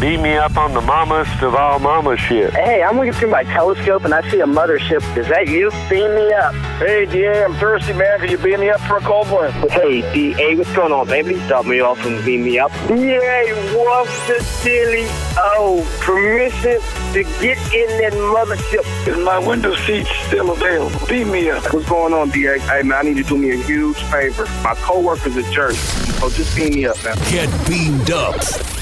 Beat 0.00 0.18
me 0.18 0.32
up 0.32 0.56
on 0.56 0.72
the 0.72 0.80
mamas 0.80 1.28
of 1.42 1.54
all 1.54 1.78
mama 1.78 2.16
shit. 2.16 2.54
Hey, 2.54 2.82
I'm 2.82 2.96
looking 2.96 3.12
through 3.12 3.28
my 3.28 3.44
telescope 3.44 4.06
and 4.06 4.14
I 4.14 4.26
see 4.30 4.40
a 4.40 4.46
mothership. 4.46 5.04
Is 5.14 5.28
that 5.28 5.46
you? 5.46 5.70
Beam 5.90 6.14
me 6.14 6.32
up. 6.32 6.54
Hey, 6.78 7.04
DA, 7.04 7.44
I'm 7.44 7.52
thirsty, 7.56 7.92
man. 7.92 8.18
Can 8.18 8.30
you 8.30 8.38
beat 8.38 8.58
me 8.58 8.70
up 8.70 8.80
for 8.80 8.96
a 8.96 9.00
cold 9.02 9.30
one? 9.30 9.52
Hey, 9.68 10.00
DA, 10.14 10.54
what's 10.54 10.74
going 10.74 10.90
on, 10.90 11.06
baby? 11.06 11.38
Stop 11.40 11.66
me 11.66 11.80
off 11.80 12.02
and 12.06 12.24
beam 12.24 12.44
me 12.44 12.58
up. 12.58 12.72
Yay, 12.88 13.52
what's 13.76 14.26
the 14.26 14.42
silly? 14.42 15.04
Oh, 15.36 15.86
permission 16.00 16.80
to 17.12 17.22
get 17.42 17.58
in 17.74 17.88
that 18.00 18.14
mothership. 18.14 19.06
Is 19.06 19.18
my 19.18 19.38
window 19.38 19.74
seat 19.84 20.06
still 20.28 20.52
available? 20.52 20.98
Beat 21.08 21.26
me 21.26 21.50
up. 21.50 21.74
What's 21.74 21.86
going 21.86 22.14
on, 22.14 22.30
DA? 22.30 22.58
Hey, 22.60 22.82
man, 22.82 23.00
I 23.00 23.02
need 23.02 23.18
you 23.18 23.24
to 23.24 23.28
do 23.28 23.36
me 23.36 23.50
a 23.50 23.62
huge 23.64 23.98
favor. 24.04 24.46
My 24.62 24.74
coworker's 24.76 25.36
a 25.36 25.42
jerk. 25.52 25.74
So 25.74 26.30
just 26.30 26.56
beam 26.56 26.72
me 26.72 26.86
up, 26.86 26.96
man. 27.04 27.16
Get 27.30 27.50
beamed 27.68 28.10
up. 28.10 28.36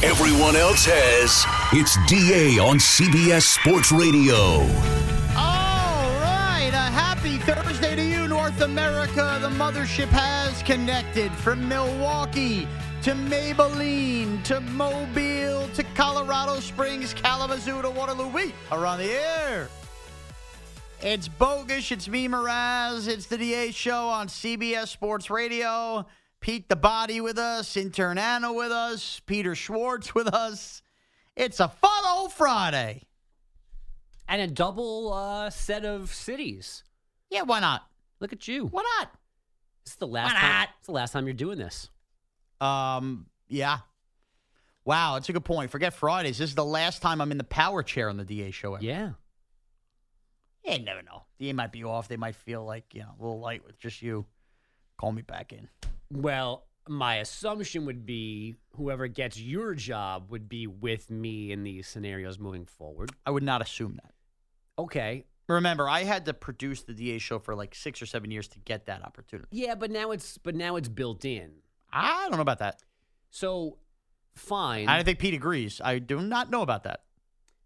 Everyone 0.05 0.55
else 0.55 0.85
has. 0.85 1.08
It's 1.11 1.97
DA 2.07 2.59
on 2.59 2.77
CBS 2.77 3.43
Sports 3.43 3.91
Radio. 3.91 4.37
All 5.37 6.11
right, 6.21 6.71
a 6.71 6.77
happy 6.77 7.39
Thursday 7.39 7.97
to 7.97 8.03
you, 8.03 8.29
North 8.29 8.61
America. 8.61 9.39
The 9.41 9.49
mothership 9.49 10.09
has 10.09 10.63
connected 10.65 11.33
from 11.33 11.67
Milwaukee 11.67 12.69
to 13.03 13.13
Maybelline 13.13 14.43
to 14.45 14.61
Mobile 14.61 15.69
to 15.69 15.83
Colorado 15.95 16.61
Springs, 16.61 17.15
Kalamazoo 17.15 17.81
to 17.81 17.89
Waterloo. 17.89 18.29
We 18.29 18.53
are 18.71 18.85
on 18.85 18.99
the 18.99 19.11
air. 19.11 19.71
It's 21.01 21.27
bogus. 21.29 21.91
It's 21.91 22.09
me, 22.09 22.29
Morash. 22.29 23.09
It's 23.09 23.27
the 23.27 23.39
DA 23.39 23.71
show 23.71 24.09
on 24.09 24.29
CBS 24.29 24.89
Sports 24.89 25.31
Radio. 25.31 26.05
Pete 26.41 26.69
the 26.69 26.77
Body 26.77 27.23
with 27.23 27.39
us, 27.39 27.79
intern 27.79 28.19
Anna 28.19 28.53
with 28.53 28.73
us, 28.73 29.21
Peter 29.27 29.55
Schwartz 29.55 30.15
with 30.15 30.29
us. 30.29 30.83
It's 31.39 31.61
a 31.61 31.69
fun 31.69 32.05
old 32.07 32.33
Friday. 32.33 33.07
and 34.29 34.43
a 34.43 34.47
double 34.49 35.13
uh, 35.13 35.51
set 35.51 35.85
of 35.85 36.13
cities. 36.13 36.83
Yeah, 37.31 37.43
why 37.43 37.61
not? 37.61 37.87
Look 38.21 38.33
at 38.33 38.49
you. 38.49 38.67
Why 38.67 38.83
not? 38.99 39.11
It's 39.87 39.95
the 39.97 40.07
last 40.07 40.35
Why 40.35 40.41
time. 40.41 40.51
not? 40.51 40.69
It's 40.79 40.87
the 40.87 40.93
last 40.93 41.13
time 41.13 41.27
you're 41.27 41.35
doing 41.35 41.59
this. 41.59 41.89
Um, 42.61 43.27
yeah. 43.49 43.79
Wow, 44.85 45.15
that's 45.15 45.29
a 45.29 45.33
good 45.33 45.45
point. 45.45 45.71
Forget 45.71 45.95
Fridays. 45.95 46.39
This 46.39 46.51
is 46.51 46.55
the 46.57 46.65
last 46.65 47.01
time 47.03 47.21
I'm 47.21 47.31
in 47.31 47.39
the 47.39 47.45
power 47.45 47.83
chair 47.83 48.09
on 48.09 48.17
the 48.17 48.25
DA 48.25 48.51
show. 48.51 48.75
ever. 48.75 48.85
Yeah. 48.85 49.13
Yeah, 50.65 50.75
you 50.75 50.85
never 50.85 51.03
know. 51.03 51.23
DA 51.39 51.53
might 51.53 51.73
be 51.73 51.85
off. 51.85 52.09
They 52.09 52.17
might 52.17 52.35
feel 52.35 52.65
like, 52.65 52.85
you 52.95 53.03
know, 53.03 53.11
a 53.19 53.23
little 53.23 53.39
light 53.41 53.65
with 53.65 53.79
just 53.79 54.03
you. 54.03 54.27
Call 54.99 55.13
me 55.13 55.23
back 55.23 55.53
in. 55.53 55.69
Well, 56.11 56.65
my 56.89 57.17
assumption 57.17 57.85
would 57.87 58.05
be 58.07 58.57
whoever 58.77 59.07
gets 59.07 59.39
your 59.41 59.75
job 59.75 60.31
would 60.31 60.49
be 60.49 60.67
with 60.67 61.11
me 61.11 61.53
in 61.53 61.63
these 61.63 61.87
scenarios 61.87 62.39
moving 62.39 62.65
forward. 62.65 63.11
I 63.27 63.31
would 63.31 63.43
not 63.43 63.63
assume 63.63 63.99
that. 64.03 64.13
Okay. 64.79 65.25
Remember, 65.49 65.89
I 65.89 66.05
had 66.05 66.27
to 66.27 66.35
produce 66.35 66.83
the 66.83 66.93
DA 66.93 67.19
show 67.19 67.39
for 67.39 67.55
like 67.55 67.75
six 67.75 68.03
or 68.03 68.07
seven 68.07 68.31
years 68.31 68.49
to 68.49 68.59
get 68.61 68.87
that 68.87 69.03
opportunity. 69.03 69.49
Yeah, 69.51 69.75
but 69.75 69.91
now 69.91 70.11
it's 70.11 70.37
but 70.39 70.55
now 70.55 70.77
it's 70.77 70.89
built 70.89 71.25
in. 71.25 71.51
I 71.93 72.27
don't 72.29 72.37
know 72.37 72.43
about 72.43 72.59
that. 72.59 72.83
So 73.31 73.79
fine. 74.35 74.89
I 74.89 74.97
don't 74.97 75.05
think 75.05 75.19
Pete 75.19 75.35
agrees. 75.35 75.81
I 75.83 75.99
do 76.01 76.21
not 76.21 76.51
know 76.51 76.63
about 76.63 76.85
that. 76.85 77.01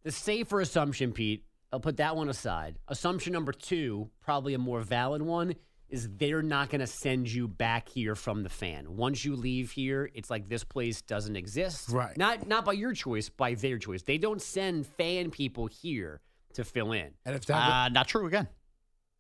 the 0.05 0.13
safer 0.13 0.61
assumption, 0.61 1.13
Pete, 1.13 1.45
I'll 1.73 1.81
put 1.81 1.97
that 1.97 2.15
one 2.17 2.29
aside. 2.29 2.79
Assumption 2.89 3.33
number 3.33 3.53
two, 3.53 4.11
probably 4.21 4.55
a 4.55 4.59
more 4.59 4.81
valid 4.81 5.23
one, 5.23 5.55
is 5.93 6.09
they're 6.17 6.43
not 6.43 6.71
going 6.71 6.81
to 6.81 6.87
send 6.87 7.31
you 7.31 7.47
back 7.47 7.89
here 7.89 8.15
from 8.17 8.43
the 8.43 8.49
fan. 8.49 8.97
Once 8.97 9.25
you 9.25 9.37
leave 9.37 9.71
here, 9.71 10.11
it's 10.15 10.31
like 10.31 10.49
this 10.49 10.65
place 10.65 11.03
doesn't 11.03 11.37
exist. 11.37 11.91
Right. 11.91 12.17
Not 12.17 12.49
not 12.49 12.65
by 12.65 12.73
your 12.73 12.93
choice, 12.95 13.29
by 13.29 13.55
their 13.55 13.79
choice. 13.79 14.03
They 14.03 14.19
don't 14.19 14.43
send 14.43 14.87
fan 14.87 15.31
people 15.31 15.67
here 15.69 16.21
to 16.55 16.65
fill 16.65 16.93
in. 16.93 17.11
And 17.25 17.37
if 17.37 17.47
that 17.47 17.57
Uh, 17.57 17.89
not 17.91 18.09
true 18.09 18.27
again. 18.27 18.49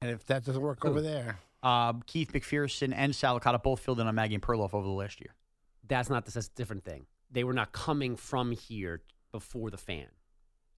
and 0.00 0.10
if 0.10 0.24
that 0.26 0.44
doesn't 0.44 0.60
work 0.62 0.84
over 0.84 1.00
there, 1.00 1.38
Uh, 1.62 1.92
Keith 2.06 2.32
McPherson 2.32 2.92
and 2.92 3.14
Sal 3.14 3.38
Licata 3.38 3.62
both 3.62 3.78
filled 3.80 4.00
in 4.00 4.06
on 4.08 4.14
Maggie 4.16 4.34
and 4.34 4.42
Perloff 4.42 4.74
over 4.74 4.84
the 4.86 4.92
last 4.92 5.20
year. 5.20 5.34
That's 5.86 6.10
not 6.10 6.24
this. 6.24 6.34
that's 6.34 6.48
a 6.48 6.54
different 6.54 6.84
thing. 6.84 7.06
They 7.30 7.44
were 7.44 7.52
not 7.54 7.70
coming 7.72 8.16
from 8.16 8.50
here 8.50 9.02
before 9.30 9.70
the 9.70 9.76
fan. 9.78 10.08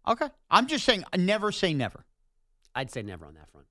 Okay. 0.07 0.29
I'm 0.51 0.67
just 0.67 0.85
saying, 0.85 1.05
never 1.17 1.51
say 1.53 1.73
never. 1.73 2.05
I'd 2.75 2.91
say 2.91 3.03
never 3.03 3.25
on 3.27 3.35
that 3.35 3.49
front. 3.51 3.67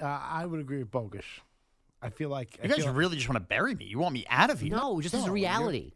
Uh, 0.00 0.04
I 0.06 0.46
would 0.46 0.60
agree 0.60 0.78
with 0.78 0.90
bogus. 0.90 1.24
I 2.02 2.10
feel 2.10 2.28
like 2.28 2.58
I 2.62 2.66
You 2.66 2.74
guys 2.74 2.84
feel- 2.84 2.92
really 2.92 3.16
just 3.16 3.28
want 3.28 3.36
to 3.36 3.46
bury 3.48 3.74
me. 3.74 3.86
You 3.86 3.98
want 3.98 4.12
me 4.12 4.26
out 4.28 4.50
of 4.50 4.60
here. 4.60 4.76
No, 4.76 5.00
just 5.00 5.14
as 5.14 5.20
a 5.22 5.26
No, 5.26 5.34
you're- 5.34 5.40
reality. 5.40 5.92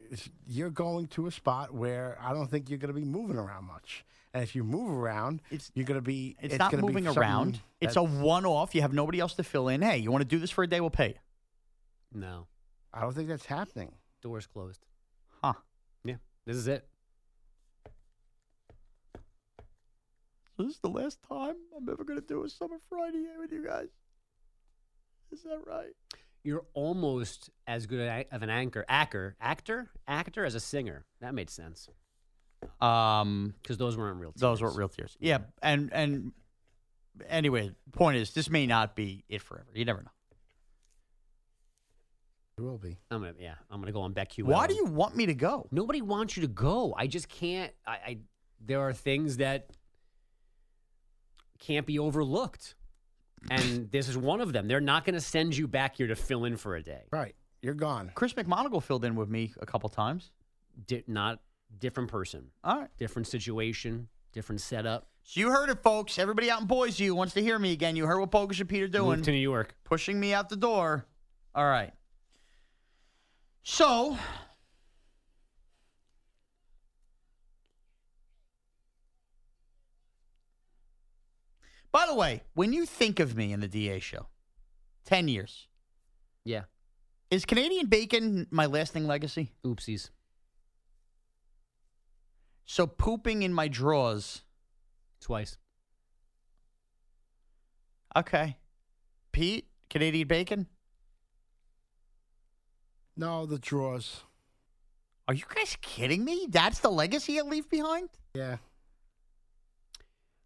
You're, 0.47 0.71
going 0.71 1.07
to 1.09 1.27
a 1.27 1.31
spot 1.31 1.75
where 1.75 2.17
I 2.21 2.33
don't 2.33 2.51
think 2.51 2.71
you're 2.71 2.79
going 2.79 2.95
to 2.95 2.99
be 2.99 3.05
moving 3.05 3.37
around 3.37 3.65
much. 3.67 4.05
And 4.33 4.43
if 4.43 4.55
you 4.55 4.65
move 4.65 4.91
around, 4.91 5.43
It's- 5.51 5.71
you're 5.75 5.85
going 5.85 5.99
to 6.01 6.05
be. 6.05 6.37
It's, 6.41 6.59
not 6.59 6.71
gonna 6.71 6.83
be 6.83 6.89
moving 6.89 7.05
something 7.05 7.23
around. 7.23 7.61
It's 7.81 7.97
a 7.97 8.03
one 8.03 8.47
off. 8.47 8.75
You 8.75 8.81
have 8.83 8.93
nobody 8.95 9.21
else 9.21 9.35
to 9.35 9.43
fill 9.43 9.69
in. 9.69 9.83
Hey, 9.83 9.99
you 9.99 10.11
want 10.11 10.23
to 10.23 10.29
do 10.29 10.39
this 10.39 10.51
for 10.51 10.65
a 10.65 10.67
day? 10.67 10.81
We'll 10.81 10.91
pay 10.91 11.09
you. 11.09 11.15
No. 12.21 12.47
I 12.93 13.03
don't 13.03 13.15
think 13.15 13.29
that's 13.29 13.47
happening. 13.47 13.93
Doors 14.23 14.47
closed. 14.47 14.85
Huh. 15.43 15.55
Yeah. 16.05 16.17
This 16.47 16.57
is 16.57 16.69
it. 16.69 16.89
This 20.59 20.75
is 20.75 20.81
the 20.81 20.89
last 20.89 21.19
time 21.29 21.55
I'm 21.77 21.89
ever 21.89 22.05
going 22.05 22.21
to 22.21 22.27
do 22.27 22.45
a 22.45 22.49
Summer 22.49 22.77
Friday 22.89 23.19
here 23.19 23.39
with 23.39 23.53
you 23.53 23.65
guys. 23.65 23.89
Is 25.31 25.43
that 25.43 25.61
right? 25.67 25.93
You're 26.43 26.65
almost 26.75 27.51
as 27.67 27.87
good 27.87 28.27
of 28.33 28.43
an 28.43 28.51
anchor, 28.51 28.85
actor, 28.89 29.37
actor, 29.41 29.91
actor 30.07 30.45
as 30.45 30.55
a 30.55 30.61
singer. 30.61 31.05
That 31.21 31.35
made 31.35 31.51
sense 31.51 31.89
Um, 32.81 33.55
because 33.63 33.77
those 33.77 33.97
weren't 33.97 34.19
real. 34.21 34.33
Tears. 34.33 34.41
Those 34.41 34.59
tears. 34.61 34.73
were 34.73 34.79
real 34.79 34.89
tears. 34.89 35.17
Yeah, 35.21 35.39
and 35.63 35.93
and 35.93 36.33
anyway, 37.29 37.73
point 37.93 38.17
is, 38.17 38.33
this 38.33 38.49
may 38.49 38.67
not 38.67 38.97
be 38.97 39.25
it 39.29 39.43
forever. 39.43 39.69
You 39.75 39.85
never 39.85 40.03
know. 40.03 40.11
It 42.57 42.63
will 42.63 42.79
be. 42.79 42.99
I'm 43.11 43.21
gonna, 43.21 43.35
yeah, 43.39 43.55
I'm 43.71 43.81
gonna 43.81 43.93
go 43.93 44.01
on 44.01 44.15
BetQL. 44.15 44.45
Why 44.45 44.67
do 44.67 44.75
you 44.75 44.87
want 44.87 45.15
me 45.15 45.27
to 45.27 45.35
go? 45.35 45.69
Nobody 45.71 46.03
wants 46.03 46.37
you 46.37 46.41
to 46.43 46.49
go. 46.49 46.95
I 46.97 47.07
just 47.07 47.29
can't. 47.29 47.73
I, 47.87 47.93
I 47.93 48.19
there 48.65 48.81
are 48.81 48.93
things 48.93 49.37
that 49.37 49.71
can't 51.59 51.87
be 51.87 51.99
overlooked, 51.99 52.75
and 53.51 53.91
this 53.91 54.09
is 54.09 54.17
one 54.17 54.41
of 54.41 54.53
them. 54.53 54.69
They're 54.69 54.81
not 54.81 55.05
going 55.05 55.15
to 55.15 55.21
send 55.21 55.57
you 55.57 55.67
back 55.69 55.97
here 55.97 56.07
to 56.09 56.17
fill 56.17 56.45
in 56.45 56.57
for 56.57 56.77
a 56.77 56.83
day. 56.83 57.03
Right. 57.13 57.35
You're 57.63 57.75
gone. 57.75 58.13
Chris 58.15 58.35
McMonigle 58.35 58.83
filled 58.83 59.05
in 59.05 59.15
with 59.17 59.29
me 59.29 59.53
a 59.61 59.67
couple 59.67 59.89
times. 59.89 60.31
Di- 60.87 61.05
not 61.07 61.41
different 61.81 62.09
person, 62.11 62.47
All 62.65 62.79
right. 62.81 62.89
different 62.99 63.27
situation, 63.29 64.09
different 64.33 64.61
setup. 64.61 65.09
So 65.25 65.41
you 65.41 65.51
heard 65.51 65.69
it, 65.69 65.83
folks. 65.83 66.19
Everybody 66.19 66.51
out 66.51 66.61
in 66.63 66.67
Boise 66.67 67.07
who 67.07 67.15
wants 67.15 67.35
to 67.35 67.43
hear 67.43 67.59
me 67.59 67.73
again. 67.73 67.97
You 67.97 68.07
heard 68.07 68.19
what 68.21 68.31
Bogus 68.31 68.61
and 68.61 68.69
Peter 68.69 68.89
doing. 68.89 69.19
Move 69.19 69.25
to 69.27 69.33
New 69.33 69.37
York. 69.39 69.75
pushing 69.85 70.19
me 70.19 70.33
out 70.33 70.49
the 70.49 70.57
door. 70.57 71.05
All 71.55 71.67
right. 71.67 71.93
So, 73.63 74.17
by 81.93 82.07
the 82.07 82.15
way, 82.15 82.43
when 82.55 82.73
you 82.73 82.87
think 82.87 83.21
of 83.21 83.37
me 83.37 83.53
in 83.53 83.61
the 83.61 83.69
DA 83.69 84.01
show, 84.01 84.27
10 85.07 85.29
years, 85.29 85.67
Yeah. 86.45 86.65
Is 87.31 87.45
Canadian 87.45 87.87
bacon 87.89 88.47
my 88.51 88.65
lasting 88.65 89.07
legacy? 89.07 89.53
Oopsies. 89.63 90.09
So 92.65 92.87
pooping 92.87 93.43
in 93.43 93.53
my 93.53 93.69
drawers. 93.69 94.43
Twice. 95.21 95.59
Okay. 98.17 98.57
Pete, 99.33 99.67
Canadian 99.91 100.27
bacon? 100.29 100.67
No, 103.17 103.45
the 103.47 103.59
drawers. 103.59 104.23
Are 105.27 105.35
you 105.35 105.45
guys 105.55 105.77
kidding 105.83 106.25
me? 106.25 106.47
That's 106.49 106.79
the 106.79 106.89
legacy 106.91 107.39
I 107.39 107.43
leave 107.43 107.69
behind? 107.69 108.09
Yeah. 108.35 108.57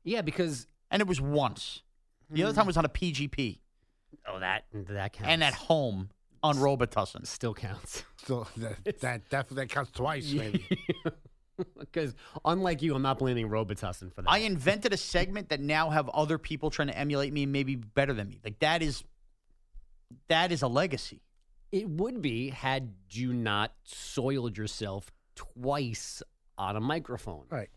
Yeah, 0.02 0.22
because 0.22 0.66
And 0.92 1.00
it 1.00 1.08
was 1.08 1.20
once. 1.20 1.82
The 2.30 2.44
other 2.44 2.54
time 2.54 2.64
hmm. 2.64 2.68
was 2.68 2.76
on 2.76 2.84
a 2.84 2.88
PGP 2.88 3.58
oh 4.26 4.38
that 4.40 4.64
that 4.72 5.12
counts. 5.12 5.28
and 5.28 5.42
at 5.42 5.54
home 5.54 6.10
on 6.42 6.56
Robitussin. 6.56 7.26
still 7.26 7.54
counts. 7.54 8.04
So 8.24 8.46
that 8.58 8.76
that 9.00 9.28
definitely 9.30 9.66
counts 9.66 9.90
twice, 9.92 10.32
maybe. 10.32 10.66
Because 11.78 12.14
unlike 12.44 12.82
you, 12.82 12.94
I'm 12.94 13.02
not 13.02 13.18
blaming 13.18 13.48
Robitussin 13.48 14.12
for 14.12 14.22
that. 14.22 14.30
I 14.30 14.38
invented 14.38 14.92
a 14.92 14.96
segment 14.96 15.50
that 15.50 15.60
now 15.60 15.90
have 15.90 16.08
other 16.08 16.38
people 16.38 16.70
trying 16.70 16.88
to 16.88 16.96
emulate 16.96 17.32
me, 17.32 17.46
maybe 17.46 17.76
better 17.76 18.14
than 18.14 18.28
me. 18.28 18.40
Like 18.42 18.58
that 18.60 18.82
is 18.82 19.04
that 20.28 20.50
is 20.50 20.62
a 20.62 20.68
legacy. 20.68 21.20
it 21.70 21.88
would 21.88 22.20
be 22.22 22.48
had 22.48 22.94
you 23.10 23.32
not 23.32 23.74
soiled 23.84 24.56
yourself 24.56 25.12
twice 25.36 26.22
on 26.58 26.74
a 26.74 26.80
microphone. 26.80 27.44
right. 27.50 27.68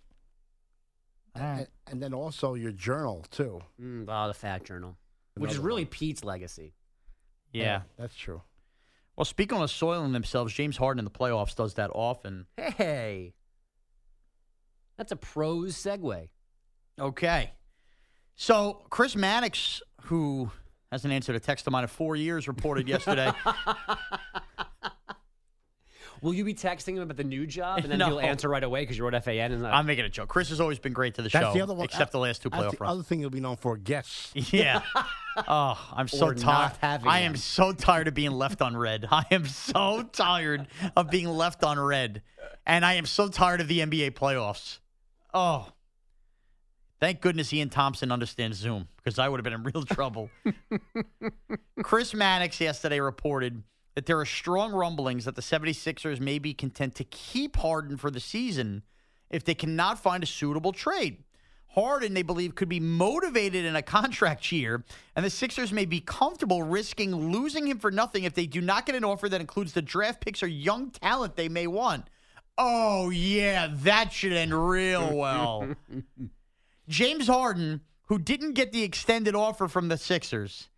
And, 1.36 1.68
and 1.88 2.02
then 2.02 2.14
also 2.14 2.54
your 2.54 2.72
journal 2.72 3.26
too. 3.30 3.62
Mm, 3.82 4.06
oh, 4.08 4.28
the 4.28 4.34
Fat 4.34 4.64
Journal, 4.64 4.98
which 5.36 5.52
is 5.52 5.58
really 5.58 5.84
one. 5.84 5.92
Pete's 5.92 6.24
legacy. 6.24 6.74
Yeah. 7.52 7.82
that's 7.98 8.16
true. 8.16 8.42
Well, 9.16 9.26
speaking 9.26 9.62
of 9.62 9.72
soiling 9.72 10.12
themselves, 10.12 10.54
James 10.54 10.78
Harden 10.78 11.00
in 11.00 11.06
the 11.06 11.12
playoffs 11.12 11.56
does 11.56 11.76
that 11.76 11.90
often. 11.94 12.48
Hey, 12.58 13.34
that's 14.98 15.12
a 15.12 15.16
pros 15.16 15.76
segue. 15.76 16.30
Okay. 17.00 17.52
So 18.36 18.86
Chris 18.90 19.16
Mannix, 19.16 19.82
who 20.04 20.52
hasn't 20.92 21.14
answered 21.14 21.36
a 21.36 21.40
text 21.40 21.68
of 21.68 21.72
mine 21.72 21.84
in 21.84 21.88
four 21.88 22.16
years, 22.16 22.48
reported 22.48 22.88
yesterday. 22.88 23.32
Will 26.22 26.34
you 26.34 26.44
be 26.46 26.54
texting 26.54 26.96
him 26.96 27.00
about 27.04 27.18
the 27.18 27.24
new 27.24 27.46
job, 27.46 27.80
and 27.80 27.92
then 27.92 28.00
No. 28.00 28.08
he'll 28.08 28.20
answer 28.20 28.48
right 28.50 28.64
away 28.64 28.82
because 28.84 28.98
you're 28.98 29.14
at 29.14 29.24
FAN? 29.24 29.52
And 29.52 29.66
I'm 29.68 29.86
making 29.86 30.06
a 30.06 30.10
joke. 30.10 30.30
Chris 30.30 30.50
has 30.50 30.60
always 30.62 30.80
been 30.80 30.94
great 30.94 31.16
to 31.16 31.22
the 31.22 31.30
That's 31.30 31.46
show, 31.46 31.54
the 31.54 31.62
other 31.62 31.74
one. 31.74 31.86
except 31.86 32.12
the 32.12 32.20
last 32.20 32.42
two 32.42 32.50
That's 32.50 32.64
playoff 32.64 32.72
the 32.72 32.78
runs. 32.78 32.92
other 32.94 33.04
thing 33.04 33.20
you'll 33.20 33.30
be 33.30 33.40
known 33.40 33.58
for 33.58 33.78
guests. 33.78 34.32
Yeah. 34.54 34.82
Oh, 35.50 35.78
I'm 35.94 36.08
so 36.08 36.28
tired. 36.32 36.42
not 36.46 36.78
having 36.78 37.10
I 37.10 37.20
am 37.20 37.34
them. 37.34 37.38
so 37.42 37.74
tired 37.74 38.08
of 38.08 38.14
being 38.14 38.32
left 38.32 38.62
on 38.62 38.78
red. 38.78 39.06
I 39.12 39.26
am 39.32 39.46
so 39.46 40.02
tired 40.02 40.66
of 40.96 41.10
being 41.10 41.28
left 41.28 41.62
on 41.62 41.78
red. 41.78 42.22
And 42.66 42.86
I 42.86 42.94
am 42.94 43.06
so 43.06 43.28
tired 43.28 43.60
of 43.60 43.68
the 43.68 43.80
NBA 43.82 44.12
playoffs. 44.12 44.80
Oh. 45.34 45.68
Thank 47.02 47.20
goodness 47.20 47.52
Ian 47.54 47.68
Thompson 47.70 48.14
understands 48.14 48.58
Zoom 48.60 48.88
because 48.96 49.20
I 49.20 49.28
would 49.28 49.38
have 49.40 49.44
been 49.44 49.52
in 49.52 49.64
real 49.64 49.84
trouble. 49.84 50.30
Chris 51.84 52.14
Mannix 52.14 52.62
yesterday 52.62 53.02
reported 53.02 53.62
that 53.96 54.06
there 54.06 54.20
are 54.20 54.26
strong 54.26 54.74
rumblings 54.74 55.26
that 55.26 55.36
the 55.36 55.42
76ers 55.42 56.20
may 56.20 56.38
be 56.38 56.54
content 56.54 56.96
to 56.96 57.04
keep 57.06 57.56
Harden 57.56 57.98
for 57.98 58.12
the 58.12 58.20
season 58.20 58.84
if 59.30 59.44
they 59.44 59.56
cannot 59.56 60.00
find 60.00 60.22
a 60.22 60.28
suitable 60.28 60.74
trade. 60.74 61.24
Harden, 61.70 62.14
they 62.14 62.22
believe, 62.22 62.56
could 62.56 62.70
be 62.70 62.80
motivated 62.80 63.66
in 63.66 63.76
a 63.76 63.82
contract 63.82 64.50
year, 64.52 64.84
and 65.16 65.26
the 65.26 65.30
Sixers 65.30 65.74
may 65.74 65.86
be 65.86 66.00
comfortable 66.00 66.64
risking 66.64 67.14
losing 67.14 67.68
him 67.68 67.80
for 67.80 67.92
nothing 67.92 68.24
if 68.24 68.34
they 68.34 68.46
do 68.46 68.62
not 68.62 68.86
get 68.86 68.96
an 68.96 69.04
offer 69.04 69.28
that 69.28 69.42
includes 69.42 69.74
the 69.74 69.82
draft 69.82 70.22
picks 70.22 70.42
or 70.42 70.48
young 70.48 70.90
talent 70.90 71.36
they 71.36 71.50
may 71.50 71.68
want. 71.68 72.06
Oh, 72.58 73.10
yeah, 73.10 73.68
that 73.70 74.14
should 74.14 74.32
end 74.32 74.54
real 74.54 75.18
well. 75.18 75.68
James 76.88 77.28
Harden, 77.28 77.82
who 78.06 78.20
didn't 78.20 78.54
get 78.54 78.72
the 78.72 78.84
extended 78.84 79.36
offer 79.36 79.68
from 79.68 79.90
the 79.90 79.98
Sixers, 79.98 80.70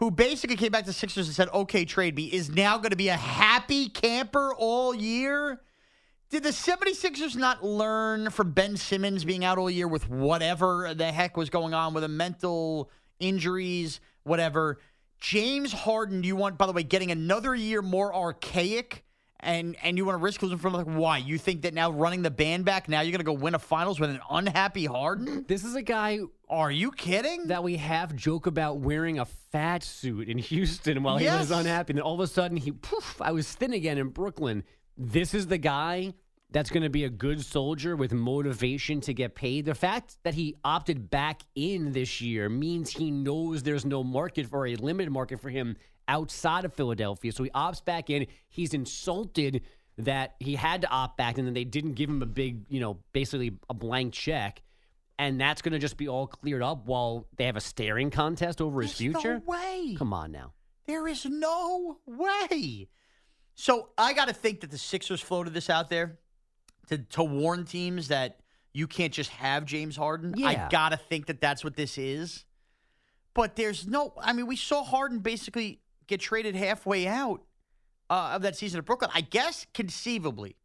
who 0.00 0.10
basically 0.10 0.56
came 0.56 0.72
back 0.72 0.86
to 0.86 0.92
Sixers 0.94 1.26
and 1.26 1.36
said, 1.36 1.48
okay, 1.50 1.84
trade 1.84 2.16
me, 2.16 2.24
is 2.24 2.48
now 2.48 2.78
going 2.78 2.90
to 2.90 2.96
be 2.96 3.08
a 3.08 3.16
happy 3.16 3.90
camper 3.90 4.54
all 4.54 4.94
year. 4.94 5.60
Did 6.30 6.42
the 6.42 6.50
76ers 6.50 7.36
not 7.36 7.62
learn 7.62 8.30
from 8.30 8.52
Ben 8.52 8.78
Simmons 8.78 9.24
being 9.26 9.44
out 9.44 9.58
all 9.58 9.68
year 9.68 9.86
with 9.86 10.08
whatever 10.08 10.94
the 10.94 11.12
heck 11.12 11.36
was 11.36 11.50
going 11.50 11.74
on 11.74 11.92
with 11.92 12.02
the 12.02 12.08
mental 12.08 12.90
injuries, 13.18 14.00
whatever? 14.22 14.78
James 15.20 15.70
Harden, 15.70 16.24
you 16.24 16.34
want, 16.34 16.56
by 16.56 16.64
the 16.66 16.72
way, 16.72 16.82
getting 16.82 17.10
another 17.10 17.54
year 17.54 17.82
more 17.82 18.14
archaic 18.14 19.04
and 19.42 19.76
and 19.82 19.96
you 19.96 20.04
want 20.04 20.18
to 20.18 20.22
risk 20.22 20.42
losing 20.42 20.58
from 20.58 20.72
like 20.72 20.86
why? 20.86 21.18
You 21.18 21.38
think 21.38 21.62
that 21.62 21.74
now 21.74 21.90
running 21.90 22.22
the 22.22 22.30
band 22.30 22.64
back, 22.64 22.88
now 22.88 23.00
you're 23.00 23.12
gonna 23.12 23.24
go 23.24 23.32
win 23.32 23.54
a 23.54 23.58
finals 23.58 23.98
with 24.00 24.10
an 24.10 24.20
unhappy 24.30 24.86
Harden? 24.86 25.44
This 25.48 25.64
is 25.64 25.74
a 25.74 25.82
guy 25.82 26.20
Are 26.48 26.70
you 26.70 26.90
kidding? 26.92 27.48
that 27.48 27.62
we 27.62 27.76
have 27.76 28.14
joke 28.16 28.46
about 28.46 28.78
wearing 28.78 29.18
a 29.18 29.24
fat 29.24 29.82
suit 29.82 30.28
in 30.28 30.38
Houston 30.50 31.02
while 31.02 31.18
he 31.18 31.26
was 31.26 31.50
unhappy. 31.50 31.92
And 31.94 32.00
all 32.00 32.14
of 32.14 32.20
a 32.20 32.26
sudden, 32.26 32.56
he 32.56 32.72
poof, 32.72 33.20
I 33.20 33.32
was 33.32 33.50
thin 33.52 33.72
again 33.72 33.98
in 33.98 34.08
Brooklyn. 34.08 34.64
This 34.96 35.34
is 35.34 35.46
the 35.46 35.58
guy 35.58 36.12
that's 36.52 36.70
going 36.70 36.82
to 36.82 36.90
be 36.90 37.04
a 37.04 37.08
good 37.08 37.40
soldier 37.44 37.94
with 37.94 38.12
motivation 38.12 39.00
to 39.02 39.14
get 39.14 39.34
paid. 39.36 39.64
The 39.64 39.74
fact 39.74 40.16
that 40.24 40.34
he 40.34 40.56
opted 40.64 41.08
back 41.08 41.42
in 41.54 41.92
this 41.92 42.20
year 42.20 42.48
means 42.48 42.90
he 42.90 43.10
knows 43.10 43.62
there's 43.62 43.84
no 43.84 44.02
market 44.02 44.46
for 44.46 44.66
a 44.66 44.74
limited 44.74 45.12
market 45.12 45.40
for 45.40 45.48
him 45.48 45.76
outside 46.10 46.64
of 46.64 46.74
Philadelphia. 46.74 47.30
So 47.32 47.44
he 47.44 47.50
opts 47.50 47.82
back 47.82 48.10
in. 48.10 48.26
He's 48.48 48.74
insulted 48.74 49.62
that 49.96 50.34
he 50.40 50.56
had 50.56 50.82
to 50.82 50.88
opt 50.88 51.16
back 51.16 51.38
and 51.38 51.46
then 51.46 51.54
they 51.54 51.64
didn't 51.64 51.94
give 51.94 52.10
him 52.10 52.20
a 52.20 52.26
big, 52.26 52.64
you 52.68 52.80
know, 52.80 52.98
basically 53.12 53.52
a 53.70 53.74
blank 53.74 54.12
check. 54.12 54.60
And 55.18 55.40
that's 55.40 55.62
going 55.62 55.72
to 55.72 55.78
just 55.78 55.96
be 55.96 56.08
all 56.08 56.26
cleared 56.26 56.62
up 56.62 56.86
while 56.86 57.26
they 57.36 57.44
have 57.44 57.56
a 57.56 57.60
staring 57.60 58.10
contest 58.10 58.60
over 58.60 58.82
his 58.82 58.92
future. 58.92 59.34
No 59.34 59.52
way. 59.52 59.94
Come 59.96 60.12
on 60.12 60.32
now. 60.32 60.52
There 60.86 61.06
is 61.06 61.24
no 61.26 61.98
way. 62.06 62.88
So 63.54 63.90
I 63.96 64.12
got 64.14 64.28
to 64.28 64.34
think 64.34 64.62
that 64.62 64.70
the 64.70 64.78
Sixers 64.78 65.20
floated 65.20 65.52
this 65.52 65.70
out 65.70 65.90
there 65.90 66.18
to 66.88 66.98
to 66.98 67.22
warn 67.22 67.66
teams 67.66 68.08
that 68.08 68.40
you 68.72 68.86
can't 68.86 69.12
just 69.12 69.30
have 69.30 69.66
James 69.66 69.96
Harden. 69.96 70.34
I 70.42 70.68
got 70.70 70.88
to 70.88 70.96
think 70.96 71.26
that 71.26 71.40
that's 71.40 71.62
what 71.62 71.76
this 71.76 71.98
is. 71.98 72.46
But 73.34 73.56
there's 73.56 73.86
no. 73.86 74.14
I 74.20 74.32
mean, 74.32 74.46
we 74.46 74.56
saw 74.56 74.82
Harden 74.82 75.18
basically 75.18 75.80
get 76.10 76.20
traded 76.20 76.54
halfway 76.54 77.06
out 77.06 77.42
uh, 78.10 78.32
of 78.34 78.42
that 78.42 78.56
season 78.56 78.78
at 78.78 78.84
Brooklyn. 78.84 79.10
I 79.14 79.22
guess 79.22 79.66
conceivably, 79.72 80.56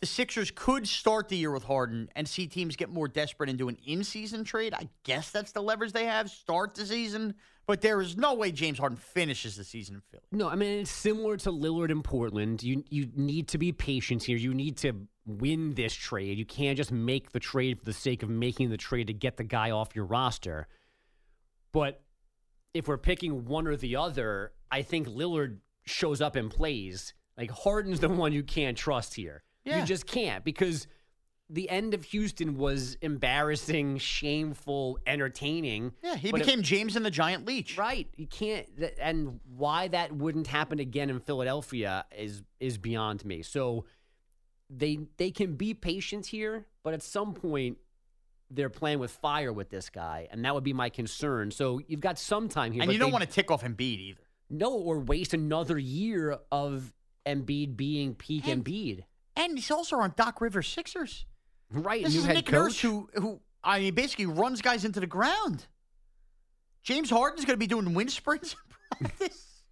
the 0.00 0.06
Sixers 0.06 0.50
could 0.50 0.86
start 0.86 1.28
the 1.28 1.36
year 1.36 1.50
with 1.50 1.64
Harden 1.64 2.08
and 2.14 2.28
see 2.28 2.46
teams 2.46 2.76
get 2.76 2.88
more 2.88 3.08
desperate 3.08 3.50
and 3.50 3.58
do 3.58 3.68
an 3.68 3.76
in-season 3.86 4.44
trade. 4.44 4.72
I 4.72 4.88
guess 5.02 5.30
that's 5.30 5.52
the 5.52 5.62
levers 5.62 5.92
they 5.92 6.06
have. 6.06 6.30
Start 6.30 6.74
the 6.74 6.86
season, 6.86 7.34
but 7.66 7.80
there 7.80 8.00
is 8.00 8.16
no 8.16 8.34
way 8.34 8.52
James 8.52 8.78
Harden 8.78 8.96
finishes 8.98 9.56
the 9.56 9.64
season 9.64 9.96
in 9.96 10.00
Philly. 10.02 10.22
No, 10.30 10.48
I 10.48 10.54
mean 10.54 10.80
it's 10.80 10.90
similar 10.90 11.36
to 11.38 11.50
Lillard 11.50 11.90
in 11.90 12.02
Portland. 12.02 12.62
You 12.62 12.84
you 12.88 13.08
need 13.16 13.48
to 13.48 13.58
be 13.58 13.72
patient 13.72 14.22
here. 14.22 14.36
You 14.36 14.54
need 14.54 14.76
to 14.78 14.94
win 15.26 15.74
this 15.74 15.94
trade. 15.94 16.38
You 16.38 16.44
can't 16.44 16.76
just 16.76 16.92
make 16.92 17.32
the 17.32 17.40
trade 17.40 17.78
for 17.78 17.84
the 17.84 17.92
sake 17.92 18.22
of 18.22 18.28
making 18.28 18.70
the 18.70 18.76
trade 18.76 19.06
to 19.08 19.14
get 19.14 19.36
the 19.36 19.44
guy 19.44 19.70
off 19.70 19.96
your 19.96 20.04
roster. 20.04 20.68
But 21.72 22.03
if 22.74 22.88
we're 22.88 22.98
picking 22.98 23.44
one 23.46 23.66
or 23.66 23.76
the 23.76 23.96
other, 23.96 24.52
I 24.70 24.82
think 24.82 25.08
Lillard 25.08 25.58
shows 25.86 26.20
up 26.20 26.36
and 26.36 26.50
plays. 26.50 27.14
Like 27.38 27.50
Harden's 27.50 28.00
the 28.00 28.08
one 28.08 28.32
you 28.32 28.42
can't 28.42 28.76
trust 28.76 29.14
here. 29.14 29.42
Yeah. 29.64 29.80
You 29.80 29.86
just 29.86 30.06
can't 30.06 30.44
because 30.44 30.86
the 31.50 31.68
end 31.70 31.94
of 31.94 32.04
Houston 32.04 32.56
was 32.56 32.96
embarrassing, 33.00 33.98
shameful, 33.98 34.98
entertaining. 35.06 35.92
Yeah, 36.02 36.16
he 36.16 36.30
but 36.30 36.40
it- 36.40 36.46
became 36.46 36.62
James 36.62 36.96
and 36.96 37.04
the 37.06 37.10
Giant 37.10 37.46
Leech. 37.46 37.78
Right. 37.78 38.08
You 38.16 38.26
can't 38.26 38.66
and 39.00 39.40
why 39.56 39.88
that 39.88 40.12
wouldn't 40.12 40.48
happen 40.48 40.80
again 40.80 41.10
in 41.10 41.20
Philadelphia 41.20 42.04
is 42.16 42.42
is 42.60 42.76
beyond 42.78 43.24
me. 43.24 43.42
So 43.42 43.84
they 44.68 45.00
they 45.16 45.30
can 45.30 45.54
be 45.54 45.74
patient 45.74 46.26
here, 46.26 46.66
but 46.82 46.94
at 46.94 47.02
some 47.02 47.34
point 47.34 47.78
they're 48.50 48.70
playing 48.70 48.98
with 48.98 49.10
fire 49.10 49.52
with 49.52 49.70
this 49.70 49.90
guy, 49.90 50.28
and 50.30 50.44
that 50.44 50.54
would 50.54 50.64
be 50.64 50.72
my 50.72 50.88
concern. 50.90 51.50
So 51.50 51.80
you've 51.88 52.00
got 52.00 52.18
some 52.18 52.48
time 52.48 52.72
here. 52.72 52.82
And 52.82 52.92
you 52.92 52.98
don't 52.98 53.08
they- 53.08 53.12
want 53.12 53.24
to 53.24 53.30
tick 53.30 53.50
off 53.50 53.62
Embiid 53.62 53.98
either. 53.98 54.20
no 54.50 54.72
or 54.72 55.00
waste 55.00 55.34
another 55.34 55.78
year 55.78 56.38
of 56.52 56.92
Embiid 57.26 57.76
being 57.76 58.14
peak 58.14 58.46
And- 58.46 58.64
Embiid. 58.64 59.04
And 59.36 59.58
he's 59.58 59.70
also 59.70 59.96
on 59.96 60.12
Doc 60.16 60.40
Rivers 60.40 60.68
Sixers. 60.68 61.26
Right, 61.70 62.04
This 62.04 62.14
is 62.14 62.26
Nick 62.26 62.46
coach. 62.46 62.52
Nurse 62.52 62.80
who, 62.80 63.08
who 63.14 63.40
I 63.64 63.80
mean, 63.80 63.94
basically 63.94 64.26
runs 64.26 64.60
guys 64.62 64.84
into 64.84 65.00
the 65.00 65.06
ground. 65.08 65.66
James 66.84 67.10
Harden's 67.10 67.44
going 67.44 67.54
to 67.54 67.58
be 67.58 67.66
doing 67.66 67.94
wind 67.94 68.12
sprints 68.12 68.54
in 69.00 69.06
practice. 69.08 69.62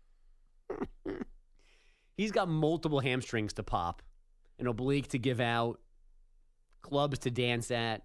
He's 2.17 2.33
got 2.33 2.49
multiple 2.49 3.01
hamstrings 3.01 3.53
to 3.55 3.63
pop, 3.63 4.03
an 4.59 4.67
oblique 4.67 5.09
to 5.09 5.19
give 5.19 5.41
out, 5.41 5.81
clubs 6.83 7.19
to 7.21 7.31
dance 7.31 7.71
at. 7.71 8.03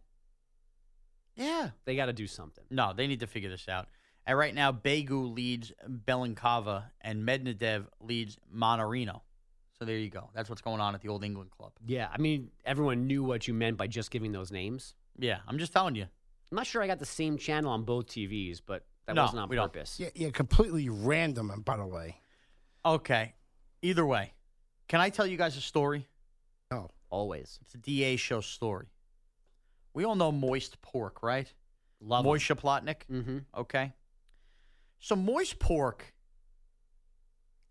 Yeah. 1.38 1.70
They 1.86 1.96
got 1.96 2.08
to 2.08 2.14
do 2.14 2.28
something. 2.28 2.66
No, 2.70 2.92
they 2.96 3.08
need 3.08 3.22
to 3.22 3.28
figure 3.28 3.50
this 3.50 3.70
out. 3.70 3.88
And 4.26 4.38
right 4.38 4.54
now, 4.54 4.74
Begu 4.74 5.34
leads 5.34 5.72
Blinkova 5.88 6.86
and 7.00 7.26
Medvedev 7.26 7.86
leads 8.02 8.38
Mannarino. 8.54 9.22
So 9.80 9.86
there 9.86 9.98
you 9.98 10.10
go. 10.10 10.30
That's 10.34 10.50
what's 10.50 10.62
going 10.62 10.82
on 10.82 10.96
at 10.96 11.02
the 11.02 11.10
All 11.10 11.24
England 11.24 11.52
Club. 11.52 11.72
Yeah, 11.86 12.10
I 12.12 12.18
mean, 12.18 12.50
everyone 12.66 13.08
knew 13.08 13.24
what 13.24 13.48
you 13.48 13.54
meant 13.54 13.78
by 13.78 13.88
just 13.88 14.12
giving 14.12 14.32
those 14.34 14.52
names. 14.52 14.96
Yeah, 15.18 15.38
I'm 15.48 15.58
just 15.60 15.72
telling 15.72 15.96
you. 15.96 16.04
I'm 16.52 16.56
not 16.56 16.66
sure 16.66 16.82
I 16.82 16.88
got 16.88 17.00
the 17.00 17.06
same 17.06 17.38
channel 17.38 17.72
on 17.72 17.84
both 17.84 18.08
TVs, 18.08 18.60
but 18.66 18.86
that 19.06 19.14
No, 19.16 19.24
wasn't 19.24 19.42
on 19.42 19.50
we 19.50 19.56
don't. 19.56 19.72
purpose. 19.72 20.00
Yeah, 20.00 20.10
yeah, 20.16 20.30
completely 20.32 20.90
random. 20.90 21.52
and 21.52 21.64
By 21.64 21.78
the 21.78 21.86
way, 21.86 22.18
Okay. 22.86 23.36
Either 23.82 24.06
way, 24.06 24.34
can 24.88 25.00
I 25.02 25.10
tell 25.10 25.28
you 25.28 25.38
guys 25.38 25.56
a 25.58 25.62
story? 25.62 26.08
no. 26.72 26.90
Always. 27.10 27.58
It's 27.62 27.74
a 27.74 27.78
DA 27.78 28.18
show 28.18 28.42
story. 28.42 28.88
We 29.98 30.04
all 30.04 30.16
know 30.16 30.32
Moist 30.32 30.80
Pork, 30.84 31.24
right? 31.24 31.52
Love 32.00 32.24
Moisha 32.24 32.56
Plotnik. 32.56 32.98
Mm-hmm. 33.12 33.38
Okay. 33.58 33.94
So 35.00 35.16
Moist 35.16 35.58
Pork, 35.58 36.14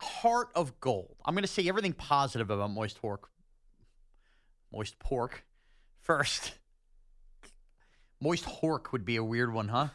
heart 0.00 0.48
of 0.56 0.80
gold. 0.80 1.14
I'm 1.24 1.34
going 1.34 1.44
to 1.44 1.48
say 1.48 1.68
everything 1.68 1.92
positive 1.92 2.50
about 2.50 2.72
Moist 2.72 3.00
Pork. 3.00 3.28
Moist 4.72 4.98
Pork 4.98 5.44
first. 6.00 6.58
Moist 8.20 8.44
Hork 8.44 8.90
would 8.90 9.04
be 9.04 9.14
a 9.14 9.22
weird 9.22 9.54
one, 9.54 9.68
huh? 9.68 9.90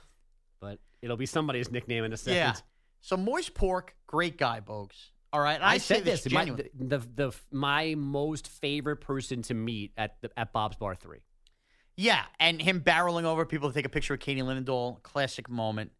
But 0.61 0.79
it'll 1.01 1.17
be 1.17 1.25
somebody's 1.25 1.69
nickname 1.69 2.05
in 2.05 2.13
a 2.13 2.17
second. 2.17 2.37
Yeah. 2.37 2.55
So 3.01 3.17
Moist 3.17 3.55
Pork, 3.55 3.93
great 4.07 4.37
guy, 4.37 4.61
Bogues. 4.61 5.09
All 5.33 5.41
right. 5.41 5.61
I, 5.61 5.71
I, 5.71 5.77
say 5.79 5.95
said 5.95 6.05
this. 6.05 6.31
My, 6.31 6.45
genuinely. 6.45 6.69
the, 6.79 6.97
the 6.99 7.07
the 7.15 7.35
my 7.51 7.95
most 7.97 8.47
favorite 8.47 9.01
person 9.01 9.41
to 9.41 9.53
meet 9.53 9.91
at 9.97 10.15
the, 10.21 10.31
at 10.39 10.53
Bob's 10.53 10.77
Bar 10.77 10.95
Three. 10.95 11.19
Yeah, 11.97 12.23
and 12.39 12.61
him 12.61 12.81
barreling 12.81 13.23
over 13.23 13.45
people 13.45 13.69
to 13.69 13.75
take 13.75 13.85
a 13.85 13.89
picture 13.89 14.13
of 14.13 14.19
Katie 14.19 14.41
Linendoll, 14.41 15.01
classic 15.03 15.49
moment. 15.49 15.91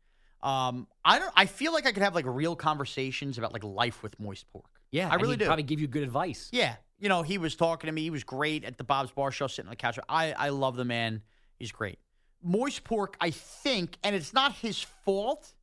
Um, 0.42 0.88
I 1.06 1.20
don't. 1.20 1.32
I 1.36 1.46
feel 1.46 1.74
like 1.74 1.86
I 1.86 1.92
could 1.92 2.04
have 2.04 2.16
like 2.16 2.26
real 2.26 2.56
conversations 2.56 3.38
about 3.38 3.54
like 3.54 3.64
life 3.64 4.02
with 4.02 4.20
Moist 4.20 4.48
Pork. 4.52 4.66
Yeah, 4.92 5.10
I 5.10 5.16
really 5.16 5.38
do. 5.38 5.46
Probably 5.46 5.64
give 5.64 5.80
you 5.80 5.88
good 5.88 6.04
advice. 6.04 6.50
Yeah, 6.52 6.76
you 7.00 7.10
know, 7.10 7.22
he 7.22 7.38
was 7.38 7.56
talking 7.56 7.88
to 7.88 7.92
me. 7.92 8.02
He 8.02 8.10
was 8.10 8.24
great 8.24 8.64
at 8.64 8.78
the 8.78 8.84
Bob's 8.84 9.12
Bar 9.12 9.32
Show, 9.32 9.48
sitting 9.48 9.68
on 9.68 9.72
the 9.72 9.76
couch. 9.76 10.00
I 10.10 10.34
I 10.34 10.50
love 10.50 10.76
the 10.76 10.86
man. 10.86 11.22
He's 11.60 11.72
great. 11.72 12.00
Moist 12.44 12.84
Pork, 12.84 13.18
I 13.22 13.30
think, 13.30 13.98
and 14.04 14.16
it's 14.16 14.34
not 14.34 14.54
his 14.54 14.82
fault. 15.06 15.54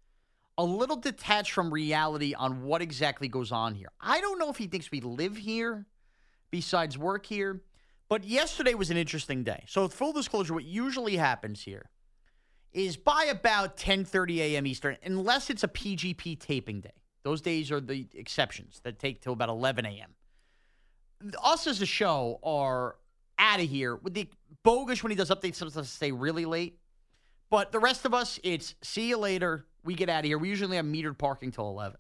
A 0.56 0.64
little 0.64 0.96
detached 0.96 1.52
from 1.52 1.72
reality 1.72 2.34
on 2.34 2.64
what 2.64 2.82
exactly 2.82 3.28
goes 3.28 3.52
on 3.52 3.74
here. 3.74 3.88
I 4.00 4.20
don't 4.20 4.38
know 4.38 4.50
if 4.50 4.56
he 4.56 4.66
thinks 4.66 4.90
we 4.90 5.00
live 5.00 5.36
here, 5.36 5.86
besides 6.50 6.98
work 6.98 7.26
here. 7.26 7.62
But 8.08 8.24
yesterday 8.24 8.74
was 8.74 8.90
an 8.90 8.96
interesting 8.96 9.44
day. 9.44 9.64
So, 9.66 9.86
full 9.88 10.12
disclosure, 10.12 10.54
what 10.54 10.64
usually 10.64 11.16
happens 11.16 11.62
here 11.62 11.90
is 12.72 12.96
by 12.96 13.24
about 13.24 13.76
10:30 13.76 14.38
a.m. 14.38 14.66
Eastern, 14.66 14.96
unless 15.02 15.50
it's 15.50 15.64
a 15.64 15.68
PGP 15.68 16.38
taping 16.38 16.80
day. 16.80 16.92
Those 17.22 17.40
days 17.40 17.70
are 17.70 17.80
the 17.80 18.06
exceptions 18.14 18.80
that 18.84 18.98
take 18.98 19.20
till 19.20 19.32
about 19.32 19.48
11 19.48 19.84
a.m. 19.84 20.14
Us 21.42 21.66
as 21.66 21.82
a 21.82 21.86
show 21.86 22.38
are 22.42 22.96
out 23.38 23.60
of 23.60 23.68
here. 23.68 23.96
With 23.96 24.14
the 24.14 24.28
bogus 24.62 25.02
when 25.02 25.10
he 25.10 25.16
does 25.16 25.30
updates, 25.30 25.56
sometimes 25.56 25.90
stay 25.90 26.12
really 26.12 26.44
late. 26.44 26.78
But 27.50 27.72
the 27.72 27.78
rest 27.78 28.04
of 28.04 28.14
us, 28.14 28.38
it's 28.42 28.74
see 28.82 29.08
you 29.08 29.18
later. 29.18 29.66
We 29.84 29.94
get 29.94 30.08
out 30.08 30.20
of 30.20 30.24
here. 30.26 30.38
We 30.38 30.48
usually 30.48 30.76
have 30.76 30.86
metered 30.86 31.18
parking 31.18 31.50
till 31.50 31.68
11. 31.68 31.98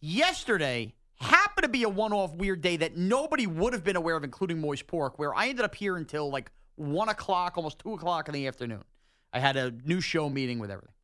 Yesterday 0.00 0.94
happened 1.22 1.64
to 1.64 1.68
be 1.68 1.82
a 1.82 1.88
one 1.88 2.12
off 2.12 2.34
weird 2.34 2.60
day 2.60 2.76
that 2.78 2.96
nobody 2.96 3.46
would 3.46 3.72
have 3.72 3.84
been 3.84 3.96
aware 3.96 4.16
of, 4.16 4.24
including 4.24 4.60
Moist 4.60 4.86
Pork, 4.86 5.18
where 5.18 5.34
I 5.34 5.48
ended 5.48 5.64
up 5.64 5.74
here 5.74 5.96
until 5.96 6.30
like 6.30 6.50
1 6.76 7.08
o'clock, 7.08 7.56
almost 7.56 7.78
2 7.80 7.94
o'clock 7.94 8.28
in 8.28 8.34
the 8.34 8.46
afternoon. 8.46 8.84
I 9.32 9.40
had 9.40 9.56
a 9.56 9.70
new 9.84 10.00
show 10.00 10.28
meeting 10.28 10.58
with 10.58 10.70
everything. 10.70 10.94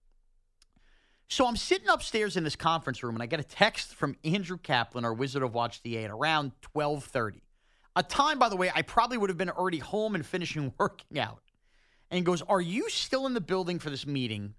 So 1.28 1.46
I'm 1.46 1.56
sitting 1.56 1.88
upstairs 1.88 2.36
in 2.36 2.44
this 2.44 2.56
conference 2.56 3.02
room, 3.02 3.14
and 3.14 3.22
I 3.22 3.26
get 3.26 3.38
a 3.38 3.44
text 3.44 3.94
from 3.94 4.16
Andrew 4.24 4.56
Kaplan, 4.56 5.04
our 5.04 5.12
Wizard 5.12 5.42
of 5.42 5.52
Watch 5.52 5.82
DA, 5.82 6.04
at 6.04 6.10
around 6.10 6.52
12:30. 6.62 7.42
A 7.96 8.02
time, 8.02 8.38
by 8.38 8.48
the 8.48 8.56
way, 8.56 8.70
I 8.74 8.82
probably 8.82 9.18
would 9.18 9.28
have 9.28 9.36
been 9.36 9.50
already 9.50 9.78
home 9.78 10.14
and 10.14 10.24
finishing 10.24 10.72
working 10.78 11.18
out. 11.18 11.42
And 12.10 12.24
goes, 12.24 12.40
"Are 12.42 12.60
you 12.60 12.88
still 12.88 13.26
in 13.26 13.34
the 13.34 13.40
building 13.40 13.78
for 13.78 13.90
this 13.90 14.06
meeting? 14.06 14.54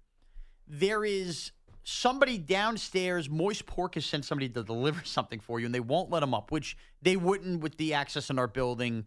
There 0.68 1.04
is 1.04 1.50
somebody 1.84 2.38
downstairs. 2.38 3.28
Moist 3.28 3.66
Pork 3.66 3.94
has 3.94 4.06
sent 4.06 4.24
somebody 4.24 4.48
to 4.48 4.62
deliver 4.62 5.02
something 5.04 5.40
for 5.40 5.60
you, 5.60 5.66
and 5.66 5.74
they 5.74 5.80
won't 5.80 6.10
let 6.10 6.20
them 6.20 6.34
up, 6.34 6.50
which 6.50 6.76
they 7.02 7.16
wouldn't 7.16 7.60
with 7.60 7.76
the 7.76 7.94
access 7.94 8.30
in 8.30 8.38
our 8.38 8.48
building. 8.48 9.06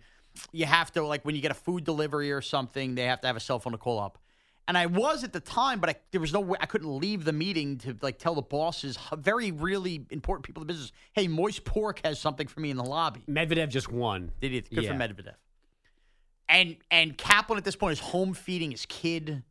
You 0.52 0.66
have 0.66 0.92
to 0.94 1.06
like 1.06 1.24
when 1.26 1.36
you 1.36 1.42
get 1.42 1.52
a 1.52 1.56
food 1.56 1.84
delivery 1.84 2.32
or 2.32 2.42
something, 2.42 2.96
they 2.96 3.06
have 3.06 3.22
to 3.22 3.28
have 3.28 3.36
a 3.36 3.42
cell 3.42 3.60
phone 3.60 3.74
to 3.74 3.78
call 3.78 4.00
up." 4.00 4.18
And 4.68 4.78
I 4.78 4.86
was 4.86 5.26
at 5.26 5.34
the 5.34 5.42
time, 5.42 5.80
but 5.80 5.90
I, 5.90 5.96
there 6.12 6.22
was 6.22 6.32
no 6.32 6.40
way 6.40 6.58
I 6.62 6.66
couldn't 6.66 6.98
leave 6.98 7.26
the 7.26 7.34
meeting 7.34 7.78
to 7.80 7.98
like 8.02 8.18
tell 8.18 8.34
the 8.34 8.42
bosses, 8.42 8.98
very 9.18 9.52
really 9.52 10.06
important 10.10 10.46
people 10.46 10.62
in 10.64 10.68
the 10.68 10.74
business, 10.74 10.94
hey, 11.12 11.28
Moist 11.28 11.66
Pork 11.66 12.00
has 12.06 12.18
something 12.20 12.48
for 12.48 12.62
me 12.62 12.70
in 12.70 12.78
the 12.78 12.84
lobby. 12.84 13.24
Medvedev 13.30 13.70
just 13.70 13.92
won. 13.92 14.32
Did 14.40 14.52
he? 14.52 14.62
Good 14.62 14.88
for 14.88 14.94
Medvedev. 14.94 15.34
And 16.48 16.78
and 16.92 17.18
Kaplan 17.18 17.58
at 17.58 17.66
this 17.66 17.76
point 17.76 17.94
is 17.94 18.00
home 18.00 18.34
feeding 18.34 18.72
his 18.72 18.86
kid. 18.86 19.44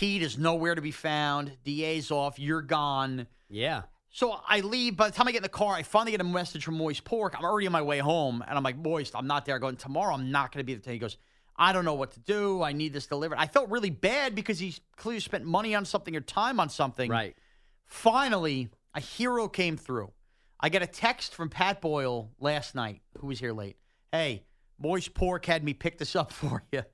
Pete 0.00 0.22
is 0.22 0.38
nowhere 0.38 0.74
to 0.74 0.80
be 0.80 0.92
found. 0.92 1.58
DA's 1.62 2.10
off. 2.10 2.38
You're 2.38 2.62
gone. 2.62 3.26
Yeah. 3.50 3.82
So 4.08 4.40
I 4.48 4.60
leave. 4.60 4.96
By 4.96 5.10
the 5.10 5.14
time 5.14 5.28
I 5.28 5.30
get 5.30 5.40
in 5.40 5.42
the 5.42 5.50
car, 5.50 5.74
I 5.74 5.82
finally 5.82 6.12
get 6.12 6.22
a 6.22 6.24
message 6.24 6.64
from 6.64 6.78
Moist 6.78 7.04
Pork. 7.04 7.34
I'm 7.36 7.44
already 7.44 7.66
on 7.66 7.72
my 7.74 7.82
way 7.82 7.98
home, 7.98 8.42
and 8.48 8.56
I'm 8.56 8.64
like, 8.64 8.78
Moist, 8.78 9.14
I'm 9.14 9.26
not 9.26 9.44
there. 9.44 9.58
Going 9.58 9.76
tomorrow. 9.76 10.14
I'm 10.14 10.30
not 10.30 10.52
going 10.52 10.64
to 10.64 10.64
be 10.64 10.74
there. 10.74 10.94
He 10.94 10.98
goes, 10.98 11.18
I 11.54 11.74
don't 11.74 11.84
know 11.84 11.92
what 11.92 12.12
to 12.12 12.20
do. 12.20 12.62
I 12.62 12.72
need 12.72 12.94
this 12.94 13.06
delivered. 13.08 13.36
I 13.36 13.46
felt 13.46 13.68
really 13.68 13.90
bad 13.90 14.34
because 14.34 14.58
he 14.58 14.74
clearly 14.96 15.20
spent 15.20 15.44
money 15.44 15.74
on 15.74 15.84
something 15.84 16.16
or 16.16 16.22
time 16.22 16.60
on 16.60 16.70
something. 16.70 17.10
Right. 17.10 17.36
Finally, 17.84 18.70
a 18.94 19.00
hero 19.00 19.48
came 19.48 19.76
through. 19.76 20.12
I 20.58 20.70
get 20.70 20.80
a 20.80 20.86
text 20.86 21.34
from 21.34 21.50
Pat 21.50 21.82
Boyle 21.82 22.30
last 22.40 22.74
night, 22.74 23.02
who 23.18 23.26
was 23.26 23.38
here 23.38 23.52
late. 23.52 23.76
Hey, 24.12 24.44
Moist 24.78 25.12
Pork 25.12 25.44
had 25.44 25.62
me 25.62 25.74
pick 25.74 25.98
this 25.98 26.16
up 26.16 26.32
for 26.32 26.62
you. 26.72 26.84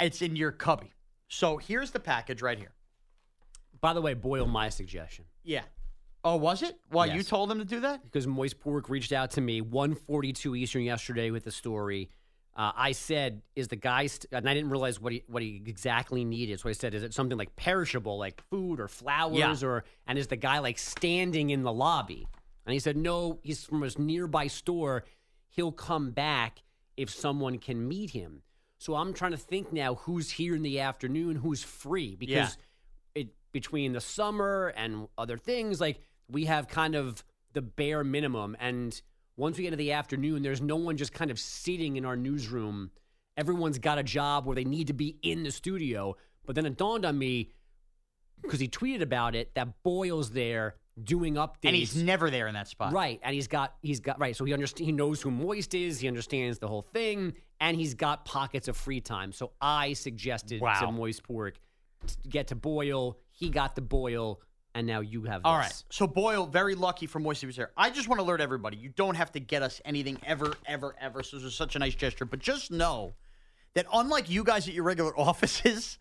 It's 0.00 0.22
in 0.22 0.34
your 0.34 0.50
cubby. 0.50 0.90
So 1.28 1.56
here's 1.58 1.90
the 1.90 2.00
package 2.00 2.42
right 2.42 2.58
here. 2.58 2.72
By 3.80 3.92
the 3.92 4.00
way, 4.00 4.14
Boyle, 4.14 4.46
my 4.46 4.68
suggestion. 4.68 5.24
Yeah. 5.42 5.62
Oh, 6.22 6.36
was 6.36 6.62
it? 6.62 6.78
Well, 6.90 7.06
you 7.06 7.22
told 7.22 7.50
him 7.50 7.58
to 7.58 7.64
do 7.66 7.80
that? 7.80 8.02
because 8.02 8.26
Moist 8.26 8.58
Pork 8.60 8.88
reached 8.88 9.12
out 9.12 9.32
to 9.32 9.40
me 9.42 9.60
142 9.60 10.56
Eastern 10.56 10.82
yesterday 10.82 11.30
with 11.30 11.44
the 11.44 11.50
story. 11.50 12.08
Uh, 12.56 12.70
I 12.76 12.92
said, 12.92 13.42
"Is 13.56 13.66
the 13.68 13.76
guy?" 13.76 14.06
St-, 14.06 14.26
and 14.32 14.48
I 14.48 14.54
didn't 14.54 14.70
realize 14.70 15.00
what 15.00 15.12
he 15.12 15.24
what 15.26 15.42
he 15.42 15.60
exactly 15.66 16.24
needed. 16.24 16.60
So 16.60 16.68
I 16.68 16.72
said, 16.72 16.94
"Is 16.94 17.02
it 17.02 17.12
something 17.12 17.36
like 17.36 17.56
perishable, 17.56 18.16
like 18.16 18.40
food 18.48 18.78
or 18.78 18.86
flowers, 18.86 19.36
Yeah. 19.62 19.68
or?" 19.68 19.84
And 20.06 20.16
is 20.18 20.28
the 20.28 20.36
guy 20.36 20.60
like 20.60 20.78
standing 20.78 21.50
in 21.50 21.62
the 21.62 21.72
lobby? 21.72 22.28
And 22.64 22.72
he 22.72 22.78
said, 22.78 22.96
"No, 22.96 23.40
he's 23.42 23.64
from 23.64 23.82
his 23.82 23.98
nearby 23.98 24.46
store. 24.46 25.04
He'll 25.48 25.72
come 25.72 26.12
back 26.12 26.62
if 26.96 27.10
someone 27.10 27.58
can 27.58 27.86
meet 27.88 28.10
him." 28.10 28.43
So 28.84 28.96
I'm 28.96 29.14
trying 29.14 29.30
to 29.30 29.38
think 29.38 29.72
now 29.72 29.94
who's 29.94 30.28
here 30.32 30.54
in 30.54 30.60
the 30.60 30.80
afternoon, 30.80 31.36
who's 31.36 31.64
free 31.64 32.16
because 32.16 32.58
Yeah. 33.14 33.22
it 33.22 33.28
between 33.50 33.94
the 33.94 34.00
summer 34.02 34.74
and 34.76 35.08
other 35.16 35.38
things 35.38 35.80
like 35.80 36.00
we 36.28 36.44
have 36.44 36.68
kind 36.68 36.94
of 36.94 37.24
the 37.54 37.62
bare 37.62 38.04
minimum. 38.04 38.54
And 38.60 39.00
once 39.38 39.56
we 39.56 39.62
get 39.62 39.68
into 39.68 39.78
the 39.78 39.92
afternoon 39.92 40.42
there's 40.42 40.60
no 40.60 40.76
one 40.76 40.98
just 40.98 41.14
kind 41.14 41.30
of 41.30 41.40
sitting 41.40 41.96
in 41.96 42.04
our 42.04 42.14
newsroom. 42.14 42.90
Everyone's 43.38 43.78
got 43.78 43.96
a 43.96 44.02
job 44.02 44.44
where 44.44 44.54
they 44.54 44.64
need 44.66 44.88
to 44.88 44.92
be 44.92 45.18
in 45.22 45.44
the 45.44 45.50
studio. 45.50 46.14
But 46.44 46.54
then 46.54 46.66
it 46.66 46.76
dawned 46.76 47.06
on 47.06 47.18
me 47.18 47.52
because 48.42 48.60
he 48.60 48.68
tweeted 48.68 49.00
about 49.00 49.34
it 49.34 49.54
that 49.54 49.82
boyle's 49.82 50.32
there 50.32 50.76
doing 51.02 51.34
updates 51.34 51.64
And 51.64 51.74
he's 51.76 51.96
never 51.96 52.30
there 52.30 52.46
in 52.46 52.54
that 52.54 52.68
spot. 52.68 52.92
Right, 52.92 53.20
and 53.22 53.34
he's 53.34 53.48
got 53.48 53.74
he's 53.82 54.00
got 54.00 54.18
right. 54.20 54.36
So 54.36 54.44
he 54.44 54.52
understands. 54.52 54.86
He 54.86 54.92
knows 54.92 55.20
who 55.20 55.30
Moist 55.30 55.74
is. 55.74 56.00
He 56.00 56.08
understands 56.08 56.58
the 56.58 56.68
whole 56.68 56.82
thing, 56.82 57.34
and 57.60 57.76
he's 57.76 57.94
got 57.94 58.24
pockets 58.24 58.68
of 58.68 58.76
free 58.76 59.00
time. 59.00 59.32
So 59.32 59.52
I 59.60 59.92
suggested 59.94 60.60
Wow. 60.60 60.80
to 60.80 60.92
Moist 60.92 61.22
Pork 61.24 61.54
to 62.06 62.16
get 62.28 62.48
to 62.48 62.54
Boyle. 62.54 63.18
He 63.30 63.50
got 63.50 63.74
the 63.74 63.80
Boyle, 63.82 64.40
and 64.74 64.86
now 64.86 65.00
you 65.00 65.24
have. 65.24 65.42
This. 65.42 65.46
All 65.46 65.58
right. 65.58 65.84
So 65.90 66.06
Boyle, 66.06 66.46
very 66.46 66.74
lucky 66.74 67.06
for 67.06 67.18
Moisty 67.18 67.46
was 67.46 67.56
there. 67.56 67.72
I 67.76 67.90
just 67.90 68.08
want 68.08 68.20
to 68.20 68.24
alert 68.24 68.40
everybody: 68.40 68.76
you 68.76 68.90
don't 68.90 69.16
have 69.16 69.32
to 69.32 69.40
get 69.40 69.62
us 69.62 69.80
anything 69.84 70.18
ever, 70.24 70.54
ever, 70.66 70.94
ever. 71.00 71.22
So 71.22 71.36
this 71.38 71.46
is 71.46 71.54
such 71.54 71.74
a 71.76 71.78
nice 71.78 71.94
gesture. 71.94 72.24
But 72.24 72.38
just 72.38 72.70
know 72.70 73.14
that 73.74 73.86
unlike 73.92 74.30
you 74.30 74.44
guys 74.44 74.68
at 74.68 74.74
your 74.74 74.84
regular 74.84 75.18
offices, 75.18 75.98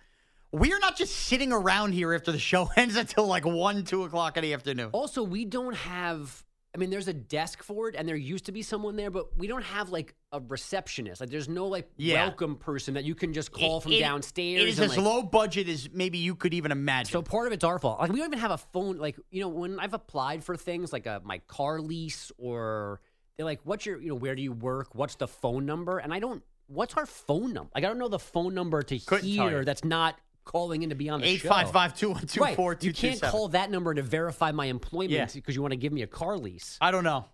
we 0.54 0.72
are 0.72 0.80
not 0.80 0.96
just 0.96 1.14
sitting 1.16 1.52
around 1.52 1.94
here 1.94 2.14
after 2.14 2.32
the 2.32 2.40
show 2.40 2.70
ends 2.78 2.96
until 2.96 3.26
like 3.26 3.44
one, 3.46 3.84
two 3.84 4.04
o'clock 4.04 4.38
in 4.38 4.44
the 4.44 4.54
afternoon. 4.54 4.90
Also, 4.94 5.24
we 5.24 5.46
don't 5.46 5.76
have. 5.76 6.46
I 6.76 6.80
mean, 6.80 6.90
there's 6.90 7.08
a 7.08 7.14
desk 7.14 7.62
for 7.62 7.88
it, 7.90 7.96
and 7.96 8.08
there 8.10 8.16
used 8.16 8.46
to 8.46 8.52
be 8.52 8.64
someone 8.64 8.96
there, 8.96 9.12
but 9.12 9.38
we 9.38 9.46
don't 9.46 9.62
have 9.64 9.90
like 9.90 10.16
a 10.32 10.40
receptionist. 10.40 11.22
Like, 11.22 11.30
there's 11.30 11.48
no 11.50 11.68
like 11.68 11.88
Yeah. 11.98 12.26
welcome 12.26 12.56
person 12.56 12.96
that 12.96 13.04
you 13.04 13.14
can 13.14 13.32
just 13.34 13.52
call 13.52 13.80
from 13.82 13.92
It- 13.92 14.00
downstairs. 14.00 14.62
It 14.64 14.68
is 14.70 14.80
and, 14.80 14.90
as 14.92 14.98
like- 14.98 15.06
low 15.06 15.22
budget 15.24 15.68
as 15.70 15.90
maybe 15.94 16.18
you 16.18 16.34
could 16.36 16.54
even 16.54 16.72
imagine. 16.72 17.12
So 17.12 17.22
part 17.22 17.46
of 17.48 17.54
it's 17.54 17.64
our 17.64 17.78
fault. 17.78 18.00
Like 18.00 18.12
we 18.12 18.18
don't 18.18 18.28
even 18.30 18.40
have 18.40 18.52
a 18.52 18.58
phone. 18.58 18.98
Like 18.98 19.18
you 19.30 19.42
know, 19.42 19.50
when 19.50 19.80
I've 19.80 19.94
applied 19.94 20.44
for 20.44 20.56
things 20.58 20.92
like 20.94 21.06
a 21.06 21.22
my 21.24 21.40
car 21.48 21.80
lease 21.80 22.32
or 22.40 23.02
they're 23.38 23.46
like, 23.46 23.62
"What's 23.66 23.86
your 23.86 24.02
you 24.02 24.10
know 24.10 24.16
where 24.16 24.34
do 24.36 24.42
you 24.42 24.52
work? 24.52 24.96
What's 24.96 25.14
the 25.16 25.28
phone 25.28 25.66
number?" 25.68 26.00
And 26.00 26.12
I 26.14 26.18
don't. 26.20 26.42
What's 26.68 26.96
our 26.96 27.06
phone 27.06 27.54
number? 27.54 27.70
Like 27.76 27.84
I 27.84 27.88
don't 27.88 28.00
know 28.00 28.08
the 28.08 28.18
phone 28.20 28.56
number 28.56 28.82
to 28.82 28.98
Couldn't 29.00 29.28
here. 29.28 29.64
That's 29.64 29.84
not 29.84 30.16
calling 30.46 30.84
in 30.84 30.90
to 30.90 30.96
be 30.96 31.10
on 31.10 31.22
the 31.22 31.28
show. 31.38 31.48
855 31.54 32.38
Right. 32.38 32.84
You 32.84 32.94
can't 32.94 33.22
call 33.22 33.48
that 33.50 33.72
number 33.72 33.94
to 33.94 34.02
verify 34.02 34.52
my 34.52 34.66
Yeah. 34.66 34.72
employment 34.72 35.34
because 35.34 35.56
you 35.56 35.62
want 35.62 35.72
to 35.72 35.78
give 35.78 35.94
me 35.94 36.02
a 36.02 36.08
car 36.08 36.38
lease. 36.38 36.78
I 36.82 36.92
don't 36.92 37.04
know. 37.04 37.26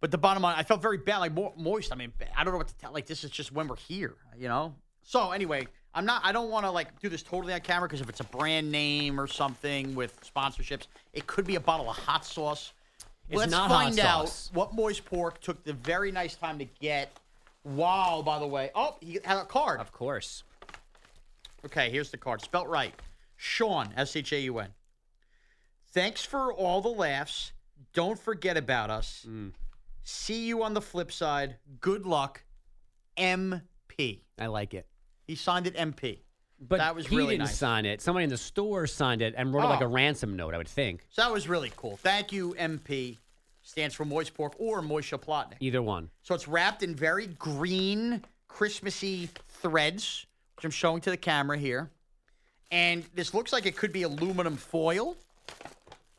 But 0.00 0.10
the 0.10 0.18
bottom 0.18 0.42
line, 0.42 0.54
I 0.56 0.62
felt 0.62 0.80
very 0.80 0.96
bad, 0.96 1.18
like 1.18 1.32
mo- 1.34 1.52
moist. 1.56 1.92
I 1.92 1.96
mean, 1.96 2.12
I 2.36 2.42
don't 2.44 2.52
know 2.54 2.58
what 2.58 2.68
to 2.68 2.74
tell. 2.76 2.92
Like, 2.92 3.06
this 3.06 3.22
is 3.22 3.30
just 3.30 3.52
when 3.52 3.68
we're 3.68 3.76
here, 3.76 4.16
you 4.36 4.48
know? 4.48 4.74
So, 5.02 5.32
anyway, 5.32 5.68
I'm 5.94 6.06
not, 6.06 6.22
I 6.24 6.32
don't 6.32 6.50
want 6.50 6.64
to, 6.64 6.70
like, 6.70 6.98
do 7.00 7.08
this 7.10 7.22
totally 7.22 7.52
on 7.52 7.60
camera 7.60 7.86
because 7.88 8.00
if 8.00 8.08
it's 8.08 8.20
a 8.20 8.24
brand 8.24 8.70
name 8.72 9.20
or 9.20 9.26
something 9.26 9.94
with 9.94 10.18
sponsorships, 10.22 10.86
it 11.12 11.26
could 11.26 11.46
be 11.46 11.56
a 11.56 11.60
bottle 11.60 11.90
of 11.90 11.96
hot 11.98 12.24
sauce. 12.24 12.72
It's 13.28 13.38
Let's 13.38 13.50
not 13.52 13.68
hot 13.70 13.84
find 13.84 13.98
out 14.00 14.28
sauce. 14.28 14.50
what 14.54 14.74
Moist 14.74 15.04
Pork 15.04 15.40
took 15.40 15.62
the 15.64 15.72
very 15.74 16.10
nice 16.12 16.34
time 16.34 16.58
to 16.58 16.64
get. 16.64 17.10
Wow, 17.64 18.22
by 18.24 18.38
the 18.38 18.46
way. 18.46 18.70
Oh, 18.74 18.96
he 19.00 19.18
had 19.22 19.36
a 19.36 19.44
card. 19.44 19.80
Of 19.80 19.92
course. 19.92 20.44
Okay, 21.64 21.90
here's 21.90 22.10
the 22.10 22.16
card. 22.16 22.40
Spelt 22.42 22.68
right. 22.68 22.94
Sean, 23.36 23.92
S 23.96 24.16
H 24.16 24.32
A 24.32 24.40
U 24.40 24.58
N. 24.58 24.68
Thanks 25.92 26.24
for 26.24 26.52
all 26.52 26.80
the 26.80 26.88
laughs. 26.88 27.52
Don't 27.92 28.18
forget 28.18 28.56
about 28.56 28.90
us. 28.90 29.26
Mm. 29.28 29.52
See 30.04 30.46
you 30.46 30.62
on 30.62 30.74
the 30.74 30.80
flip 30.80 31.10
side. 31.12 31.56
Good 31.80 32.06
luck. 32.06 32.42
MP. 33.16 34.20
I 34.38 34.46
like 34.46 34.74
it. 34.74 34.86
He 35.26 35.34
signed 35.34 35.66
it 35.66 35.76
MP. 35.76 36.20
But 36.60 36.78
that 36.78 36.94
was 36.94 37.06
he 37.06 37.16
really 37.16 37.34
didn't 37.34 37.46
nice. 37.46 37.56
sign 37.58 37.86
it. 37.86 38.02
Somebody 38.02 38.24
in 38.24 38.30
the 38.30 38.36
store 38.36 38.86
signed 38.86 39.22
it 39.22 39.34
and 39.36 39.52
wrote 39.54 39.68
like 39.68 39.80
Oh. 39.80 39.86
a 39.86 39.88
ransom 39.88 40.36
note, 40.36 40.52
I 40.54 40.58
would 40.58 40.68
think. 40.68 41.06
So 41.10 41.22
that 41.22 41.32
was 41.32 41.48
really 41.48 41.72
cool. 41.76 41.96
Thank 41.96 42.32
you, 42.32 42.54
MP. 42.58 43.16
Stands 43.62 43.94
for 43.94 44.04
Moist 44.04 44.34
Pork 44.34 44.54
or 44.58 44.82
Moisha 44.82 45.18
Plotnik. 45.18 45.56
Either 45.60 45.80
one. 45.82 46.10
So 46.22 46.34
it's 46.34 46.46
wrapped 46.48 46.82
in 46.82 46.94
very 46.94 47.26
green, 47.28 48.22
Christmassy 48.48 49.30
threads, 49.48 50.26
which 50.60 50.66
I'm 50.66 50.70
showing 50.70 51.00
to 51.00 51.10
the 51.10 51.16
camera 51.16 51.56
here. 51.56 51.88
And 52.70 53.02
this 53.14 53.32
looks 53.32 53.50
like 53.50 53.64
it 53.64 53.78
could 53.78 53.94
be 53.94 54.02
aluminum 54.02 54.58
foil, 54.58 55.16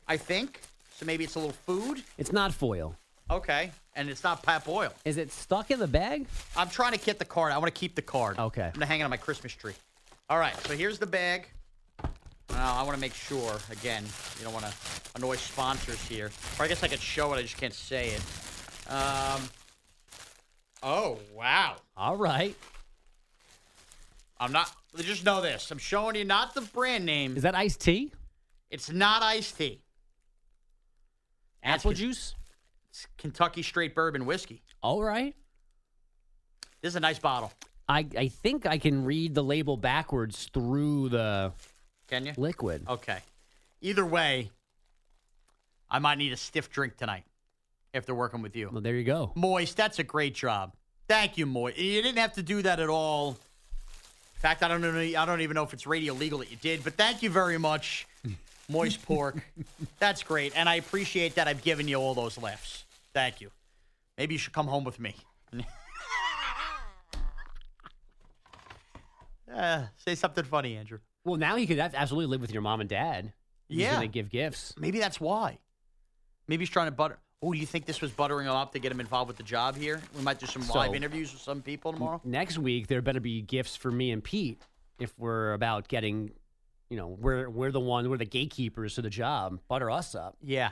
I 0.07 0.17
think. 0.17 0.61
So 0.95 1.05
maybe 1.05 1.23
it's 1.23 1.35
a 1.35 1.39
little 1.39 1.53
food. 1.53 2.01
It's 2.17 2.31
not 2.31 2.51
foil. 2.51 2.95
Okay. 3.29 3.69
And 3.95 4.09
it's 4.09 4.23
not 4.23 4.41
pap 4.41 4.67
oil. 4.67 4.91
Is 5.05 5.17
it 5.17 5.31
stuck 5.31 5.69
in 5.69 5.77
the 5.77 5.87
bag? 5.87 6.25
I'm 6.57 6.69
trying 6.69 6.93
to 6.93 6.99
get 6.99 7.19
the 7.19 7.25
card. 7.25 7.53
I 7.53 7.59
want 7.59 7.71
to 7.73 7.79
keep 7.79 7.93
the 7.93 8.01
card. 8.01 8.39
Okay. 8.39 8.63
I'm 8.63 8.71
going 8.71 8.79
to 8.79 8.87
hang 8.87 9.01
it 9.01 9.03
on 9.03 9.11
my 9.11 9.17
Christmas 9.17 9.53
tree. 9.53 9.75
All 10.27 10.39
right. 10.39 10.55
So 10.65 10.75
here's 10.75 10.97
the 10.97 11.05
bag. 11.05 11.47
Now, 12.49 12.75
I 12.77 12.81
want 12.81 12.95
to 12.95 12.99
make 12.99 13.13
sure, 13.13 13.57
again, 13.71 14.03
you 14.39 14.43
don't 14.43 14.53
want 14.53 14.65
to 14.65 14.73
annoy 15.15 15.35
sponsors 15.35 16.01
here. 16.07 16.31
Or 16.57 16.65
I 16.65 16.67
guess 16.67 16.81
I 16.81 16.87
could 16.87 16.99
show 16.99 17.31
it. 17.33 17.37
I 17.37 17.43
just 17.43 17.57
can't 17.57 17.73
say 17.73 18.09
it. 18.09 18.91
Um, 18.91 19.41
oh, 20.81 21.19
wow. 21.35 21.75
All 21.95 22.17
right. 22.17 22.55
I'm 24.41 24.51
not. 24.51 24.71
Just 24.97 25.23
know 25.23 25.39
this. 25.39 25.69
I'm 25.69 25.77
showing 25.77 26.15
you 26.15 26.25
not 26.25 26.55
the 26.55 26.61
brand 26.61 27.05
name. 27.05 27.37
Is 27.37 27.43
that 27.43 27.53
iced 27.55 27.79
tea? 27.79 28.11
It's 28.71 28.89
not 28.91 29.21
iced 29.21 29.55
tea. 29.55 29.83
Apple 31.63 31.93
juice? 31.93 32.33
It's 32.89 33.05
Kentucky 33.19 33.61
Straight 33.61 33.93
Bourbon 33.93 34.25
Whiskey. 34.25 34.63
All 34.81 35.03
right. 35.03 35.35
This 36.81 36.93
is 36.93 36.95
a 36.95 36.99
nice 36.99 37.19
bottle. 37.19 37.53
I, 37.87 38.07
I 38.17 38.27
think 38.29 38.65
I 38.65 38.79
can 38.79 39.05
read 39.05 39.35
the 39.35 39.43
label 39.43 39.77
backwards 39.77 40.49
through 40.51 41.09
the 41.09 41.51
Can 42.07 42.25
you? 42.25 42.33
liquid. 42.35 42.85
Okay. 42.89 43.19
Either 43.81 44.05
way, 44.05 44.49
I 45.87 45.99
might 45.99 46.17
need 46.17 46.33
a 46.33 46.37
stiff 46.37 46.71
drink 46.71 46.97
tonight 46.97 47.25
if 47.93 48.07
they're 48.07 48.15
working 48.15 48.41
with 48.41 48.55
you. 48.55 48.69
Well, 48.71 48.81
there 48.81 48.95
you 48.95 49.03
go. 49.03 49.33
Moist, 49.35 49.77
that's 49.77 49.99
a 49.99 50.03
great 50.03 50.33
job. 50.33 50.73
Thank 51.07 51.37
you, 51.37 51.45
Moist. 51.45 51.77
You 51.77 52.01
didn't 52.01 52.17
have 52.17 52.33
to 52.33 52.43
do 52.43 52.63
that 52.63 52.79
at 52.79 52.89
all. 52.89 53.37
In 54.41 54.49
fact, 54.49 54.63
I 54.63 54.67
don't 54.67 54.81
know. 54.81 54.89
I 54.99 55.25
don't 55.27 55.41
even 55.41 55.53
know 55.53 55.61
if 55.61 55.71
it's 55.71 55.85
radio 55.85 56.15
legal 56.15 56.39
that 56.39 56.49
you 56.49 56.57
did, 56.57 56.83
but 56.83 56.93
thank 56.95 57.21
you 57.21 57.29
very 57.29 57.59
much, 57.59 58.07
Moist 58.69 59.05
Pork. 59.05 59.35
That's 59.99 60.23
great, 60.23 60.53
and 60.55 60.67
I 60.67 60.75
appreciate 60.75 61.35
that. 61.35 61.47
I've 61.47 61.61
given 61.61 61.87
you 61.87 61.97
all 61.97 62.15
those 62.15 62.39
laughs. 62.39 62.83
Thank 63.13 63.39
you. 63.39 63.51
Maybe 64.17 64.33
you 64.33 64.39
should 64.39 64.53
come 64.53 64.65
home 64.67 64.83
with 64.83 64.99
me. 64.99 65.15
Uh, 69.53 69.83
say 69.97 70.15
something 70.15 70.45
funny, 70.45 70.77
Andrew. 70.77 70.99
Well, 71.25 71.35
now 71.35 71.57
he 71.57 71.67
could 71.67 71.77
absolutely 71.77 72.27
live 72.27 72.39
with 72.39 72.53
your 72.53 72.61
mom 72.61 72.79
and 72.79 72.89
dad. 72.89 73.33
He's 73.67 73.79
Yeah. 73.79 73.97
going 73.97 74.09
give 74.09 74.29
gifts. 74.29 74.73
Maybe 74.77 74.97
that's 74.97 75.19
why. 75.19 75.57
Maybe 76.47 76.61
he's 76.61 76.69
trying 76.69 76.87
to 76.87 76.91
butter. 76.91 77.19
Oh, 77.43 77.53
you 77.53 77.65
think 77.65 77.85
this 77.85 78.01
was 78.01 78.11
buttering 78.11 78.45
him 78.45 78.53
up 78.53 78.71
to 78.73 78.79
get 78.79 78.91
him 78.91 78.99
involved 78.99 79.27
with 79.27 79.37
the 79.37 79.43
job 79.43 79.75
here? 79.75 79.99
We 80.15 80.21
might 80.21 80.39
do 80.39 80.45
some 80.45 80.67
live 80.67 80.93
interviews 80.93 81.33
with 81.33 81.41
some 81.41 81.63
people 81.63 81.91
tomorrow. 81.91 82.21
Next 82.23 82.59
week, 82.59 82.85
there 82.85 83.01
better 83.01 83.19
be 83.19 83.41
gifts 83.41 83.75
for 83.75 83.89
me 83.89 84.11
and 84.11 84.23
Pete 84.23 84.61
if 84.99 85.11
we're 85.17 85.53
about 85.53 85.87
getting, 85.87 86.31
you 86.89 86.97
know, 86.97 87.07
we're, 87.07 87.49
we're 87.49 87.71
the 87.71 87.79
one, 87.79 88.07
we're 88.11 88.17
the 88.17 88.25
gatekeepers 88.25 88.93
to 88.95 89.01
the 89.01 89.09
job. 89.09 89.59
Butter 89.67 89.89
us 89.89 90.13
up. 90.13 90.37
Yeah. 90.43 90.69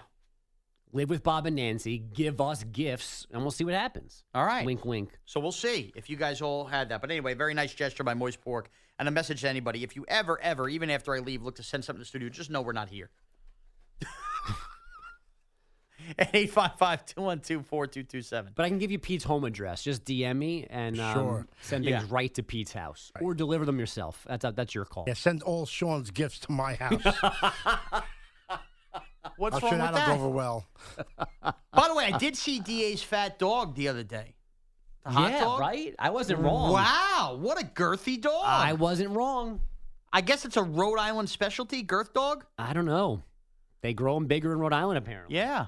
Live 0.93 1.10
with 1.10 1.23
Bob 1.23 1.47
and 1.47 1.55
Nancy. 1.55 1.97
Give 1.97 2.39
us 2.39 2.63
gifts, 2.63 3.25
and 3.32 3.41
we'll 3.41 3.51
see 3.51 3.63
what 3.63 3.73
happens. 3.73 4.23
All 4.36 4.45
right. 4.45 4.65
Wink, 4.65 4.86
wink. 4.86 5.10
So 5.25 5.39
we'll 5.39 5.51
see 5.51 5.91
if 5.95 6.08
you 6.08 6.17
guys 6.17 6.39
all 6.39 6.65
had 6.65 6.89
that. 6.89 7.01
But 7.01 7.10
anyway, 7.10 7.34
very 7.34 7.55
nice 7.55 7.73
gesture 7.73 8.03
by 8.03 8.13
Moist 8.13 8.41
Pork. 8.41 8.69
And 8.99 9.08
a 9.08 9.12
message 9.12 9.41
to 9.41 9.49
anybody. 9.49 9.84
If 9.84 9.95
you 9.95 10.05
ever, 10.08 10.39
ever, 10.41 10.67
even 10.69 10.89
after 10.89 11.15
I 11.15 11.19
leave, 11.19 11.41
look 11.41 11.55
to 11.55 11.63
send 11.63 11.86
something 11.86 11.99
to 11.99 12.03
the 12.03 12.08
studio, 12.08 12.29
just 12.29 12.49
know 12.49 12.62
we're 12.62 12.73
not 12.73 12.89
here. 12.89 13.10
At 16.17 16.33
855-212-4227. 16.33 18.49
But 18.55 18.65
I 18.65 18.69
can 18.69 18.77
give 18.79 18.91
you 18.91 18.99
Pete's 18.99 19.23
home 19.23 19.43
address. 19.43 19.83
Just 19.83 20.05
DM 20.05 20.37
me 20.37 20.65
and 20.69 20.99
um, 20.99 21.13
Sure. 21.13 21.47
send 21.61 21.85
things 21.85 22.03
Yeah. 22.03 22.07
right 22.09 22.33
to 22.35 22.43
Pete's 22.43 22.73
house, 22.73 23.11
or 23.21 23.33
deliver 23.33 23.65
them 23.65 23.79
yourself. 23.79 24.25
That's 24.27 24.45
that's 24.55 24.75
your 24.75 24.85
call. 24.85 25.05
Yeah, 25.07 25.13
send 25.13 25.43
all 25.43 25.65
Sean's 25.65 26.11
gifts 26.11 26.39
to 26.39 26.51
my 26.51 26.75
house. 26.75 27.01
What's 29.37 29.55
I'm 29.57 29.61
wrong 29.61 29.71
sure 29.71 29.73
with 29.79 29.79
that'll 29.79 29.95
that? 29.95 30.07
go 30.07 30.13
over 30.13 30.29
well. 30.29 30.65
By 31.43 31.87
the 31.87 31.93
way, 31.95 32.05
I 32.11 32.17
did 32.17 32.35
see 32.35 32.59
DA's 32.59 33.01
fat 33.03 33.37
dog 33.39 33.75
the 33.75 33.87
other 33.89 34.03
day. 34.03 34.35
The 35.03 35.11
hot 35.11 35.31
yeah, 35.31 35.39
dog? 35.41 35.59
right. 35.59 35.95
I 35.99 36.09
wasn't 36.09 36.39
wrong. 36.39 36.73
Wow, 36.73 37.37
what 37.39 37.61
a 37.61 37.65
girthy 37.65 38.19
dog. 38.19 38.43
I 38.45 38.73
wasn't 38.73 39.11
wrong. 39.11 39.59
I 40.11 40.21
guess 40.21 40.45
it's 40.45 40.57
a 40.57 40.63
Rhode 40.63 40.97
Island 40.99 41.29
specialty, 41.29 41.83
girth 41.83 42.13
dog? 42.13 42.45
I 42.57 42.73
don't 42.73 42.85
know. 42.85 43.21
They 43.81 43.93
grow 43.93 44.15
them 44.15 44.25
bigger 44.27 44.51
in 44.51 44.59
Rhode 44.59 44.73
Island, 44.73 44.97
apparently. 44.97 45.35
Yeah. 45.37 45.67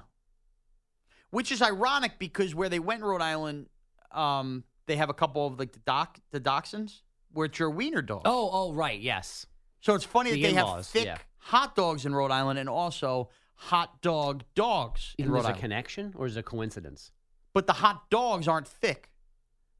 Which 1.32 1.50
is 1.50 1.60
ironic 1.60 2.20
because 2.20 2.54
where 2.54 2.68
they 2.68 2.78
went 2.78 3.00
in 3.00 3.06
Rhode 3.06 3.20
Island, 3.20 3.66
um, 4.12 4.62
they 4.86 4.96
have 4.96 5.10
a 5.10 5.14
couple 5.14 5.46
of 5.46 5.58
like 5.58 5.72
the 5.72 5.80
doc 5.80 6.20
the 6.30 6.40
dachshunds, 6.40 7.00
which 7.32 7.60
are 7.60 7.68
wiener 7.68 8.02
dogs. 8.02 8.22
Oh, 8.24 8.48
oh, 8.52 8.72
right. 8.72 9.00
Yes. 9.00 9.46
so 9.80 9.94
it's 9.94 10.04
funny 10.04 10.30
the 10.30 10.42
that 10.42 10.48
they 10.48 10.54
have 10.54 10.86
thick 10.86 11.06
yeah. 11.06 11.18
hot 11.38 11.74
dogs 11.74 12.06
in 12.06 12.14
Rhode 12.14 12.30
Island 12.30 12.60
and 12.60 12.68
also 12.68 13.30
hot 13.56 14.00
dog 14.02 14.44
dogs 14.54 15.16
in 15.18 15.28
Rhode 15.28 15.44
there's 15.44 15.56
a 15.56 15.60
connection, 15.60 16.14
or 16.16 16.26
is 16.26 16.36
it 16.36 16.40
a 16.40 16.42
coincidence? 16.44 17.10
but 17.54 17.66
the 17.66 17.72
hot 17.72 18.08
dogs 18.10 18.48
aren't 18.48 18.68
thick. 18.68 19.10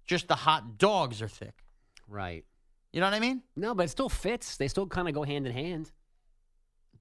Just 0.06 0.28
the 0.28 0.36
hot 0.36 0.78
dogs 0.78 1.22
are 1.22 1.28
thick. 1.28 1.64
Right. 2.08 2.44
You 2.92 3.00
know 3.00 3.06
what 3.06 3.14
I 3.14 3.20
mean? 3.20 3.42
No, 3.56 3.74
but 3.74 3.84
it 3.84 3.88
still 3.88 4.08
fits. 4.08 4.56
They 4.56 4.68
still 4.68 4.86
kind 4.86 5.08
of 5.08 5.14
go 5.14 5.22
hand 5.22 5.46
in 5.46 5.52
hand. 5.52 5.90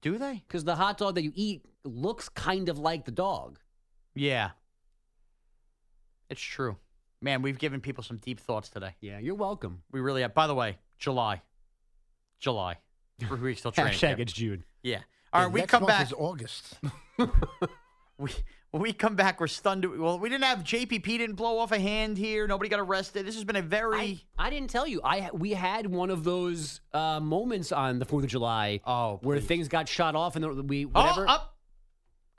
Do 0.00 0.18
they? 0.18 0.42
Because 0.46 0.64
the 0.64 0.76
hot 0.76 0.98
dog 0.98 1.16
that 1.16 1.22
you 1.22 1.32
eat 1.34 1.64
looks 1.84 2.28
kind 2.28 2.68
of 2.68 2.78
like 2.78 3.04
the 3.04 3.12
dog. 3.12 3.58
Yeah. 4.14 4.50
It's 6.30 6.40
true. 6.40 6.76
Man, 7.20 7.42
we've 7.42 7.58
given 7.58 7.80
people 7.80 8.02
some 8.02 8.16
deep 8.16 8.40
thoughts 8.40 8.68
today. 8.68 8.94
Yeah, 9.00 9.18
you're 9.18 9.34
welcome. 9.34 9.82
We 9.92 10.00
really 10.00 10.22
have. 10.22 10.34
By 10.34 10.46
the 10.46 10.54
way, 10.54 10.78
July. 10.98 11.42
July. 12.40 12.78
Three 13.20 13.38
weeks 13.38 13.62
till 13.62 13.72
training. 13.72 13.92
Hashtag 13.94 14.00
camp. 14.00 14.20
it's 14.20 14.32
June. 14.32 14.64
Yeah. 14.82 15.00
All 15.32 15.42
right, 15.42 15.46
Yeah, 15.46 15.52
we 15.52 15.60
next 15.60 15.70
come 15.70 15.82
month 15.82 15.92
back. 15.92 16.06
is 16.06 16.12
August. 16.16 16.74
We 18.18 18.30
when 18.70 18.82
we 18.82 18.92
come 18.92 19.16
back. 19.16 19.40
We're 19.40 19.48
stunned. 19.48 19.84
Well, 19.98 20.18
we 20.18 20.28
didn't 20.28 20.44
have 20.44 20.58
JPP 20.60 21.02
didn't 21.04 21.34
blow 21.34 21.58
off 21.58 21.72
a 21.72 21.78
hand 21.78 22.16
here. 22.16 22.46
Nobody 22.46 22.68
got 22.70 22.78
arrested. 22.78 23.26
This 23.26 23.34
has 23.34 23.42
been 23.44 23.56
a 23.56 23.62
very. 23.62 23.98
I, 23.98 24.46
I 24.46 24.50
didn't 24.50 24.70
tell 24.70 24.86
you. 24.86 25.00
I 25.02 25.30
we 25.32 25.52
had 25.54 25.86
one 25.86 26.08
of 26.10 26.22
those 26.22 26.80
uh, 26.92 27.18
moments 27.18 27.72
on 27.72 27.98
the 27.98 28.04
Fourth 28.04 28.24
of 28.24 28.30
July. 28.30 28.80
Oh, 28.86 29.18
where 29.22 29.38
please. 29.38 29.46
things 29.46 29.68
got 29.68 29.88
shot 29.88 30.14
off 30.14 30.36
and 30.36 30.44
the, 30.44 30.62
we 30.62 30.84
oh, 30.84 30.88
whatever. 30.90 31.28
up. 31.28 31.51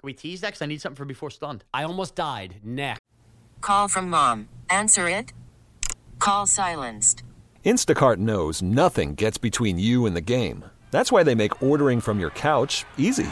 Can 0.03 0.07
we 0.09 0.13
tease 0.13 0.41
that? 0.41 0.51
'Cause 0.51 0.61
I 0.61 0.65
need 0.65 0.81
something 0.81 0.97
for 0.97 1.05
before 1.05 1.29
stunned. 1.31 1.63
I 1.73 1.83
almost 1.85 2.13
died. 2.13 2.55
Neck. 2.61 2.99
Call 3.61 3.87
from 3.87 4.09
mom. 4.09 4.49
Answer 4.69 5.07
it. 5.07 5.31
Call 6.19 6.45
silenced. 6.45 7.23
Instacart 7.63 8.17
knows 8.17 8.61
nothing 8.61 9.15
gets 9.15 9.37
between 9.37 9.79
you 9.79 10.05
and 10.05 10.13
the 10.13 10.19
game. 10.19 10.65
That's 10.91 11.09
why 11.09 11.23
they 11.23 11.35
make 11.35 11.63
ordering 11.63 12.01
from 12.01 12.19
your 12.19 12.31
couch 12.31 12.83
easy. 12.97 13.29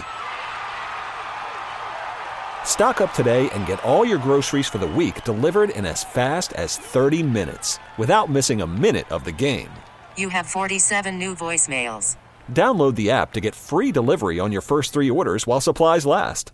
Stock 2.64 3.02
up 3.02 3.14
today 3.14 3.50
and 3.50 3.68
get 3.68 3.84
all 3.84 4.06
your 4.06 4.18
groceries 4.18 4.70
for 4.70 4.78
the 4.78 4.88
week 4.88 5.26
delivered 5.26 5.72
in 5.72 5.86
as 5.86 6.06
fast 6.06 6.54
as 6.54 6.78
30 6.78 7.22
minutes 7.22 7.80
without 7.98 8.30
missing 8.30 8.62
a 8.62 8.66
minute 8.68 9.12
of 9.12 9.26
the 9.26 9.34
game. 9.34 9.70
You 10.16 10.30
have 10.30 10.48
47 10.48 11.20
new 11.20 11.36
voicemails. 11.36 12.16
Download 12.54 12.96
the 12.96 13.12
app 13.12 13.34
to 13.34 13.42
get 13.42 13.56
free 13.56 13.92
delivery 13.92 14.40
on 14.40 14.54
your 14.54 14.62
first 14.62 14.94
three 14.94 15.10
orders 15.10 15.46
while 15.46 15.60
supplies 15.60 16.06
last. 16.06 16.54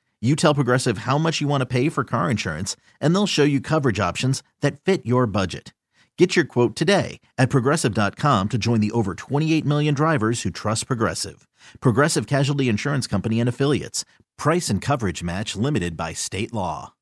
You 0.23 0.35
tell 0.35 0.53
Progressive 0.53 0.99
how 0.99 1.17
much 1.17 1.41
you 1.41 1.47
want 1.47 1.61
to 1.61 1.65
pay 1.65 1.89
for 1.89 2.03
car 2.03 2.29
insurance, 2.29 2.75
and 2.99 3.15
they'll 3.15 3.25
show 3.25 3.43
you 3.43 3.59
coverage 3.59 3.99
options 3.99 4.43
that 4.61 4.79
fit 4.79 5.03
your 5.03 5.25
budget. 5.25 5.73
Get 6.15 6.35
your 6.35 6.45
quote 6.45 6.75
today 6.75 7.19
at 7.39 7.49
progressive.com 7.49 8.49
to 8.49 8.57
join 8.59 8.79
the 8.81 8.91
over 8.91 9.15
28 9.15 9.65
million 9.65 9.95
drivers 9.95 10.43
who 10.43 10.51
trust 10.51 10.85
Progressive. 10.85 11.47
Progressive 11.79 12.27
Casualty 12.27 12.69
Insurance 12.69 13.07
Company 13.07 13.39
and 13.39 13.49
Affiliates. 13.49 14.05
Price 14.37 14.69
and 14.69 14.79
coverage 14.79 15.23
match 15.23 15.55
limited 15.55 15.97
by 15.97 16.13
state 16.13 16.53
law. 16.53 16.93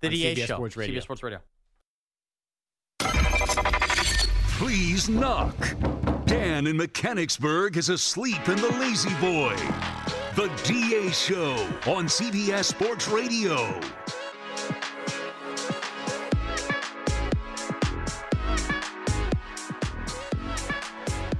The 0.00 0.08
DA 0.08 0.34
CBS 0.34 0.46
show. 0.46 0.54
Sports 0.54 0.76
Radio. 0.78 0.94
CBS 0.98 1.02
Sports 1.02 1.22
Radio. 1.22 1.40
Please 4.56 5.10
knock. 5.10 5.54
Dan 6.24 6.66
in 6.66 6.78
Mechanicsburg 6.78 7.76
is 7.76 7.90
asleep 7.90 8.48
in 8.48 8.56
the 8.56 8.70
lazy 8.80 9.12
boy. 9.16 9.54
The 10.34 10.48
DA 10.64 11.10
Show 11.10 11.52
on 11.92 12.06
CBS 12.06 12.64
Sports 12.64 13.06
Radio. 13.06 13.78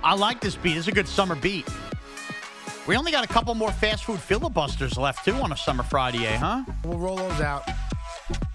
I 0.04 0.14
like 0.14 0.40
this 0.40 0.56
beat. 0.56 0.76
It's 0.76 0.88
a 0.88 0.92
good 0.92 1.08
summer 1.08 1.34
beat. 1.34 1.66
We 2.86 2.96
only 2.96 3.12
got 3.12 3.24
a 3.24 3.28
couple 3.28 3.54
more 3.54 3.72
fast 3.72 4.04
food 4.04 4.20
filibusters 4.20 4.98
left 4.98 5.24
too 5.24 5.36
on 5.36 5.52
a 5.52 5.56
summer 5.56 5.84
Friday, 5.84 6.26
eh, 6.26 6.36
huh? 6.36 6.64
We'll 6.84 6.98
roll 6.98 7.16
those 7.16 7.40
out. 7.40 7.66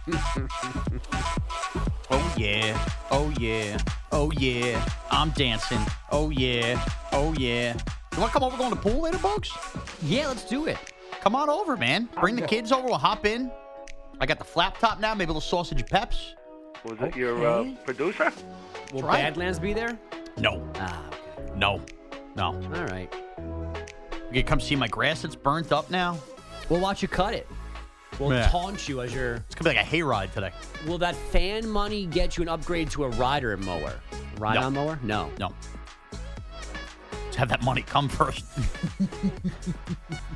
Oh 2.09 2.33
yeah, 2.37 2.89
oh 3.11 3.33
yeah, 3.37 3.77
oh 4.13 4.31
yeah. 4.37 4.87
I'm 5.11 5.31
dancing. 5.31 5.81
Oh 6.09 6.29
yeah, 6.29 6.81
oh 7.11 7.33
yeah. 7.33 7.75
You 8.17 8.21
want 8.21 8.33
to 8.33 8.39
come 8.39 8.43
over 8.47 8.57
going 8.57 8.71
to 8.71 8.75
the 8.75 8.81
pool 8.81 9.01
later, 9.01 9.19
folks? 9.19 9.51
Yeah, 10.01 10.27
let's 10.29 10.43
do 10.43 10.65
it. 10.65 10.79
Come 11.21 11.35
on 11.35 11.51
over, 11.51 11.77
man. 11.77 12.09
Bring 12.19 12.35
the 12.35 12.41
kids 12.47 12.71
over. 12.71 12.87
We'll 12.87 12.97
hop 12.97 13.27
in. 13.27 13.51
I 14.19 14.25
got 14.25 14.39
the 14.39 14.43
flat 14.43 14.79
top 14.79 14.99
now. 14.99 15.13
Maybe 15.13 15.25
a 15.25 15.27
little 15.27 15.39
sausage 15.39 15.79
and 15.81 15.87
peps. 15.87 16.33
Was 16.83 16.97
it 16.99 17.15
your 17.15 17.45
uh, 17.47 17.65
producer? 17.85 18.33
Will 18.91 19.03
right. 19.03 19.21
Badlands 19.21 19.59
be 19.59 19.71
there? 19.71 19.99
No, 20.35 20.67
Ah, 20.79 21.03
no, 21.55 21.79
no. 22.35 22.45
all 22.45 22.85
right. 22.85 23.13
You 24.31 24.41
can 24.41 24.45
come 24.45 24.59
see 24.59 24.75
my 24.75 24.87
grass 24.87 25.21
that's 25.21 25.35
burnt 25.35 25.71
up 25.71 25.91
now. 25.91 26.17
We'll 26.69 26.79
watch 26.81 27.03
you 27.03 27.07
cut 27.07 27.35
it. 27.35 27.47
We'll 28.19 28.33
Yeah. 28.33 28.47
taunt 28.47 28.89
you 28.89 29.01
as 29.01 29.13
your. 29.13 29.35
It's 29.35 29.53
gonna 29.53 29.69
be 29.69 29.77
like 29.77 29.85
a 29.85 29.89
hayride 29.95 30.33
today. 30.33 30.51
Will 30.87 30.97
that 30.97 31.15
fan 31.15 31.67
money 31.69 32.07
get 32.07 32.35
you 32.35 32.41
an 32.41 32.49
upgrade 32.49 32.89
to 32.91 33.03
a 33.03 33.09
rider 33.09 33.55
mower? 33.57 33.93
Ride 34.39 34.55
No. 34.55 34.61
on 34.63 34.73
mower? 34.73 34.99
No. 35.03 35.29
No. 35.39 35.53
Let's 37.37 37.51
have 37.51 37.59
that 37.59 37.65
money 37.65 37.83
come 37.83 38.09
first. 38.09 38.43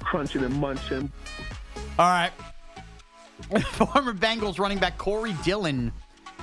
Crunching 0.01 0.43
and 0.43 0.53
munching. 0.53 1.11
All 1.97 2.05
right. 2.05 2.31
Former 3.71 4.13
Bengals 4.13 4.59
running 4.59 4.77
back 4.77 4.99
Corey 4.99 5.35
Dillon 5.43 5.91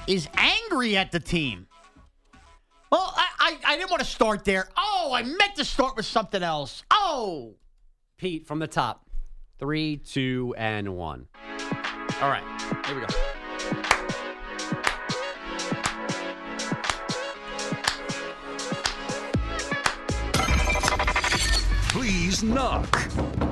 is 0.08 0.26
angry 0.34 0.96
at 0.96 1.12
the 1.12 1.20
team. 1.20 1.68
Well, 2.90 3.14
I, 3.16 3.28
I, 3.38 3.72
I 3.72 3.76
didn't 3.76 3.90
want 3.90 4.00
to 4.00 4.08
start 4.08 4.44
there. 4.44 4.68
Oh, 4.76 5.12
I 5.14 5.22
meant 5.22 5.54
to 5.58 5.64
start 5.64 5.96
with 5.96 6.06
something 6.06 6.42
else. 6.42 6.82
Oh. 6.90 7.54
Pete, 8.16 8.48
from 8.48 8.58
the 8.58 8.66
top. 8.66 9.08
Three, 9.60 9.98
two, 9.98 10.56
and 10.58 10.96
one. 10.96 11.28
All 12.20 12.30
right. 12.30 12.42
Here 12.84 12.96
we 12.96 13.06
go. 13.06 13.97
Please 22.08 22.42
knock. 22.42 22.90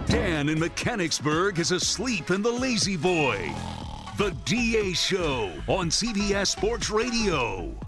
Dan 0.07 0.49
in 0.49 0.59
Mechanicsburg 0.59 1.59
is 1.59 1.73
asleep 1.73 2.31
in 2.31 2.41
the 2.41 2.51
lazy 2.51 2.97
boy. 2.97 3.55
The 4.17 4.35
DA 4.47 4.95
Show 4.95 5.53
on 5.69 5.91
CBS 5.91 6.47
Sports 6.47 6.89
Radio. 6.89 7.79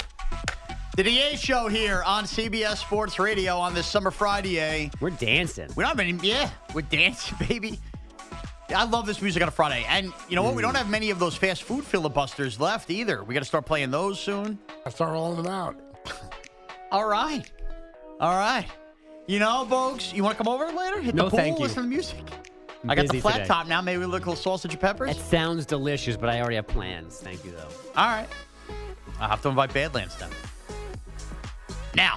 The 0.94 1.04
DA 1.04 1.36
show 1.36 1.68
here 1.68 2.02
on 2.04 2.24
CBS 2.24 2.76
Sports 2.76 3.18
Radio 3.18 3.56
on 3.56 3.72
this 3.72 3.86
summer 3.86 4.10
Friday. 4.10 4.90
We're 5.00 5.08
dancing. 5.08 5.70
We 5.74 5.84
don't 5.84 5.88
have 5.88 6.00
any, 6.00 6.18
yeah, 6.20 6.50
we're 6.74 6.82
dancing, 6.82 7.38
baby. 7.48 7.80
I 8.68 8.84
love 8.84 9.06
this 9.06 9.22
music 9.22 9.40
on 9.40 9.48
a 9.48 9.50
Friday. 9.50 9.86
And 9.88 10.12
you 10.28 10.36
know 10.36 10.42
what? 10.42 10.54
We 10.54 10.60
don't 10.60 10.76
have 10.76 10.90
many 10.90 11.08
of 11.08 11.18
those 11.18 11.34
fast 11.34 11.62
food 11.62 11.82
filibusters 11.82 12.60
left 12.60 12.90
either. 12.90 13.24
We 13.24 13.32
got 13.32 13.40
to 13.40 13.46
start 13.46 13.64
playing 13.64 13.90
those 13.90 14.20
soon. 14.20 14.58
I'll 14.84 14.92
start 14.92 15.12
rolling 15.12 15.42
them 15.42 15.50
out. 15.50 15.80
All 16.92 17.08
right. 17.08 17.50
All 18.20 18.36
right. 18.36 18.68
You 19.28 19.38
know, 19.38 19.66
folks, 19.68 20.12
you 20.14 20.24
want 20.24 20.38
to 20.38 20.42
come 20.42 20.50
over 20.52 20.72
later? 20.72 21.00
Hit 21.02 21.14
No, 21.14 21.24
the 21.24 21.30
pool, 21.30 21.38
thank 21.38 21.58
you. 21.58 21.62
listen 21.64 21.76
to 21.76 21.82
the 21.82 21.88
music. 21.88 22.18
I'm 22.82 22.90
I 22.90 22.94
got 22.94 23.08
the 23.08 23.20
flat 23.20 23.34
today. 23.34 23.46
top 23.46 23.66
now. 23.66 23.82
Maybe 23.82 23.98
we 23.98 24.06
look 24.06 24.24
a 24.24 24.30
little 24.30 24.42
sausage 24.42 24.72
and 24.72 24.80
peppers. 24.80 25.14
That 25.14 25.22
sounds 25.26 25.66
delicious, 25.66 26.16
but 26.16 26.30
I 26.30 26.40
already 26.40 26.56
have 26.56 26.66
plans. 26.66 27.18
Thank 27.20 27.44
you, 27.44 27.50
though. 27.50 27.68
All 27.94 28.06
right. 28.06 28.26
I'll 29.20 29.28
have 29.28 29.42
to 29.42 29.48
invite 29.50 29.74
Badlands 29.74 30.16
then. 30.16 30.30
Now, 31.94 32.16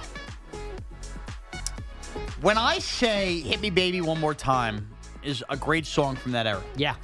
when 2.40 2.56
I 2.56 2.78
say 2.78 3.40
Hit 3.40 3.60
Me 3.60 3.68
Baby 3.70 4.00
One 4.00 4.18
More 4.18 4.34
Time 4.34 4.88
is 5.22 5.44
a 5.50 5.56
great 5.56 5.84
song 5.84 6.16
from 6.16 6.32
that 6.32 6.46
era, 6.46 6.62
Yeah. 6.76 6.94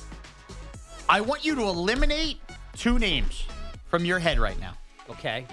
I 1.10 1.20
want 1.20 1.44
you 1.44 1.54
to 1.54 1.62
eliminate 1.62 2.38
two 2.76 2.98
names 2.98 3.44
from 3.90 4.04
your 4.06 4.18
head 4.18 4.38
right 4.38 4.58
now. 4.58 4.72
Okay. 5.10 5.46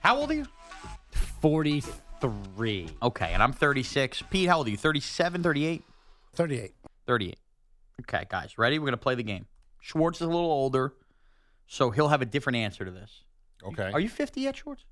How 0.00 0.16
old 0.16 0.30
are 0.30 0.34
you? 0.34 0.46
43. 1.42 1.92
Okay, 3.02 3.32
and 3.32 3.42
I'm 3.42 3.52
36. 3.52 4.22
Pete, 4.30 4.48
how 4.48 4.58
old 4.58 4.66
are 4.66 4.70
you? 4.70 4.76
37, 4.76 5.42
38? 5.42 5.82
38. 6.34 6.72
38. 7.06 7.36
Okay, 8.02 8.26
guys, 8.30 8.56
ready? 8.58 8.78
We're 8.78 8.84
going 8.86 8.92
to 8.92 8.96
play 8.98 9.14
the 9.14 9.22
game. 9.22 9.46
Schwartz 9.80 10.18
is 10.20 10.26
a 10.26 10.30
little 10.30 10.50
older, 10.50 10.94
so 11.66 11.90
he'll 11.90 12.08
have 12.08 12.22
a 12.22 12.26
different 12.26 12.56
answer 12.56 12.84
to 12.84 12.90
this. 12.90 13.24
Okay. 13.64 13.90
Are 13.92 14.00
you 14.00 14.08
50 14.08 14.40
yet, 14.42 14.56
Schwartz? 14.56 14.84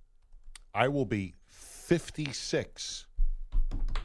I 0.74 0.88
will 0.88 1.06
be 1.06 1.34
56 1.46 3.06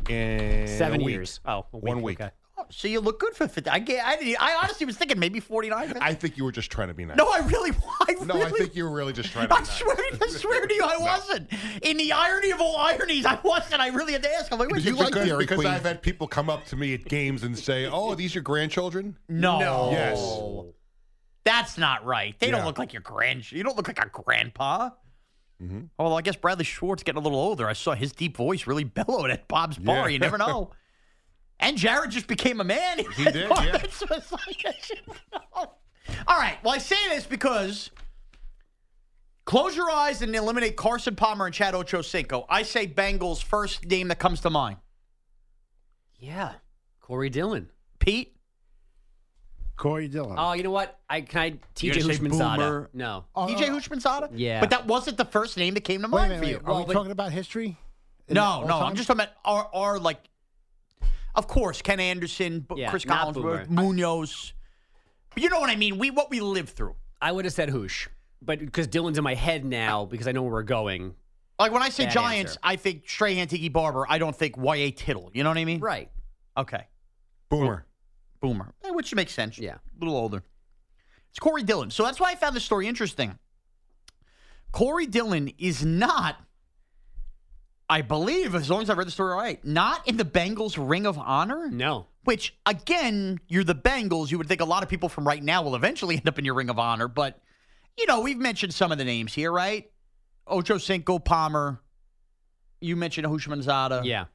in 0.10 0.68
Seven 0.68 1.02
a 1.02 1.04
week. 1.04 1.14
years. 1.14 1.40
Oh, 1.46 1.66
a 1.74 1.78
One 1.78 2.02
week. 2.02 2.20
Okay. 2.22 2.32
So 2.76 2.88
you 2.88 3.00
look 3.00 3.20
good 3.20 3.36
for 3.36 3.48
50. 3.48 3.70
I, 3.70 3.80
get, 3.80 4.04
I, 4.06 4.16
didn't- 4.18 4.42
I 4.42 4.56
honestly 4.62 4.86
was 4.86 4.98
thinking 4.98 5.20
maybe 5.20 5.40
49. 5.40 5.88
50. 5.90 6.02
I 6.02 6.14
think 6.14 6.38
you 6.38 6.44
were 6.44 6.52
just 6.52 6.72
trying 6.72 6.88
to 6.88 6.94
be 6.94 7.06
nice. 7.06 7.18
no, 7.18 7.26
I 7.32 7.40
really, 7.40 7.72
I 8.02 8.14
no, 8.26 8.34
really, 8.36 8.46
I 8.46 8.50
think 8.50 8.76
you 8.76 8.84
were 8.86 8.92
really 8.92 9.14
just 9.14 9.32
trying 9.32 9.48
to 9.48 9.50
be 9.50 9.56
I 9.56 9.60
nice. 9.60 9.70
swear, 9.78 9.96
I 10.22 10.28
swear 10.30 10.66
to 10.66 10.74
you, 10.74 10.84
I 10.84 10.98
wasn't. 11.00 11.50
In 11.84 11.98
the 11.98 12.12
irony 12.12 12.52
of 12.52 12.60
all 12.62 12.78
ironies, 12.78 13.26
I 13.26 13.40
wasn't. 13.44 13.80
I 13.80 13.88
really 13.90 14.14
had 14.14 14.24
to 14.24 14.34
ask. 14.34 14.52
I'm 14.52 14.58
like, 14.60 14.70
wait, 14.70 14.84
You 14.84 14.92
you 14.92 14.98
like 14.98 15.16
like 15.16 15.24
because, 15.26 15.60
because 15.60 15.66
I've 15.66 15.84
had 15.84 16.02
people 16.02 16.28
come 16.28 16.50
up 16.50 16.66
to 16.66 16.76
me 16.76 16.94
at 16.96 17.06
games 17.06 17.44
and 17.44 17.58
say, 17.58 17.86
"Oh, 17.86 18.10
are 18.10 18.16
these 18.16 18.34
your 18.34 18.44
grandchildren?" 18.44 19.18
No. 19.30 19.60
no. 19.60 19.92
Yes. 19.92 20.74
That's 21.46 21.78
not 21.78 22.06
right. 22.06 22.38
They 22.40 22.50
don't 22.52 22.66
look 22.66 22.78
like 22.80 22.94
your 22.94 23.02
grand. 23.02 23.52
You 23.52 23.64
don't 23.64 23.76
look 23.76 23.88
like 23.88 24.00
a 24.04 24.10
grandpa. 24.10 24.90
Mm-hmm. 25.62 25.82
Well, 26.00 26.18
I 26.18 26.22
guess 26.22 26.36
Bradley 26.36 26.64
Schwartz 26.66 27.04
getting 27.04 27.20
a 27.20 27.24
little 27.24 27.40
older. 27.40 27.68
I 27.68 27.74
saw 27.74 27.94
his 27.94 28.12
deep 28.12 28.36
voice 28.36 28.66
really 28.68 28.84
bellowed 28.84 29.30
at 29.30 29.48
Bob's 29.48 29.78
bar. 29.78 30.10
Yeah. 30.10 30.14
You 30.14 30.20
never 30.20 30.38
know. 30.38 30.72
And 31.60 31.78
Jared 31.78 32.12
just 32.12 32.28
became 32.28 32.60
a 32.60 32.64
man. 32.64 33.00
He 33.00 33.24
did, 33.24 33.36
yeah. 33.50 33.78
It's 33.84 34.02
like, 34.32 34.66
I 34.66 34.74
should 34.82 35.02
know. 35.08 35.72
All 36.28 36.38
right. 36.38 36.58
Well, 36.64 36.74
I 36.74 36.78
say 36.78 36.96
this 37.10 37.26
because 37.26 37.90
close 39.46 39.76
your 39.76 39.90
eyes 39.90 40.22
and 40.22 40.36
eliminate 40.36 40.76
Carson 40.76 41.16
Palmer 41.16 41.46
and 41.46 41.54
Chad 41.56 41.74
Ochocinco. 41.74 42.46
I 42.50 42.64
say 42.64 42.88
Bengals 42.88 43.42
first 43.42 43.86
name 43.86 44.10
that 44.10 44.20
comes 44.20 44.42
to 44.42 44.50
mind. 44.50 44.78
Yeah. 46.18 46.54
Corey 47.00 47.30
Dillon. 47.30 47.70
Pete. 48.00 48.36
Corey 49.76 50.08
Dillon. 50.08 50.36
Oh, 50.38 50.54
you 50.54 50.64
know 50.64 50.72
what? 50.72 51.00
I 51.10 51.22
can 51.22 51.40
I 51.42 51.46
You're 51.80 51.96
TJ 51.96 52.02
gonna 52.02 52.14
say 52.14 52.20
Houshmandzadeh. 52.22 52.56
Boomer? 52.58 52.90
No. 52.94 53.26
Oh, 53.36 53.48
DJ 53.48 53.68
no. 53.68 53.78
Houshmandzadeh? 53.78 54.30
Yeah. 54.36 54.60
But 54.60 54.70
that 54.70 54.86
wasn't 54.86 55.18
the 55.18 55.26
first 55.26 55.58
name 55.58 55.74
that 55.74 55.82
came 55.82 56.02
to 56.02 56.08
Wait 56.08 56.14
a 56.14 56.16
mind 56.28 56.30
minute, 56.30 56.40
for 56.40 56.46
wait. 56.46 56.52
you. 56.52 56.74
Are 56.74 56.80
we 56.82 56.86
but- 56.86 56.94
talking 56.94 57.12
about 57.12 57.32
history? 57.32 57.78
In 58.28 58.36
No, 58.36 58.44
all 58.44 58.62
no. 58.62 58.68
time? 58.68 58.84
I'm 58.84 58.96
just 58.96 59.08
talking 59.08 59.22
about 59.22 59.34
our, 59.44 59.70
our 59.74 60.00
like, 60.00 60.20
of 61.36 61.48
course, 61.48 61.82
Ken 61.82 62.00
Anderson, 62.00 62.62
B- 62.62 62.76
Yeah, 62.82 62.90
Chris 62.90 63.06
not 63.06 63.34
Collinsworth, 63.34 63.70
Munoz. 63.70 64.54
But 65.34 65.44
you 65.44 65.50
know 65.50 65.60
what 65.60 65.70
I 65.70 65.76
mean? 65.76 65.98
We 65.98 66.12
what 66.12 66.30
we 66.30 66.40
lived 66.42 66.70
through. 66.70 66.96
I 67.22 67.32
would 67.32 67.46
have 67.46 67.54
said 67.54 67.70
Hoosh, 67.70 68.08
but 68.42 68.60
because 68.60 68.88
Dillon's 68.88 69.18
in 69.18 69.24
my 69.24 69.34
head 69.36 69.66
now 69.66 70.06
because 70.06 70.28
I 70.28 70.32
know 70.32 70.44
where 70.44 70.52
we're 70.52 70.64
going. 70.64 71.16
Like 71.60 71.72
when 71.72 71.82
I 71.82 71.90
say 71.90 72.06
Bad 72.06 72.14
Giants, 72.14 72.52
answer. 72.54 72.60
I 72.64 72.76
think 72.76 73.08
Strahan, 73.08 73.48
Tiki 73.48 73.70
Barber. 73.70 74.06
I 74.10 74.18
don't 74.18 74.36
think 74.36 74.58
Y.A. 74.58 74.92
Tittle. 74.92 75.32
You 75.34 75.44
know 75.44 75.50
what 75.50 75.58
I 75.58 75.66
mean? 75.66 75.80
Right. 75.80 76.10
Okay. 76.58 76.88
Boomer. 77.50 77.86
Boomer, 78.42 78.74
Eh, 78.84 78.90
which 78.90 79.14
makes 79.16 79.32
sense. 79.32 79.58
Yeah. 79.58 79.76
A 79.76 79.80
little 80.00 80.18
older. 80.18 80.44
It's 81.30 81.40
Corey 81.40 81.64
Dillon. 81.64 81.90
So 81.92 82.04
that's 82.04 82.20
why 82.20 82.32
I 82.32 82.36
found 82.36 82.56
this 82.56 82.66
story 82.66 82.88
interesting. 82.88 83.38
Corey 84.72 85.06
Dillon 85.06 85.52
is 85.58 85.86
not, 85.86 86.36
I 87.94 88.02
believe, 88.02 88.56
as 88.56 88.72
long 88.72 88.82
as 88.82 88.90
I 88.90 88.96
read 88.96 89.06
the 89.06 89.12
story 89.12 89.36
right, 89.36 89.64
not 89.64 90.08
in 90.08 90.18
the 90.18 90.26
Bengals 90.26 90.78
Ring 90.80 91.06
of 91.06 91.20
Honor. 91.20 91.70
No. 91.70 92.08
Which, 92.24 92.56
again, 92.66 93.40
you're 93.48 93.64
the 93.64 93.76
Bengals. 93.76 94.32
You 94.32 94.40
would 94.40 94.48
think 94.48 94.62
a 94.62 94.66
lot 94.66 94.82
of 94.82 94.90
people 94.90 95.10
from 95.10 95.28
right 95.28 95.44
now 95.44 95.62
will 95.62 95.76
eventually 95.76 96.16
end 96.16 96.28
up 96.28 96.40
in 96.40 96.44
your 96.44 96.56
Ring 96.56 96.72
of 96.72 96.80
Honor. 96.80 97.08
But, 97.08 97.40
you 97.96 98.08
know, 98.08 98.22
we've 98.22 98.40
mentioned 98.40 98.74
some 98.74 98.92
of 98.92 98.98
the 98.98 99.06
names 99.06 99.32
here, 99.32 99.52
right? 99.52 99.92
Ocho 100.48 100.80
Cinco, 100.80 101.20
Palmer. 101.20 101.82
You 102.82 102.96
mentioned 102.96 103.28
Houshmandzadeh. 103.28 104.06
Yeah. 104.06 104.26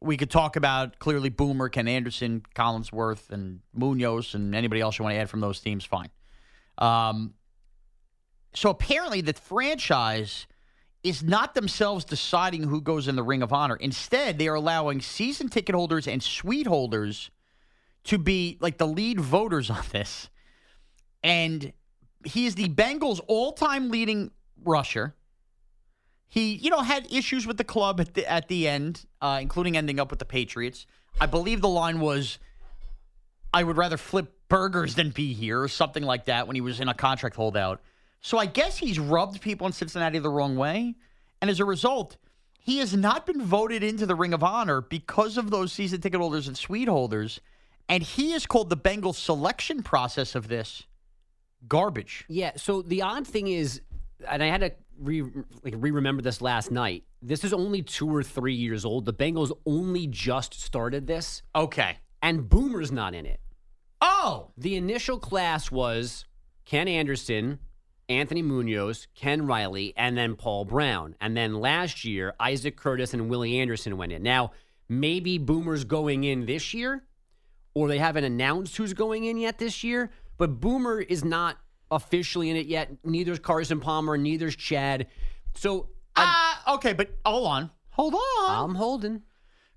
We 0.00 0.16
could 0.16 0.30
talk 0.30 0.54
about 0.54 1.00
clearly 1.00 1.30
Boomer, 1.30 1.68
Ken 1.68 1.88
Anderson, 1.88 2.44
Collinsworth, 2.54 3.30
and 3.30 3.58
Munoz, 3.74 4.36
and 4.36 4.54
anybody 4.54 4.82
else 4.82 5.00
you 5.00 5.02
want 5.02 5.16
to 5.16 5.18
add 5.18 5.28
from 5.28 5.40
those 5.40 5.58
teams, 5.58 5.84
fine. 5.84 6.10
Um, 6.78 7.34
so 8.54 8.70
apparently, 8.70 9.20
the 9.20 9.32
franchise 9.32 10.46
is 11.02 11.22
not 11.22 11.54
themselves 11.54 12.04
deciding 12.04 12.64
who 12.64 12.80
goes 12.80 13.08
in 13.08 13.16
the 13.16 13.22
Ring 13.22 13.42
of 13.42 13.52
Honor. 13.52 13.76
Instead, 13.76 14.38
they 14.38 14.48
are 14.48 14.54
allowing 14.54 15.00
season 15.00 15.48
ticket 15.48 15.74
holders 15.74 16.06
and 16.06 16.22
suite 16.22 16.66
holders 16.66 17.30
to 18.04 18.18
be 18.18 18.58
like 18.60 18.78
the 18.78 18.86
lead 18.86 19.20
voters 19.20 19.70
on 19.70 19.82
this. 19.92 20.28
And 21.22 21.72
he 22.24 22.46
is 22.46 22.54
the 22.54 22.68
Bengals' 22.68 23.20
all-time 23.26 23.90
leading 23.90 24.30
rusher. 24.62 25.14
He, 26.28 26.54
you 26.54 26.70
know, 26.70 26.80
had 26.80 27.10
issues 27.12 27.46
with 27.46 27.56
the 27.56 27.64
club 27.64 28.00
at 28.00 28.14
the 28.14 28.30
at 28.30 28.48
the 28.48 28.68
end, 28.68 29.04
uh, 29.20 29.38
including 29.40 29.76
ending 29.76 29.98
up 29.98 30.10
with 30.10 30.18
the 30.18 30.24
Patriots. 30.24 30.86
I 31.20 31.26
believe 31.26 31.60
the 31.60 31.68
line 31.68 31.98
was, 31.98 32.38
"I 33.52 33.64
would 33.64 33.76
rather 33.76 33.96
flip 33.96 34.32
burgers 34.48 34.94
than 34.94 35.10
be 35.10 35.32
here," 35.32 35.60
or 35.62 35.68
something 35.68 36.04
like 36.04 36.26
that 36.26 36.46
when 36.46 36.54
he 36.54 36.60
was 36.60 36.78
in 36.78 36.88
a 36.88 36.94
contract 36.94 37.36
holdout. 37.36 37.80
So 38.20 38.38
I 38.38 38.46
guess 38.46 38.76
he's 38.78 38.98
rubbed 38.98 39.40
people 39.40 39.66
in 39.66 39.72
Cincinnati 39.72 40.18
the 40.18 40.28
wrong 40.28 40.56
way, 40.56 40.94
and 41.40 41.50
as 41.50 41.60
a 41.60 41.64
result, 41.64 42.16
he 42.58 42.78
has 42.78 42.94
not 42.94 43.24
been 43.26 43.42
voted 43.42 43.82
into 43.82 44.04
the 44.06 44.14
Ring 44.14 44.34
of 44.34 44.42
Honor 44.42 44.80
because 44.82 45.38
of 45.38 45.50
those 45.50 45.72
season 45.72 46.00
ticket 46.00 46.20
holders 46.20 46.46
and 46.46 46.56
suite 46.56 46.88
holders, 46.88 47.40
and 47.88 48.02
he 48.02 48.32
has 48.32 48.44
called 48.46 48.68
the 48.68 48.76
Bengals 48.76 49.14
selection 49.16 49.82
process 49.82 50.34
of 50.34 50.48
this 50.48 50.84
garbage. 51.66 52.24
Yeah. 52.28 52.52
So 52.56 52.82
the 52.82 53.02
odd 53.02 53.26
thing 53.26 53.48
is, 53.48 53.80
and 54.28 54.42
I 54.42 54.46
had 54.46 54.60
to 54.60 54.72
re 54.98 55.22
like 55.64 55.74
re 55.78 55.90
remember 55.90 56.22
this 56.22 56.42
last 56.42 56.70
night. 56.70 57.04
This 57.22 57.42
is 57.42 57.52
only 57.54 57.82
two 57.82 58.14
or 58.14 58.22
three 58.22 58.54
years 58.54 58.84
old. 58.84 59.06
The 59.06 59.12
Bengals 59.14 59.50
only 59.66 60.06
just 60.06 60.60
started 60.60 61.06
this, 61.06 61.42
Okay. 61.54 61.96
and 62.22 62.48
Boomer's 62.48 62.92
not 62.92 63.14
in 63.14 63.24
it. 63.26 63.40
Oh, 64.02 64.50
The 64.56 64.76
initial 64.76 65.18
class 65.18 65.70
was 65.70 66.24
Ken 66.64 66.86
Anderson, 66.88 67.58
Anthony 68.10 68.42
Munoz, 68.42 69.06
Ken 69.14 69.46
Riley, 69.46 69.94
and 69.96 70.18
then 70.18 70.36
Paul 70.36 70.64
Brown. 70.64 71.14
And 71.20 71.36
then 71.36 71.54
last 71.54 72.04
year, 72.04 72.34
Isaac 72.38 72.76
Curtis 72.76 73.14
and 73.14 73.30
Willie 73.30 73.58
Anderson 73.58 73.96
went 73.96 74.12
in. 74.12 74.22
Now, 74.22 74.52
maybe 74.88 75.38
Boomer's 75.38 75.84
going 75.84 76.24
in 76.24 76.44
this 76.44 76.74
year, 76.74 77.04
or 77.72 77.88
they 77.88 77.98
haven't 77.98 78.24
announced 78.24 78.76
who's 78.76 78.92
going 78.92 79.24
in 79.24 79.38
yet 79.38 79.58
this 79.58 79.82
year, 79.84 80.10
but 80.36 80.60
Boomer 80.60 81.00
is 81.00 81.24
not 81.24 81.56
officially 81.90 82.50
in 82.50 82.56
it 82.56 82.66
yet. 82.66 82.90
Neither's 83.04 83.38
Carson 83.38 83.80
Palmer, 83.80 84.18
neither's 84.18 84.56
Chad. 84.56 85.06
So 85.54 85.88
Ah, 86.16 86.74
okay, 86.74 86.92
but 86.92 87.10
hold 87.24 87.46
on. 87.46 87.70
Hold 87.90 88.14
on. 88.14 88.70
I'm 88.70 88.74
holding. 88.74 89.22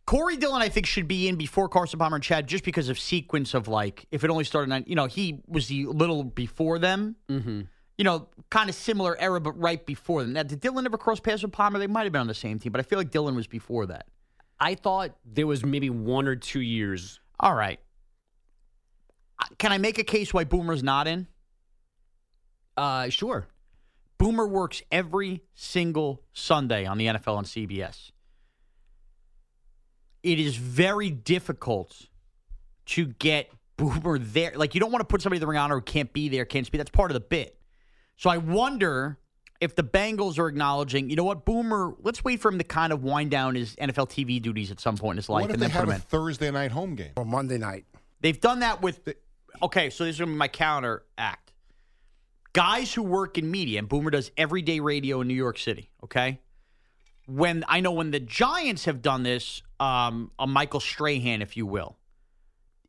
Corey 0.05 0.35
Dillon, 0.35 0.61
I 0.61 0.69
think, 0.69 0.85
should 0.85 1.07
be 1.07 1.27
in 1.27 1.35
before 1.35 1.69
Carson 1.69 1.97
Palmer 1.97 2.15
and 2.15 2.23
Chad 2.23 2.47
just 2.47 2.65
because 2.65 2.89
of 2.89 2.99
sequence 2.99 3.53
of 3.53 3.67
like, 3.67 4.05
if 4.11 4.23
it 4.23 4.29
only 4.29 4.43
started 4.43 4.71
on, 4.73 4.83
you 4.85 4.95
know, 4.95 5.05
he 5.05 5.41
was 5.47 5.67
the 5.67 5.85
little 5.85 6.23
before 6.23 6.77
them. 6.77 7.15
Mm-hmm. 7.29 7.61
You 8.03 8.09
know, 8.09 8.27
kind 8.49 8.69
of 8.69 8.75
similar 8.75 9.17
era, 9.17 9.39
but 9.39 9.57
right 9.57 9.85
before 9.85 10.23
them. 10.23 10.33
Now, 10.33 10.43
did 10.43 10.59
Dillon 10.59 10.85
ever 10.85 10.97
cross 10.97 11.21
paths 11.21 11.41
with 11.41 11.53
Palmer? 11.53 11.79
They 11.79 11.87
might 11.87 12.03
have 12.03 12.11
been 12.11 12.19
on 12.19 12.27
the 12.27 12.33
same 12.33 12.59
team, 12.59 12.73
but 12.73 12.81
I 12.81 12.83
feel 12.83 12.99
like 12.99 13.11
Dillon 13.11 13.33
was 13.33 13.47
before 13.47 13.85
that. 13.85 14.07
I 14.59 14.75
thought 14.75 15.15
there 15.23 15.47
was 15.47 15.63
maybe 15.63 15.89
one 15.89 16.27
or 16.27 16.35
two 16.35 16.59
years. 16.59 17.21
All 17.39 17.55
right. 17.55 17.79
Can 19.57 19.71
I 19.71 19.77
make 19.77 19.99
a 19.99 20.03
case 20.03 20.33
why 20.33 20.43
Boomer's 20.43 20.83
not 20.83 21.07
in? 21.07 21.27
Uh, 22.75 23.07
sure. 23.07 23.47
Boomer 24.17 24.47
works 24.47 24.81
every 24.91 25.41
single 25.53 26.23
Sunday 26.33 26.85
on 26.85 26.97
the 26.97 27.05
NFL 27.05 27.37
and 27.37 27.47
CBS. 27.47 28.11
It 30.23 30.41
is 30.41 30.57
very 30.57 31.09
difficult 31.09 32.09
to 32.87 33.05
get 33.05 33.49
Boomer 33.77 34.19
there. 34.19 34.51
Like, 34.57 34.75
you 34.75 34.81
don't 34.81 34.91
want 34.91 34.99
to 34.99 35.05
put 35.05 35.21
somebody 35.21 35.37
in 35.37 35.39
the 35.39 35.47
ring 35.47 35.57
honor 35.57 35.75
who 35.75 35.81
can't 35.81 36.11
be 36.11 36.27
there, 36.27 36.43
can't 36.43 36.65
speak. 36.65 36.79
That's 36.79 36.91
part 36.91 37.09
of 37.09 37.13
the 37.13 37.21
bit. 37.21 37.57
So 38.17 38.29
I 38.29 38.37
wonder 38.37 39.17
if 39.59 39.75
the 39.75 39.83
Bengals 39.83 40.37
are 40.39 40.47
acknowledging, 40.47 41.09
you 41.09 41.15
know 41.15 41.23
what, 41.23 41.45
Boomer, 41.45 41.93
let's 42.01 42.23
wait 42.23 42.41
for 42.41 42.49
him 42.51 42.57
to 42.57 42.63
kind 42.63 42.91
of 42.91 43.03
wind 43.03 43.31
down 43.31 43.55
his 43.55 43.75
NFL 43.77 44.09
TV 44.09 44.41
duties 44.41 44.71
at 44.71 44.79
some 44.79 44.97
point 44.97 45.13
in 45.15 45.17
his 45.17 45.29
life 45.29 45.41
What 45.43 45.51
if 45.51 45.53
and 45.55 45.61
they 45.61 45.67
then 45.67 45.71
put 45.71 45.79
have 45.79 45.83
him 45.87 45.91
a 45.91 45.95
in. 45.95 46.01
Thursday 46.01 46.51
night 46.51 46.71
home 46.71 46.95
game? 46.95 47.11
Or 47.15 47.25
Monday 47.25 47.57
night. 47.57 47.85
They've 48.21 48.39
done 48.39 48.59
that 48.59 48.81
with. 48.81 49.07
Okay, 49.61 49.89
so 49.89 50.03
this 50.05 50.15
is 50.15 50.19
going 50.19 50.29
to 50.29 50.33
be 50.33 50.37
my 50.37 50.47
counter 50.47 51.03
act. 51.17 51.53
Guys 52.53 52.93
who 52.93 53.03
work 53.03 53.37
in 53.37 53.49
media, 53.49 53.79
and 53.79 53.89
Boomer 53.89 54.11
does 54.11 54.31
everyday 54.37 54.79
radio 54.79 55.21
in 55.21 55.27
New 55.27 55.33
York 55.33 55.57
City. 55.57 55.89
Okay, 56.03 56.39
when 57.25 57.63
I 57.67 57.79
know 57.79 57.91
when 57.91 58.11
the 58.11 58.19
Giants 58.19 58.85
have 58.85 59.01
done 59.01 59.23
this, 59.23 59.61
um, 59.79 60.31
a 60.37 60.45
Michael 60.47 60.79
Strahan, 60.79 61.41
if 61.41 61.57
you 61.57 61.65
will, 61.65 61.97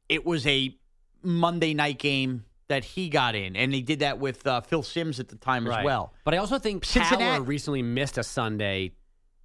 it 0.08 0.24
was 0.26 0.46
a 0.46 0.76
Monday 1.22 1.72
night 1.74 1.98
game 1.98 2.44
that 2.74 2.84
he 2.84 3.08
got 3.08 3.37
in, 3.37 3.54
and 3.54 3.72
they 3.72 3.80
did 3.80 4.00
that 4.00 4.18
with 4.18 4.44
uh, 4.46 4.60
Phil 4.60 4.82
Simms 4.82 5.20
at 5.20 5.28
the 5.28 5.37
time 5.37 5.66
as 5.68 5.84
well. 5.84 6.12
But 6.24 6.34
I 6.34 6.38
also 6.38 6.58
think 6.58 6.84
Cincinnati- 6.84 7.24
Power 7.24 7.40
recently 7.40 7.82
missed 7.82 8.18
a 8.18 8.24
Sunday 8.24 8.92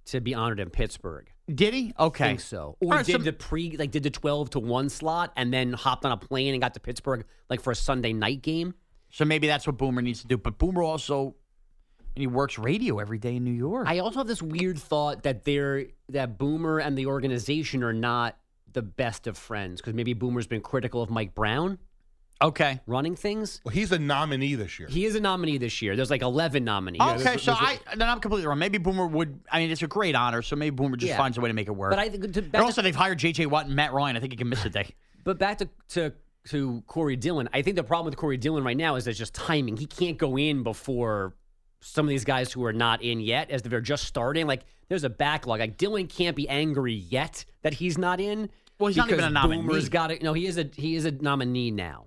to 0.06 0.20
be 0.20 0.34
honored 0.34 0.58
in 0.58 0.68
Pittsburgh. 0.70 1.30
Did 1.52 1.72
he? 1.74 1.92
Okay, 1.98 2.24
I 2.24 2.28
think 2.28 2.40
so. 2.40 2.76
Or 2.80 2.94
right, 2.94 3.06
did 3.06 3.22
the 3.22 3.32
pre 3.32 3.76
like 3.76 3.92
did 3.92 4.02
the 4.02 4.10
twelve 4.10 4.50
to 4.50 4.58
one 4.58 4.88
slot 4.88 5.32
and 5.36 5.52
then 5.52 5.72
hopped 5.72 6.04
on 6.04 6.12
a 6.12 6.16
plane 6.16 6.54
and 6.54 6.60
got 6.60 6.74
to 6.74 6.80
Pittsburgh 6.80 7.24
like 7.48 7.60
for 7.60 7.70
a 7.70 7.76
Sunday 7.76 8.12
night 8.12 8.42
game. 8.42 8.74
So 9.10 9.24
maybe 9.24 9.46
that's 9.46 9.66
what 9.66 9.76
Boomer 9.76 10.02
needs 10.02 10.20
to 10.22 10.28
do. 10.28 10.36
But 10.36 10.58
Boomer 10.58 10.82
also, 10.82 11.34
he 12.14 12.26
works 12.26 12.58
radio 12.58 12.98
every 12.98 13.18
day 13.18 13.36
in 13.36 13.44
New 13.44 13.52
York. 13.52 13.88
I 13.88 13.98
also 13.98 14.18
have 14.18 14.28
this 14.28 14.42
weird 14.42 14.78
thought 14.78 15.24
that 15.24 15.44
they're 15.44 15.86
that 16.08 16.38
Boomer 16.38 16.78
and 16.78 16.96
the 16.96 17.06
organization 17.06 17.82
are 17.82 17.92
not 17.92 18.36
the 18.72 18.82
best 18.82 19.26
of 19.26 19.36
friends 19.36 19.80
because 19.80 19.94
maybe 19.94 20.14
Boomer's 20.14 20.46
been 20.46 20.62
critical 20.62 21.02
of 21.02 21.10
Mike 21.10 21.34
Brown 21.34 21.78
okay. 22.42 22.80
running 22.86 23.16
things. 23.16 23.60
Well, 23.64 23.72
he's 23.74 23.92
a 23.92 23.98
nominee 23.98 24.54
this 24.54 24.78
year. 24.78 24.88
He 24.88 25.04
is 25.04 25.14
a 25.14 25.20
nominee 25.20 25.58
this 25.58 25.80
year. 25.82 25.96
There's 25.96 26.10
like 26.10 26.22
eleven 26.22 26.64
nominees. 26.64 27.00
Okay, 27.00 27.16
There's- 27.22 27.42
so 27.42 27.52
there's- 27.60 27.78
I 27.90 27.96
then 27.96 28.08
I'm 28.08 28.20
completely 28.20 28.46
wrong. 28.46 28.58
Maybe 28.58 28.78
Boomer 28.78 29.06
would. 29.06 29.40
I 29.50 29.60
mean, 29.60 29.70
it's 29.70 29.82
a 29.82 29.86
great 29.86 30.14
honor, 30.14 30.42
so 30.42 30.56
maybe 30.56 30.74
Boomer 30.74 30.96
just 30.96 31.10
Yeah. 31.10 31.16
finds 31.16 31.38
a 31.38 31.40
way 31.40 31.48
to 31.48 31.54
make 31.54 31.68
it 31.68 31.72
work. 31.76 31.90
But 31.90 31.98
I 31.98 32.08
think 32.08 32.32
to, 32.32 32.40
and 32.40 32.52
back 32.52 32.60
to- 32.60 32.64
also 32.64 32.82
they've 32.82 32.94
hired 32.94 33.18
J.J. 33.18 33.46
Watt 33.46 33.66
and 33.66 33.74
Matt 33.76 33.92
Ryan. 33.92 34.16
I 34.16 34.20
think 34.20 34.32
he 34.32 34.36
can 34.36 34.48
miss 34.48 34.64
a 34.64 34.70
day. 34.70 34.94
But 35.22 35.38
back 35.38 35.58
to, 35.58 35.68
to 35.90 36.12
to 36.48 36.82
Corey 36.86 37.14
Dillon, 37.16 37.48
I 37.52 37.60
think 37.60 37.76
the 37.76 37.84
problem 37.84 38.06
with 38.06 38.16
Corey 38.16 38.38
Dillon 38.38 38.64
right 38.64 38.76
now 38.76 38.94
is 38.96 39.04
there's 39.04 39.18
just 39.18 39.34
timing. 39.34 39.76
He 39.76 39.84
can't 39.84 40.16
go 40.16 40.38
in 40.38 40.62
before 40.62 41.34
some 41.80 42.06
of 42.06 42.08
these 42.08 42.24
guys 42.24 42.50
who 42.52 42.64
are 42.64 42.72
not 42.72 43.02
in 43.02 43.20
yet, 43.20 43.50
as 43.50 43.60
they're 43.60 43.82
just 43.82 44.04
starting. 44.04 44.46
Like 44.46 44.62
there's 44.88 45.04
a 45.04 45.10
backlog. 45.10 45.60
Like 45.60 45.76
Dillon 45.76 46.06
can't 46.06 46.34
be 46.34 46.48
angry 46.48 46.94
yet 46.94 47.44
that 47.62 47.74
he's 47.74 47.98
not 47.98 48.18
in. 48.18 48.48
Well, 48.78 48.86
he's 48.88 48.96
not 48.96 49.10
even 49.10 49.24
a 49.24 49.30
nominee. 49.30 49.60
Boomer's 49.60 49.90
got 49.90 50.10
it. 50.10 50.22
No, 50.22 50.32
he 50.32 50.46
is 50.46 50.56
a 50.56 50.70
he 50.74 50.94
is 50.96 51.04
a 51.04 51.10
nominee 51.10 51.70
now. 51.70 52.06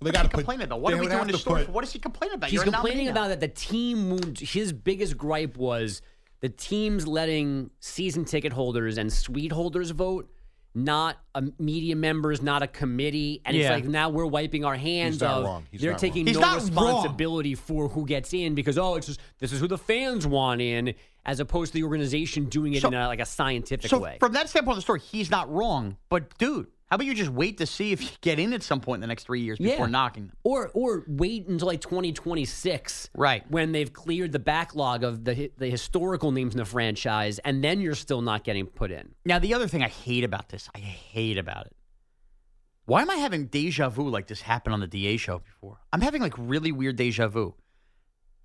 They 0.00 0.06
What's 0.06 0.12
got 0.16 0.22
he 0.22 0.28
to 0.28 0.28
put. 0.28 0.38
complaining 0.40 0.64
about? 0.64 0.80
What 0.80 0.92
are 0.94 0.98
we 0.98 1.06
doing 1.06 1.28
to 1.28 1.38
story 1.38 1.64
put- 1.64 1.74
What 1.74 1.84
is 1.84 1.92
he 1.92 1.98
complaining 1.98 2.34
about? 2.36 2.50
He's 2.50 2.54
You're 2.56 2.64
complaining 2.64 3.08
about 3.08 3.28
that 3.28 3.40
the 3.40 3.48
team 3.48 4.08
moved. 4.10 4.40
His 4.40 4.72
biggest 4.72 5.16
gripe 5.16 5.56
was 5.56 6.02
the 6.40 6.48
teams 6.50 7.06
letting 7.06 7.70
season 7.80 8.24
ticket 8.26 8.52
holders 8.52 8.98
and 8.98 9.10
suite 9.12 9.52
holders 9.52 9.90
vote, 9.90 10.30
not 10.74 11.16
a 11.34 11.44
media 11.58 11.96
members, 11.96 12.42
not 12.42 12.62
a 12.62 12.66
committee. 12.66 13.40
And 13.46 13.56
it's 13.56 13.70
like 13.70 13.86
now 13.86 14.10
we're 14.10 14.26
wiping 14.26 14.64
our 14.66 14.76
hands 14.76 15.14
He's 15.14 15.22
not 15.22 15.38
of 15.38 15.44
wrong. 15.44 15.66
He's 15.70 15.80
they're 15.80 15.92
not 15.92 16.00
taking 16.00 16.24
wrong. 16.24 16.26
He's 16.26 16.36
no 16.36 16.40
not 16.42 16.56
wrong. 16.58 16.66
responsibility 16.66 17.54
for 17.54 17.88
who 17.88 18.04
gets 18.04 18.34
in 18.34 18.54
because 18.54 18.76
oh, 18.76 18.96
it's 18.96 19.06
just 19.06 19.20
this 19.38 19.50
is 19.52 19.60
who 19.60 19.66
the 19.66 19.78
fans 19.78 20.26
want 20.26 20.60
in, 20.60 20.94
as 21.24 21.40
opposed 21.40 21.72
to 21.72 21.78
the 21.78 21.84
organization 21.84 22.44
doing 22.50 22.74
it 22.74 22.82
So- 22.82 22.88
in 22.88 22.94
a, 22.94 23.06
like 23.08 23.20
a 23.20 23.24
scientific 23.26 23.88
So 23.88 23.98
way. 23.98 24.18
from 24.20 24.34
that 24.34 24.50
standpoint 24.50 24.74
of 24.74 24.76
the 24.76 24.82
story, 24.82 25.00
he's 25.00 25.30
not 25.30 25.50
wrong. 25.50 25.96
But 26.10 26.36
dude, 26.36 26.66
how 26.86 26.94
about 26.94 27.06
you 27.06 27.14
just 27.14 27.30
wait 27.30 27.58
to 27.58 27.66
see 27.66 27.92
if 27.92 28.02
you 28.02 28.08
get 28.20 28.38
in 28.38 28.52
at 28.52 28.62
some 28.62 28.80
point 28.80 28.98
in 28.98 29.00
the 29.00 29.06
next 29.08 29.24
three 29.24 29.40
years 29.40 29.58
before 29.58 29.88
knocking 29.88 30.28
them? 30.28 30.36
Or 30.44 30.70
or 30.74 31.04
wait 31.08 31.46
until 31.48 31.66
like 31.66 31.80
2026, 31.80 33.10
Right. 33.14 33.48
When 33.50 33.72
they've 33.72 33.92
cleared 33.92 34.32
the 34.32 34.38
backlog 34.38 35.02
of 35.02 35.24
the 35.24 35.50
the 35.58 35.68
historical 35.68 36.32
names 36.32 36.54
in 36.54 36.58
the 36.58 36.64
franchise, 36.64 37.38
and 37.40 37.62
then 37.62 37.80
you're 37.80 37.94
still 37.94 38.22
not 38.22 38.44
getting 38.44 38.66
put 38.66 38.90
in. 38.90 39.14
Now 39.24 39.38
the 39.38 39.54
other 39.54 39.68
thing 39.68 39.82
I 39.82 39.88
hate 39.88 40.24
about 40.24 40.48
this, 40.48 40.68
I 40.74 40.78
hate 40.78 41.38
about 41.38 41.66
it. 41.66 41.76
Why 42.84 43.02
am 43.02 43.10
I 43.10 43.16
having 43.16 43.46
deja 43.46 43.88
vu 43.88 44.08
like 44.08 44.28
this 44.28 44.40
happened 44.40 44.74
on 44.74 44.80
the 44.80 44.86
DA 44.86 45.16
show 45.16 45.40
before? 45.40 45.78
I'm 45.92 46.00
having 46.00 46.22
like 46.22 46.34
really 46.36 46.70
weird 46.70 46.96
deja 46.96 47.26
vu. 47.26 47.54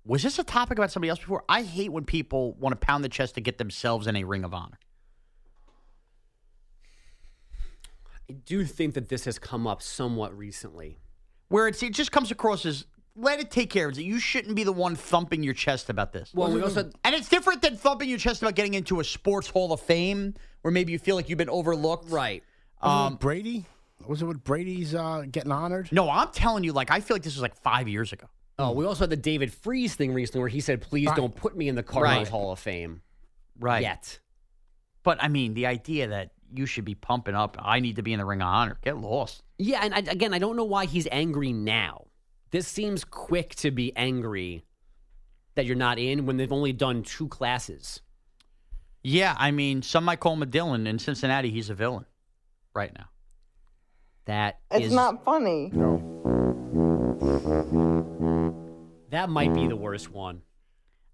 Was 0.04 0.24
this 0.24 0.40
a 0.40 0.44
topic 0.44 0.78
about 0.78 0.90
somebody 0.90 1.10
else 1.10 1.20
before? 1.20 1.44
I 1.48 1.62
hate 1.62 1.92
when 1.92 2.04
people 2.04 2.54
want 2.54 2.72
to 2.72 2.84
pound 2.84 3.04
the 3.04 3.08
chest 3.08 3.36
to 3.36 3.40
get 3.40 3.58
themselves 3.58 4.08
in 4.08 4.16
a 4.16 4.24
ring 4.24 4.42
of 4.42 4.52
honor. 4.52 4.80
I 8.30 8.34
do 8.34 8.64
think 8.64 8.94
that 8.94 9.08
this 9.08 9.24
has 9.24 9.38
come 9.38 9.66
up 9.66 9.82
somewhat 9.82 10.36
recently. 10.36 10.98
Where 11.48 11.68
it's, 11.68 11.82
it 11.82 11.92
just 11.92 12.12
comes 12.12 12.30
across 12.30 12.64
as 12.64 12.86
let 13.14 13.40
it 13.40 13.50
take 13.50 13.68
care 13.68 13.88
of 13.88 13.98
it. 13.98 14.02
You 14.02 14.18
shouldn't 14.18 14.54
be 14.56 14.64
the 14.64 14.72
one 14.72 14.96
thumping 14.96 15.42
your 15.42 15.52
chest 15.54 15.90
about 15.90 16.12
this. 16.12 16.30
Well, 16.34 16.50
we 16.50 16.62
also 16.62 16.90
and 17.04 17.14
it's 17.14 17.28
different 17.28 17.60
than 17.60 17.76
thumping 17.76 18.08
your 18.08 18.18
chest 18.18 18.40
about 18.40 18.54
getting 18.54 18.72
into 18.74 19.00
a 19.00 19.04
sports 19.04 19.48
hall 19.48 19.72
of 19.72 19.80
fame 19.80 20.34
where 20.62 20.72
maybe 20.72 20.92
you 20.92 20.98
feel 20.98 21.14
like 21.16 21.28
you've 21.28 21.38
been 21.38 21.50
overlooked. 21.50 22.10
right. 22.10 22.42
Um, 22.80 23.16
Brady? 23.16 23.66
Was 24.08 24.22
it 24.22 24.24
with 24.24 24.42
Brady's 24.42 24.94
uh, 24.94 25.24
getting 25.30 25.52
honored? 25.52 25.90
No, 25.92 26.10
I'm 26.10 26.28
telling 26.32 26.64
you, 26.64 26.72
like 26.72 26.90
I 26.90 27.00
feel 27.00 27.14
like 27.16 27.22
this 27.22 27.34
was 27.34 27.42
like 27.42 27.54
five 27.56 27.86
years 27.86 28.12
ago. 28.12 28.26
Oh, 28.58 28.72
we 28.72 28.84
also 28.86 29.00
had 29.00 29.10
the 29.10 29.16
David 29.16 29.52
Freese 29.52 29.94
thing 29.94 30.12
recently 30.12 30.40
where 30.40 30.48
he 30.48 30.60
said, 30.60 30.80
"Please 30.80 31.08
Right. 31.08 31.16
don't 31.16 31.34
put 31.34 31.56
me 31.56 31.68
in 31.68 31.74
the 31.74 31.82
Cardinals 31.82 32.24
Right. 32.24 32.28
Hall 32.28 32.52
of 32.52 32.58
Fame." 32.58 33.02
Right. 33.58 33.82
Yet. 33.82 34.18
But 35.02 35.22
I 35.22 35.28
mean, 35.28 35.54
the 35.54 35.66
idea 35.66 36.08
that 36.08 36.30
you 36.54 36.66
should 36.66 36.84
be 36.84 36.94
pumping 36.94 37.34
up, 37.34 37.56
I 37.60 37.80
need 37.80 37.96
to 37.96 38.02
be 38.02 38.12
in 38.12 38.18
the 38.18 38.24
ring 38.24 38.42
of 38.42 38.48
honor. 38.48 38.78
Get 38.82 38.96
lost. 38.98 39.42
Yeah, 39.58 39.80
and 39.82 39.94
I, 39.94 39.98
again, 39.98 40.34
I 40.34 40.38
don't 40.38 40.56
know 40.56 40.64
why 40.64 40.86
he's 40.86 41.08
angry 41.10 41.52
now. 41.52 42.06
This 42.50 42.68
seems 42.68 43.04
quick 43.04 43.54
to 43.56 43.70
be 43.70 43.94
angry 43.96 44.64
that 45.54 45.64
you're 45.66 45.76
not 45.76 45.98
in 45.98 46.26
when 46.26 46.36
they've 46.36 46.52
only 46.52 46.72
done 46.72 47.02
two 47.02 47.28
classes. 47.28 48.00
Yeah, 49.02 49.34
I 49.38 49.50
mean, 49.50 49.82
some 49.82 50.04
might 50.04 50.20
call 50.20 50.34
him 50.34 50.42
a 50.42 50.46
Dillon. 50.46 50.86
In 50.86 50.98
Cincinnati, 50.98 51.50
he's 51.50 51.70
a 51.70 51.74
villain 51.74 52.04
right 52.74 52.92
now. 52.96 53.06
That 54.26 54.60
It's 54.70 54.86
is- 54.86 54.92
not 54.92 55.24
funny. 55.24 55.70
No. 55.72 56.08
That 59.10 59.28
might 59.28 59.52
be 59.54 59.66
the 59.66 59.76
worst 59.76 60.10
one. 60.10 60.42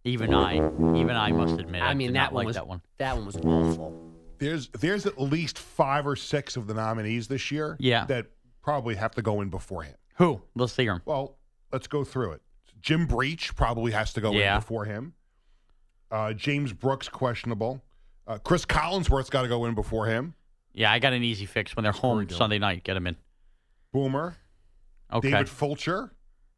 Even 0.04 0.32
I, 0.32 0.54
even 0.56 1.10
I 1.10 1.32
must 1.32 1.58
admit, 1.58 1.82
I, 1.82 1.88
I 1.88 1.94
mean, 1.94 2.08
did 2.08 2.16
that 2.16 2.20
not 2.20 2.32
one 2.32 2.40
like 2.40 2.46
was 2.46 2.56
that 2.56 2.66
one. 2.68 2.80
That 2.98 3.16
one 3.16 3.26
was 3.26 3.36
awful. 3.36 4.07
There's 4.38 4.68
there's 4.68 5.06
at 5.06 5.20
least 5.20 5.58
five 5.58 6.06
or 6.06 6.16
six 6.16 6.56
of 6.56 6.66
the 6.66 6.74
nominees 6.74 7.28
this 7.28 7.50
year. 7.50 7.76
Yeah. 7.80 8.04
That 8.06 8.26
probably 8.62 8.94
have 8.96 9.14
to 9.16 9.22
go 9.22 9.40
in 9.40 9.48
beforehand. 9.48 9.96
Who? 10.16 10.40
Let's 10.54 10.72
see 10.72 10.84
him. 10.84 11.00
Well, 11.04 11.36
let's 11.72 11.86
go 11.86 12.04
through 12.04 12.32
it. 12.32 12.42
Jim 12.80 13.06
Breech 13.06 13.54
probably 13.56 13.92
has 13.92 14.12
to 14.14 14.20
go 14.20 14.32
Yeah. 14.32 14.54
in 14.54 14.60
before 14.60 14.84
him. 14.84 15.14
Uh, 16.10 16.32
James 16.32 16.72
Brooks 16.72 17.08
questionable. 17.08 17.82
Uh, 18.26 18.38
Cris 18.38 18.64
Collinsworth's 18.64 19.30
got 19.30 19.42
to 19.42 19.48
go 19.48 19.64
in 19.66 19.74
before 19.74 20.06
him. 20.06 20.34
Yeah, 20.72 20.92
I 20.92 20.98
got 20.98 21.12
an 21.12 21.22
easy 21.24 21.46
fix 21.46 21.74
when 21.76 21.82
they're 21.82 21.92
home 21.92 22.28
Sunday 22.28 22.58
night. 22.58 22.84
Get 22.84 22.96
him 22.96 23.06
in. 23.06 23.16
Boomer, 23.92 24.36
Okay. 25.12 25.30
David 25.30 25.48
Fulcher, 25.48 26.12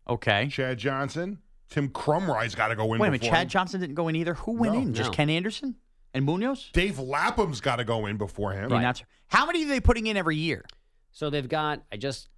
okay. 0.09 0.49
Chad 0.51 0.79
Johnson, 0.79 1.39
Tim 1.69 1.89
Krumrie's 1.89 2.55
got 2.57 2.69
to 2.69 2.77
go 2.77 2.93
in. 2.93 2.99
Wait 3.01 3.07
a 3.09 3.11
minute. 3.13 3.23
Chad 3.29 3.45
him. 3.45 3.49
Johnson 3.49 3.81
didn't 3.81 3.95
go 3.95 4.09
in 4.09 4.17
either. 4.17 4.35
Who 4.35 4.53
went 4.53 4.75
No. 4.75 4.81
in? 4.81 4.95
Just 4.95 5.11
No. 5.11 5.17
Ken 5.17 5.31
Anderson 5.31 5.77
and 6.15 6.25
Munoz. 6.25 6.71
Dave 6.73 6.99
Lapham's 6.99 7.61
got 7.61 7.77
to 7.77 7.85
go 7.85 8.07
in 8.07 8.17
before 8.17 8.53
him. 8.53 8.69
The 8.69 8.77
announcer. 8.77 9.07
How 9.29 9.47
many 9.47 9.65
are 9.65 9.69
they 9.69 9.81
putting 9.81 10.07
in 10.07 10.17
every 10.17 10.37
year? 10.37 10.65
So 11.13 11.31
they've 11.31 11.49
got. 11.49 11.83
I 11.93 11.97
just 11.97 12.29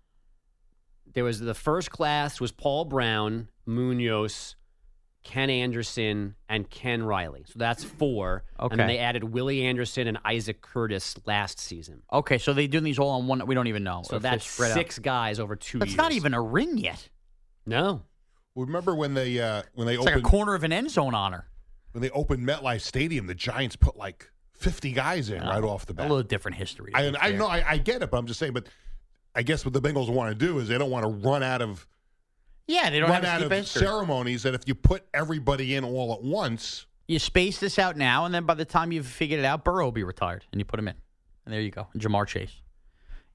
there 1.15 1.25
was 1.25 1.41
the 1.41 1.55
first 1.55 1.91
class 1.91 2.41
was 2.41 2.53
Paul 2.53 2.85
Brown, 2.85 3.49
Munoz, 3.67 4.57
Ken 5.25 5.51
Anderson, 5.51 6.35
and 6.49 6.69
Ken 6.69 7.03
Riley. 7.03 7.45
So 7.47 7.55
that's 7.59 7.85
four. 7.85 8.45
Okay. 8.59 8.73
And 8.73 8.81
then 8.81 8.87
they 8.89 8.99
added 8.99 9.25
Willie 9.25 9.65
Anderson 9.65 10.07
and 10.07 10.19
Isaac 10.25 10.61
Curtis 10.63 11.17
last 11.27 11.59
season. 11.61 12.03
Okay, 12.13 12.39
so 12.39 12.53
they're 12.53 12.67
doing 12.69 12.85
these 12.85 12.99
all 12.99 13.11
on 13.11 13.27
one. 13.27 13.47
We 13.47 13.55
don't 13.55 13.69
even 13.69 13.85
know. 13.85 14.03
So 14.05 14.19
that's 14.19 14.47
spread 14.47 14.73
out. 14.73 14.75
six 14.77 14.99
guys 14.99 15.39
over 15.39 15.57
two 15.57 15.79
That's 15.79 15.93
years. 15.93 15.99
not 15.99 16.13
even 16.13 16.35
a 16.35 16.43
ring 16.43 16.79
yet. 16.79 17.09
No. 17.67 18.03
Remember 18.55 18.95
when 18.95 19.15
they 19.15 19.41
uh, 19.41 19.63
when 19.75 19.87
they 19.87 19.95
It's 19.95 20.05
like 20.05 20.15
opened 20.15 20.27
a 20.27 20.29
corner 20.29 20.55
of 20.55 20.65
an 20.65 20.73
end 20.73 20.91
zone 20.91 21.15
honor. 21.15 21.47
When 21.93 22.03
they 22.03 22.11
opened 22.11 22.47
MetLife 22.47 22.81
Stadium, 22.81 23.27
the 23.27 23.35
Giants 23.35 23.77
put 23.77 23.97
like 23.97 24.31
fifty 24.53 24.93
guys 24.93 25.31
in 25.31 25.43
right 25.43 25.63
oh, 25.63 25.69
off 25.69 25.87
the 25.87 25.95
bat. 25.95 26.07
A 26.07 26.09
little 26.09 26.23
different 26.23 26.57
history. 26.57 26.93
I, 26.95 27.13
I 27.21 27.33
know 27.33 27.47
I, 27.47 27.65
I 27.67 27.77
get 27.79 28.03
it, 28.03 28.11
but 28.11 28.17
I'm 28.19 28.27
just 28.27 28.41
saying. 28.41 28.53
But 28.53 28.67
I 29.35 29.43
guess 29.43 29.65
what 29.65 29.75
the 29.75 29.81
Bengals 29.81 30.09
want 30.09 30.31
to 30.31 30.47
do 30.47 30.59
is 30.59 30.69
they 30.69 30.79
don't 30.79 30.91
want 30.91 31.05
to 31.05 31.29
run 31.29 31.43
out 31.43 31.63
of 31.63 31.87
Yeah, 32.67 32.91
they 32.91 33.01
don't 33.01 33.11
run 33.11 33.25
out 33.25 33.43
of 33.43 33.51
history. 33.51 33.81
ceremonies. 33.81 34.43
That 34.45 34.55
if 34.55 34.63
you 34.67 34.75
put 34.75 35.05
everybody 35.13 35.75
in 35.75 35.85
all 35.85 36.13
at 36.15 36.23
once, 36.23 36.87
You 37.09 37.19
space 37.19 37.59
this 37.61 37.79
out 37.79 37.97
now, 37.97 38.25
and 38.25 38.35
then 38.35 38.45
by 38.45 38.55
the 38.55 38.65
time 38.65 38.93
you've 38.93 39.07
figured 39.07 39.41
it 39.41 39.45
out, 39.45 39.65
Burrow 39.65 39.85
will 39.87 39.93
be 39.93 40.05
retired, 40.05 40.45
and 40.53 40.61
you 40.61 40.65
put 40.65 40.79
him 40.79 40.89
in. 40.89 40.95
And 41.45 41.53
there 41.53 41.61
you 41.61 41.71
go. 41.71 41.89
Ja'Marr 41.97 42.27
Chase. 42.27 42.63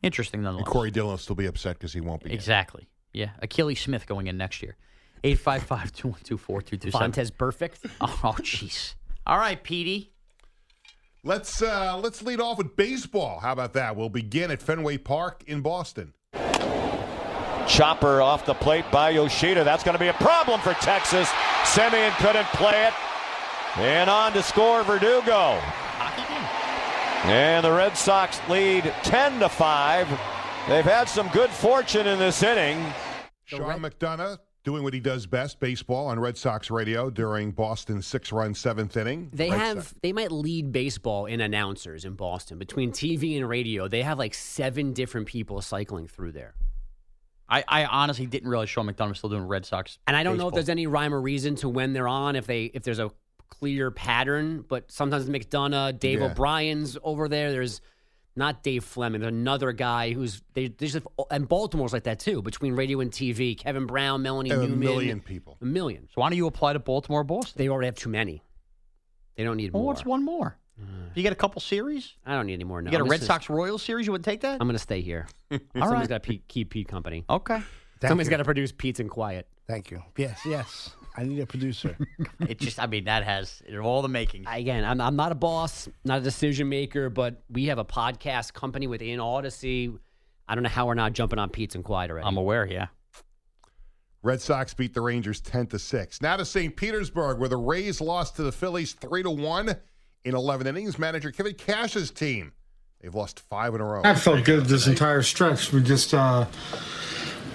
Interesting 0.01 0.45
and. 0.45 0.65
Corey 0.65 0.91
Dillon 0.91 1.11
will 1.11 1.17
still 1.17 1.35
be 1.35 1.47
upset 1.47 1.77
because 1.77 1.93
he 1.93 2.01
won't 2.01 2.23
be. 2.23 2.29
in. 2.29 2.35
Exactly. 2.35 2.87
Yeah. 3.13 3.31
Akili 3.41 3.77
Smith 3.77 4.05
going 4.07 4.27
in 4.27 4.37
next 4.37 4.61
year. 4.61 4.77
855 5.23 5.91
212 5.93 6.41
4227. 6.41 7.11
Fontez 7.11 7.37
perfect. 7.37 7.85
Oh, 8.01 8.35
jeez. 8.39 8.95
All 9.25 9.37
right, 9.37 9.61
Petey. 9.61 10.11
Let's 11.23 11.61
uh, 11.61 11.97
let's 11.97 12.21
lead 12.21 12.39
off 12.39 12.57
with 12.57 12.75
baseball. 12.75 13.39
How 13.39 13.51
about 13.51 13.73
that? 13.73 13.95
We'll 13.95 14.09
begin 14.09 14.51
at 14.51 14.61
Fenway 14.61 14.97
Park 14.97 15.43
in 15.47 15.61
Boston. 15.61 16.13
Chopper 17.67 18.21
off 18.21 18.45
the 18.45 18.53
plate 18.53 18.85
by 18.91 19.09
Yoshida. 19.09 19.63
That's 19.65 19.83
going 19.83 19.95
to 19.95 19.99
be 19.99 20.07
a 20.07 20.13
problem 20.13 20.61
for 20.61 20.73
Texas. 20.75 21.27
Semien 21.63 22.15
couldn't 22.17 22.47
play 22.47 22.87
it. 22.87 22.93
And 23.77 24.09
on 24.09 24.31
to 24.33 24.41
score 24.41 24.83
Verdugo. 24.83 25.59
And 27.25 27.65
the 27.65 27.71
Red 27.71 27.97
Sox 27.97 28.39
lead 28.47 28.93
10 29.03 29.39
to 29.41 29.49
5. 29.49 30.07
They've 30.69 30.85
had 30.85 31.09
some 31.09 31.27
good 31.29 31.49
fortune 31.49 32.07
in 32.07 32.19
this 32.19 32.41
inning. 32.41 32.81
Sean 33.43 33.81
McDonough 33.81 34.37
doing 34.67 34.83
what 34.83 34.93
he 34.93 34.99
does 34.99 35.25
best, 35.25 35.61
baseball 35.61 36.07
on 36.07 36.19
Red 36.19 36.35
Sox 36.37 36.69
radio 36.69 37.09
during 37.09 37.51
Boston's 37.51 38.05
six-run 38.05 38.53
seventh 38.53 38.97
inning. 38.97 39.29
They 39.31 39.49
Red 39.49 39.59
have 39.59 39.77
Sox- 39.77 39.95
they 40.03 40.11
might 40.11 40.29
lead 40.29 40.73
baseball 40.73 41.25
in 41.25 41.39
announcers 41.39 42.03
in 42.03 42.15
Boston. 42.15 42.57
Between 42.57 42.91
TV 42.91 43.37
and 43.37 43.47
radio, 43.47 43.87
they 43.87 44.01
have 44.01 44.17
like 44.19 44.33
seven 44.33 44.91
different 44.91 45.25
people 45.25 45.61
cycling 45.61 46.05
through 46.09 46.33
there. 46.33 46.53
I, 47.47 47.63
I 47.65 47.85
honestly 47.85 48.25
didn't 48.25 48.49
realize 48.49 48.69
Sean 48.69 48.87
McDonough 48.87 49.07
was 49.07 49.17
still 49.19 49.29
doing 49.29 49.47
Red 49.47 49.65
Sox. 49.65 49.99
And 50.05 50.17
I 50.17 50.23
don't 50.23 50.37
know 50.37 50.49
if 50.49 50.53
there's 50.53 50.67
any 50.67 50.85
rhyme 50.85 51.13
or 51.13 51.21
reason 51.21 51.55
to 51.55 51.69
when 51.69 51.93
they're 51.93 52.09
on, 52.09 52.35
if 52.35 52.45
they 52.45 52.65
if 52.65 52.83
there's 52.83 52.99
a 52.99 53.09
clear 53.47 53.89
pattern. 53.89 54.65
But 54.67 54.91
sometimes 54.91 55.29
McDonough, 55.29 55.97
Dave 55.97 56.19
Yeah. 56.19 56.25
O'Brien's 56.25 56.97
over 57.03 57.29
there. 57.29 57.53
There's 57.53 57.79
not 58.37 58.63
Dave 58.63 58.83
Fleming. 58.83 59.23
Another 59.23 59.71
guy 59.71 60.13
who's 60.13 60.41
they 60.53 60.67
they 60.67 60.87
just 60.87 61.05
and 61.31 61.47
Baltimore's 61.49 61.91
like 61.93 62.03
that 62.03 62.19
too. 62.19 62.41
Between 62.41 62.73
radio 62.75 62.99
and 63.01 63.11
TV, 63.11 63.57
Kevin 63.57 63.85
Brown, 63.85 64.21
Melanie 64.21 64.51
a 64.51 64.57
Newman, 64.57 64.79
million 64.79 65.19
people. 65.21 65.57
a 65.61 65.65
million. 65.65 66.07
So 66.13 66.21
why 66.21 66.29
don't 66.29 66.37
you 66.37 66.47
apply 66.47 66.73
to 66.73 66.79
Baltimore, 66.79 67.23
Boston? 67.23 67.53
They 67.57 67.67
already 67.69 67.87
have 67.87 67.95
too 67.95 68.09
many. 68.09 68.43
They 69.35 69.43
don't 69.43 69.57
need 69.57 69.73
Well, 69.73 69.83
more. 69.83 69.93
what's 69.93 70.05
one 70.05 70.23
more? 70.23 70.57
Uh, 70.79 70.83
you 71.15 71.23
get 71.23 71.31
a 71.33 71.35
couple 71.35 71.59
series. 71.59 72.13
I 72.25 72.35
don't 72.35 72.45
need 72.45 72.53
any 72.53 72.63
more. 72.63 72.81
No, 72.81 72.87
You 72.87 72.91
get 72.91 73.01
a 73.01 73.03
I'm 73.03 73.09
Red 73.09 73.23
Sox 73.23 73.49
Royals 73.49 73.81
series. 73.81 74.05
You 74.05 74.11
would 74.11 74.23
take 74.23 74.41
that? 74.41 74.53
I'm 74.61 74.67
going 74.67 74.73
to 74.73 74.79
stay 74.79 75.01
here. 75.01 75.27
All 75.51 75.57
Somebody's 75.73 76.01
right. 76.01 76.09
got 76.09 76.23
to 76.23 76.37
keep 76.47 76.69
Pete 76.69 76.87
company. 76.87 77.25
Okay. 77.29 77.55
Thank 77.99 78.09
Somebody's 78.09 78.27
you. 78.27 78.31
got 78.31 78.37
to 78.37 78.43
produce 78.45 78.71
Pete's 78.71 78.99
and 78.99 79.09
Quiet. 79.09 79.47
Thank 79.67 79.89
you. 79.89 80.03
Yes, 80.17 80.39
yes. 80.45 80.91
I 81.17 81.23
need 81.23 81.39
a 81.39 81.45
producer. 81.45 81.97
It 82.47 82.59
just, 82.59 82.79
I 82.79 82.85
mean, 82.85 83.05
that 83.05 83.23
has 83.23 83.61
all 83.83 84.01
the 84.01 84.07
makings. 84.07 84.45
Again, 84.49 84.85
I'm, 84.85 85.01
I'm 85.01 85.15
not 85.15 85.31
a 85.31 85.35
boss, 85.35 85.89
not 86.05 86.19
a 86.19 86.21
decision 86.21 86.69
maker, 86.69 87.09
but 87.09 87.41
we 87.49 87.65
have 87.65 87.79
a 87.79 87.83
podcast 87.83 88.53
company 88.53 88.85
within 88.87 89.19
Audacy. 89.19 89.97
I 90.47 90.53
don't 90.53 90.63
know 90.63 90.69
how 90.69 90.85
we're 90.85 90.93
not 90.93 91.13
jumping 91.13 91.39
on 91.39 91.49
Pete's 91.49 91.75
and 91.75 91.83
Quiet 91.83 92.11
already. 92.11 92.27
I'm 92.27 92.37
aware, 92.37 92.65
yeah. 92.65 92.87
Red 94.21 94.39
Sox 94.39 94.73
beat 94.73 94.93
the 94.93 95.01
Rangers 95.01 95.41
10 95.41 95.67
to 95.67 95.79
6. 95.79 96.21
Now 96.21 96.37
to 96.37 96.45
St. 96.45 96.75
Petersburg, 96.75 97.39
where 97.39 97.49
the 97.49 97.57
Rays 97.57 97.99
lost 97.99 98.35
to 98.37 98.43
the 98.43 98.51
Phillies 98.51 98.93
3 98.93 99.23
to 99.23 99.31
1 99.31 99.75
in 100.25 100.35
11 100.35 100.67
innings. 100.67 100.99
Manager 100.99 101.31
Kevin 101.31 101.55
Cash's 101.55 102.11
team. 102.11 102.53
They've 103.01 103.13
lost 103.13 103.39
five 103.41 103.75
in 103.75 103.81
a 103.81 103.85
row. 103.85 104.01
I 104.03 104.15
felt 104.15 104.43
good 104.43 104.65
this 104.65 104.87
entire 104.87 105.21
stretch. 105.21 105.71
We 105.71 105.81
just 105.83 106.13
uh, 106.13 106.45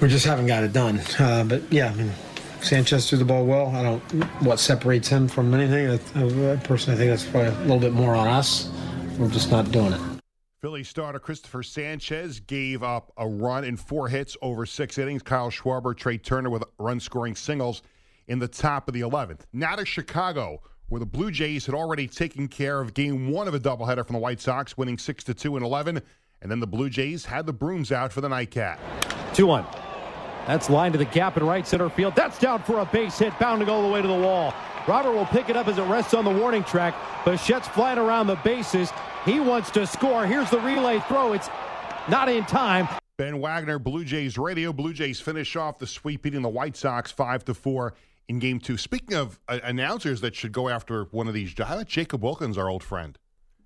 we 0.00 0.08
just 0.08 0.24
haven't 0.24 0.46
got 0.46 0.62
it 0.62 0.72
done. 0.72 1.00
Uh, 1.18 1.44
but 1.44 1.62
yeah, 1.72 1.90
I 1.90 1.94
mean, 1.94 2.12
Sanchez 2.62 3.08
threw 3.08 3.18
the 3.18 3.24
ball 3.24 3.44
well. 3.44 3.68
I 3.68 3.82
don't 3.82 4.00
what 4.42 4.58
separates 4.58 5.08
him 5.08 5.28
from 5.28 5.52
anything. 5.54 5.88
I, 5.88 6.52
I 6.52 6.56
personally 6.56 6.98
think 6.98 7.10
that's 7.10 7.24
probably 7.24 7.48
a 7.50 7.60
little 7.62 7.80
bit 7.80 7.92
more 7.92 8.14
on 8.14 8.28
us. 8.28 8.70
We're 9.18 9.28
just 9.28 9.50
not 9.50 9.70
doing 9.70 9.92
it. 9.92 10.00
Philly 10.60 10.84
starter 10.84 11.18
Christopher 11.18 11.64
Sanchez 11.64 12.38
gave 12.38 12.84
up 12.84 13.12
a 13.16 13.26
run 13.26 13.64
in 13.64 13.76
four 13.76 14.08
hits 14.08 14.36
over 14.42 14.64
six 14.64 14.96
innings. 14.96 15.20
Kyle 15.20 15.50
Schwarber, 15.50 15.96
Trea 15.96 16.18
Turner 16.18 16.50
with 16.50 16.62
run 16.78 17.00
scoring 17.00 17.34
singles 17.34 17.82
in 18.28 18.38
the 18.38 18.46
top 18.46 18.86
of 18.86 18.94
the 18.94 19.00
11th. 19.00 19.40
Now 19.52 19.74
to 19.74 19.84
Chicago, 19.84 20.62
where 20.88 21.00
the 21.00 21.06
Blue 21.06 21.32
Jays 21.32 21.66
had 21.66 21.74
already 21.74 22.06
taken 22.06 22.46
care 22.46 22.80
of 22.80 22.94
game 22.94 23.30
one 23.32 23.48
of 23.48 23.54
a 23.54 23.60
doubleheader 23.60 24.06
from 24.06 24.14
the 24.14 24.20
White 24.20 24.40
Sox, 24.40 24.76
winning 24.76 24.98
6 24.98 25.24
to 25.24 25.34
2 25.34 25.56
and 25.56 25.64
11. 25.64 26.00
And 26.40 26.50
then 26.50 26.60
the 26.60 26.66
Blue 26.68 26.88
Jays 26.88 27.24
had 27.24 27.44
the 27.44 27.52
brooms 27.52 27.90
out 27.90 28.12
for 28.12 28.20
the 28.20 28.28
nightcap. 28.28 28.78
2 29.34 29.46
1. 29.46 29.66
That's 30.46 30.68
lined 30.68 30.92
to 30.92 30.98
the 30.98 31.04
gap 31.04 31.36
in 31.36 31.44
right 31.44 31.66
center 31.66 31.88
field. 31.88 32.14
That's 32.16 32.38
down 32.38 32.62
for 32.62 32.80
a 32.80 32.84
base 32.86 33.18
hit, 33.18 33.38
bounding 33.38 33.68
all 33.68 33.82
the 33.82 33.92
way 33.92 34.02
to 34.02 34.08
the 34.08 34.14
wall. 34.14 34.54
Robert 34.88 35.12
will 35.12 35.26
pick 35.26 35.48
it 35.48 35.56
up 35.56 35.68
as 35.68 35.78
it 35.78 35.84
rests 35.84 36.14
on 36.14 36.24
the 36.24 36.30
warning 36.30 36.64
track. 36.64 36.94
Bichette's 37.24 37.68
flying 37.68 37.98
around 37.98 38.26
the 38.26 38.34
bases. 38.36 38.90
He 39.24 39.38
wants 39.38 39.70
to 39.72 39.86
score. 39.86 40.26
Here's 40.26 40.50
the 40.50 40.58
relay 40.60 40.98
throw. 41.00 41.32
It's 41.32 41.48
not 42.08 42.28
in 42.28 42.44
time. 42.44 42.88
Ben 43.16 43.38
Wagner, 43.40 43.78
Blue 43.78 44.04
Jays 44.04 44.36
Radio. 44.36 44.72
Blue 44.72 44.92
Jays 44.92 45.20
finish 45.20 45.54
off 45.54 45.78
the 45.78 45.86
sweep, 45.86 46.22
beating 46.22 46.42
the 46.42 46.48
White 46.48 46.76
Sox 46.76 47.12
five 47.12 47.44
to 47.44 47.54
four 47.54 47.94
in 48.28 48.40
Game 48.40 48.58
Two. 48.58 48.76
Speaking 48.76 49.16
of 49.16 49.38
uh, 49.46 49.60
announcers 49.62 50.20
that 50.22 50.34
should 50.34 50.50
go 50.50 50.68
after 50.68 51.04
one 51.12 51.28
of 51.28 51.34
these 51.34 51.54
jobs, 51.54 51.84
Jacob 51.84 52.24
Wilkins, 52.24 52.58
our 52.58 52.68
old 52.68 52.82
friend. 52.82 53.16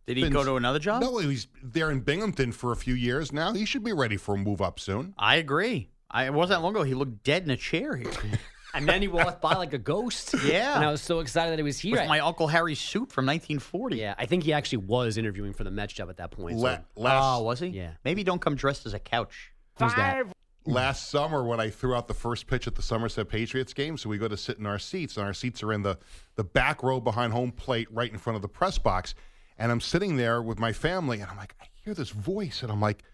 Did 0.06 0.18
he 0.18 0.28
go 0.28 0.44
to 0.44 0.54
another 0.56 0.78
job? 0.78 1.02
No, 1.02 1.18
he's 1.18 1.48
there 1.62 1.90
in 1.90 2.00
Binghamton 2.00 2.52
for 2.52 2.70
a 2.70 2.76
few 2.76 2.94
years 2.94 3.32
now. 3.32 3.54
He 3.54 3.64
should 3.64 3.82
be 3.82 3.92
ready 3.92 4.16
for 4.16 4.36
a 4.36 4.38
move 4.38 4.60
up 4.62 4.78
soon. 4.78 5.14
I 5.18 5.36
agree. 5.36 5.88
I 6.10 6.24
it 6.26 6.32
wasn't 6.34 6.58
that 6.58 6.62
long 6.62 6.72
ago. 6.74 6.82
He 6.82 6.94
looked 6.94 7.22
dead 7.24 7.42
in 7.44 7.50
a 7.50 7.56
chair 7.56 7.96
here. 7.96 8.10
And 8.74 8.86
then 8.86 9.00
he 9.00 9.08
walked 9.08 9.40
by 9.40 9.54
like 9.54 9.72
a 9.72 9.78
ghost. 9.78 10.34
Yeah. 10.44 10.76
And 10.76 10.84
I 10.84 10.90
was 10.90 11.00
so 11.00 11.20
excited 11.20 11.52
that 11.52 11.58
he 11.58 11.62
was 11.62 11.78
here. 11.78 11.96
With 11.96 12.08
my 12.08 12.20
Uncle 12.20 12.46
Harry's 12.46 12.78
suit 12.78 13.10
from 13.10 13.24
1940. 13.24 13.96
yeah, 13.96 14.14
I 14.18 14.26
think 14.26 14.42
he 14.42 14.52
actually 14.52 14.78
was 14.78 15.16
interviewing 15.16 15.54
for 15.54 15.64
the 15.64 15.70
Mets 15.70 15.94
job 15.94 16.10
at 16.10 16.18
that 16.18 16.30
point. 16.30 16.58
La- 16.58 16.74
so- 16.74 16.82
last, 16.96 17.22
Oh, 17.38 17.42
was 17.42 17.60
he? 17.60 17.68
Yeah. 17.68 17.92
Maybe 18.04 18.22
don't 18.22 18.38
come 18.40 18.54
dressed 18.54 18.84
as 18.84 18.92
a 18.92 18.98
couch. 18.98 19.52
Who's 19.78 19.94
that? 19.94 20.26
last 20.66 21.08
summer 21.10 21.42
when 21.44 21.58
I 21.58 21.70
threw 21.70 21.94
out 21.94 22.06
the 22.06 22.12
first 22.14 22.48
pitch 22.48 22.66
at 22.66 22.74
the 22.74 22.82
Somerset 22.82 23.28
Patriots 23.30 23.72
game, 23.72 23.96
so 23.96 24.10
we 24.10 24.18
go 24.18 24.28
to 24.28 24.36
sit 24.36 24.58
in 24.58 24.66
our 24.66 24.78
seats, 24.80 25.16
and 25.16 25.24
our 25.24 25.32
seats 25.32 25.62
are 25.62 25.72
in 25.72 25.82
the 25.82 25.96
the 26.34 26.44
back 26.44 26.82
row 26.82 27.00
behind 27.00 27.32
home 27.32 27.52
plate, 27.52 27.88
right 27.90 28.12
in 28.12 28.18
front 28.18 28.34
of 28.36 28.42
the 28.42 28.48
press 28.48 28.76
box. 28.76 29.14
And 29.58 29.72
I'm 29.72 29.80
sitting 29.80 30.16
there 30.16 30.42
with 30.42 30.58
my 30.58 30.72
family, 30.72 31.20
and 31.20 31.30
I'm 31.30 31.36
like, 31.38 31.54
I 31.62 31.66
hear 31.82 31.94
this 31.94 32.10
voice, 32.10 32.62
and 32.62 32.70
I'm 32.70 32.80
like, 32.80 33.04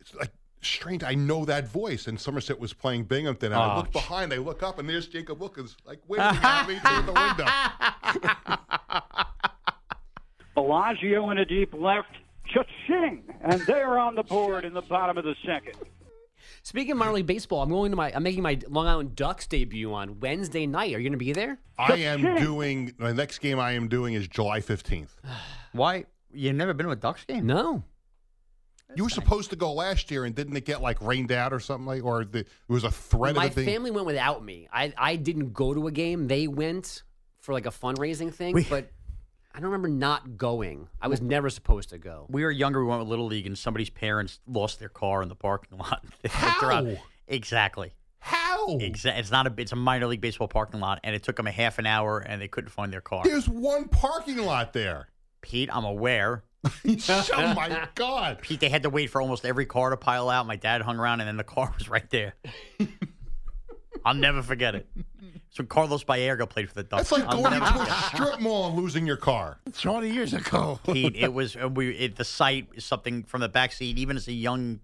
it's 0.00 0.14
like 0.16 0.32
strange. 0.62 1.02
I 1.04 1.14
know 1.14 1.44
that 1.44 1.68
voice. 1.68 2.06
And 2.06 2.18
Somerset 2.20 2.58
was 2.58 2.72
playing 2.72 3.04
Binghamton, 3.04 3.52
and 3.52 3.60
I 3.60 3.74
Oh, 3.74 3.78
look 3.78 3.92
behind, 3.92 4.32
I 4.32 4.36
look 4.38 4.62
up, 4.62 4.78
and 4.78 4.88
there's 4.88 5.06
Jacob 5.08 5.38
Wilkins, 5.40 5.76
like 5.84 6.00
waving 6.08 6.24
at 6.26 6.68
me 6.68 6.78
through 6.78 7.02
the 7.02 7.12
window. 7.12 7.46
Bellagio 10.54 11.30
in 11.30 11.38
a 11.38 11.44
deep 11.44 11.72
left. 11.74 12.08
Cha-ching! 12.52 13.22
And 13.42 13.60
they're 13.62 13.98
on 13.98 14.14
the 14.14 14.22
board 14.22 14.64
in 14.64 14.72
the 14.72 14.82
bottom 14.82 15.18
of 15.18 15.24
the 15.24 15.34
second. 15.44 15.74
Speaking 16.62 16.92
of 16.92 16.98
minor 16.98 17.12
league 17.12 17.26
baseball, 17.26 17.62
I'm 17.62 17.70
going 17.70 17.90
to 17.90 17.96
my 17.96 18.12
I'm 18.14 18.22
making 18.22 18.42
my 18.42 18.58
Long 18.68 18.86
Island 18.86 19.16
Ducks 19.16 19.46
debut 19.46 19.92
on 19.92 20.20
Wednesday 20.20 20.66
night. 20.66 20.94
Are 20.94 20.98
you 20.98 21.04
going 21.08 21.12
to 21.12 21.18
be 21.18 21.32
there? 21.32 21.58
I 21.78 21.94
am 21.96 22.36
doing 22.36 22.92
my 22.98 23.12
next 23.12 23.38
game. 23.38 23.58
I 23.58 23.72
am 23.72 23.88
doing 23.88 24.14
is 24.14 24.28
July 24.28 24.60
15th. 24.60 25.08
Why? 25.72 26.04
You've 26.32 26.54
never 26.56 26.72
been 26.74 26.86
to 26.86 26.92
a 26.92 26.96
Ducks 26.96 27.24
game? 27.24 27.46
No. 27.46 27.82
You 28.94 29.02
were 29.04 29.10
supposed 29.10 29.50
to 29.50 29.56
go 29.56 29.72
last 29.72 30.10
year, 30.10 30.24
and 30.24 30.34
didn't 30.34 30.56
it 30.56 30.64
get 30.64 30.80
like 30.80 31.02
rained 31.02 31.32
out 31.32 31.52
or 31.52 31.60
something 31.60 31.86
like, 31.86 32.04
or 32.04 32.24
the, 32.24 32.40
it 32.40 32.48
was 32.68 32.84
a 32.84 32.90
threat 32.90 33.34
My 33.34 33.46
of 33.46 33.54
the 33.54 33.64
thing? 33.64 33.74
family 33.74 33.90
went 33.90 34.06
without 34.06 34.44
me. 34.44 34.68
I 34.72 34.92
I 34.96 35.16
didn't 35.16 35.52
go 35.52 35.74
to 35.74 35.86
a 35.88 35.90
game. 35.92 36.28
They 36.28 36.46
went 36.46 37.02
for 37.40 37.52
like 37.52 37.66
a 37.66 37.70
fundraising 37.70 38.32
thing, 38.32 38.64
but 38.70 38.90
I 39.54 39.58
don't 39.58 39.70
remember 39.70 39.88
not 39.88 40.36
going. 40.36 40.88
I 41.00 41.08
was 41.08 41.20
never 41.20 41.50
supposed 41.50 41.88
to 41.90 41.98
go. 41.98 42.26
We 42.28 42.44
were 42.44 42.50
younger. 42.50 42.80
We 42.84 42.88
went 42.88 43.00
with 43.00 43.08
Little 43.08 43.26
League, 43.26 43.46
and 43.46 43.58
somebody's 43.58 43.90
parents 43.90 44.40
lost 44.46 44.78
their 44.78 44.88
car 44.88 45.22
in 45.22 45.28
the 45.28 45.34
parking 45.34 45.78
lot. 45.78 46.04
They 46.22 46.30
looked 46.42 46.62
around. 46.62 46.96
How? 46.96 47.02
Exactly. 47.28 47.92
How? 48.20 48.68
Exa- 48.78 49.18
it's 49.18 49.30
not 49.30 49.46
a. 49.46 49.54
It's 49.58 49.72
a 49.72 49.76
minor 49.76 50.06
league 50.06 50.20
baseball 50.20 50.48
parking 50.48 50.80
lot, 50.80 51.00
and 51.04 51.14
it 51.14 51.22
took 51.22 51.36
them 51.36 51.46
a 51.46 51.52
half 51.52 51.78
an 51.78 51.86
hour, 51.86 52.18
and 52.20 52.40
they 52.40 52.48
couldn't 52.48 52.70
find 52.70 52.92
their 52.92 53.00
car. 53.00 53.22
There's 53.24 53.48
one 53.48 53.88
parking 53.88 54.38
lot 54.38 54.72
there. 54.72 55.08
Pete, 55.46 55.70
I'm 55.72 55.84
aware. 55.84 56.42
oh 56.64 57.54
my 57.54 57.86
God. 57.94 58.38
Pete, 58.42 58.58
they 58.58 58.68
had 58.68 58.82
to 58.82 58.90
wait 58.90 59.10
for 59.10 59.22
almost 59.22 59.44
every 59.44 59.64
car 59.64 59.90
to 59.90 59.96
pile 59.96 60.28
out. 60.28 60.44
My 60.44 60.56
dad 60.56 60.82
hung 60.82 60.98
around, 60.98 61.20
and 61.20 61.28
then 61.28 61.36
the 61.36 61.44
car 61.44 61.72
was 61.78 61.88
right 61.88 62.08
there. 62.10 62.34
I'll 64.04 64.14
never 64.14 64.42
forget 64.42 64.74
it. 64.74 64.88
So 65.50 65.62
Carlos 65.62 66.02
Baerga 66.02 66.48
played 66.48 66.68
for 66.68 66.74
the 66.74 66.82
Ducks. 66.82 67.10
That's 67.10 67.12
like 67.12 67.22
I'll 67.32 67.42
going 67.42 67.52
never 67.52 67.64
into 67.64 67.78
a 67.80 67.84
forget 67.84 67.98
it. 67.98 68.16
strip 68.16 68.40
mall 68.40 68.66
and 68.66 68.76
losing 68.76 69.06
your 69.06 69.16
car. 69.16 69.58
20 69.72 70.10
years 70.10 70.34
ago. 70.34 70.80
Pete, 70.84 71.14
it 71.14 71.32
was 71.32 71.56
uh, 71.56 71.68
we. 71.68 71.90
It, 71.90 72.16
the 72.16 72.24
sight 72.24 72.66
is 72.74 72.84
something 72.84 73.22
from 73.22 73.40
the 73.40 73.48
back 73.48 73.70
seat. 73.70 73.98
Even 73.98 74.16
as 74.16 74.26
a 74.26 74.32
young, 74.32 74.80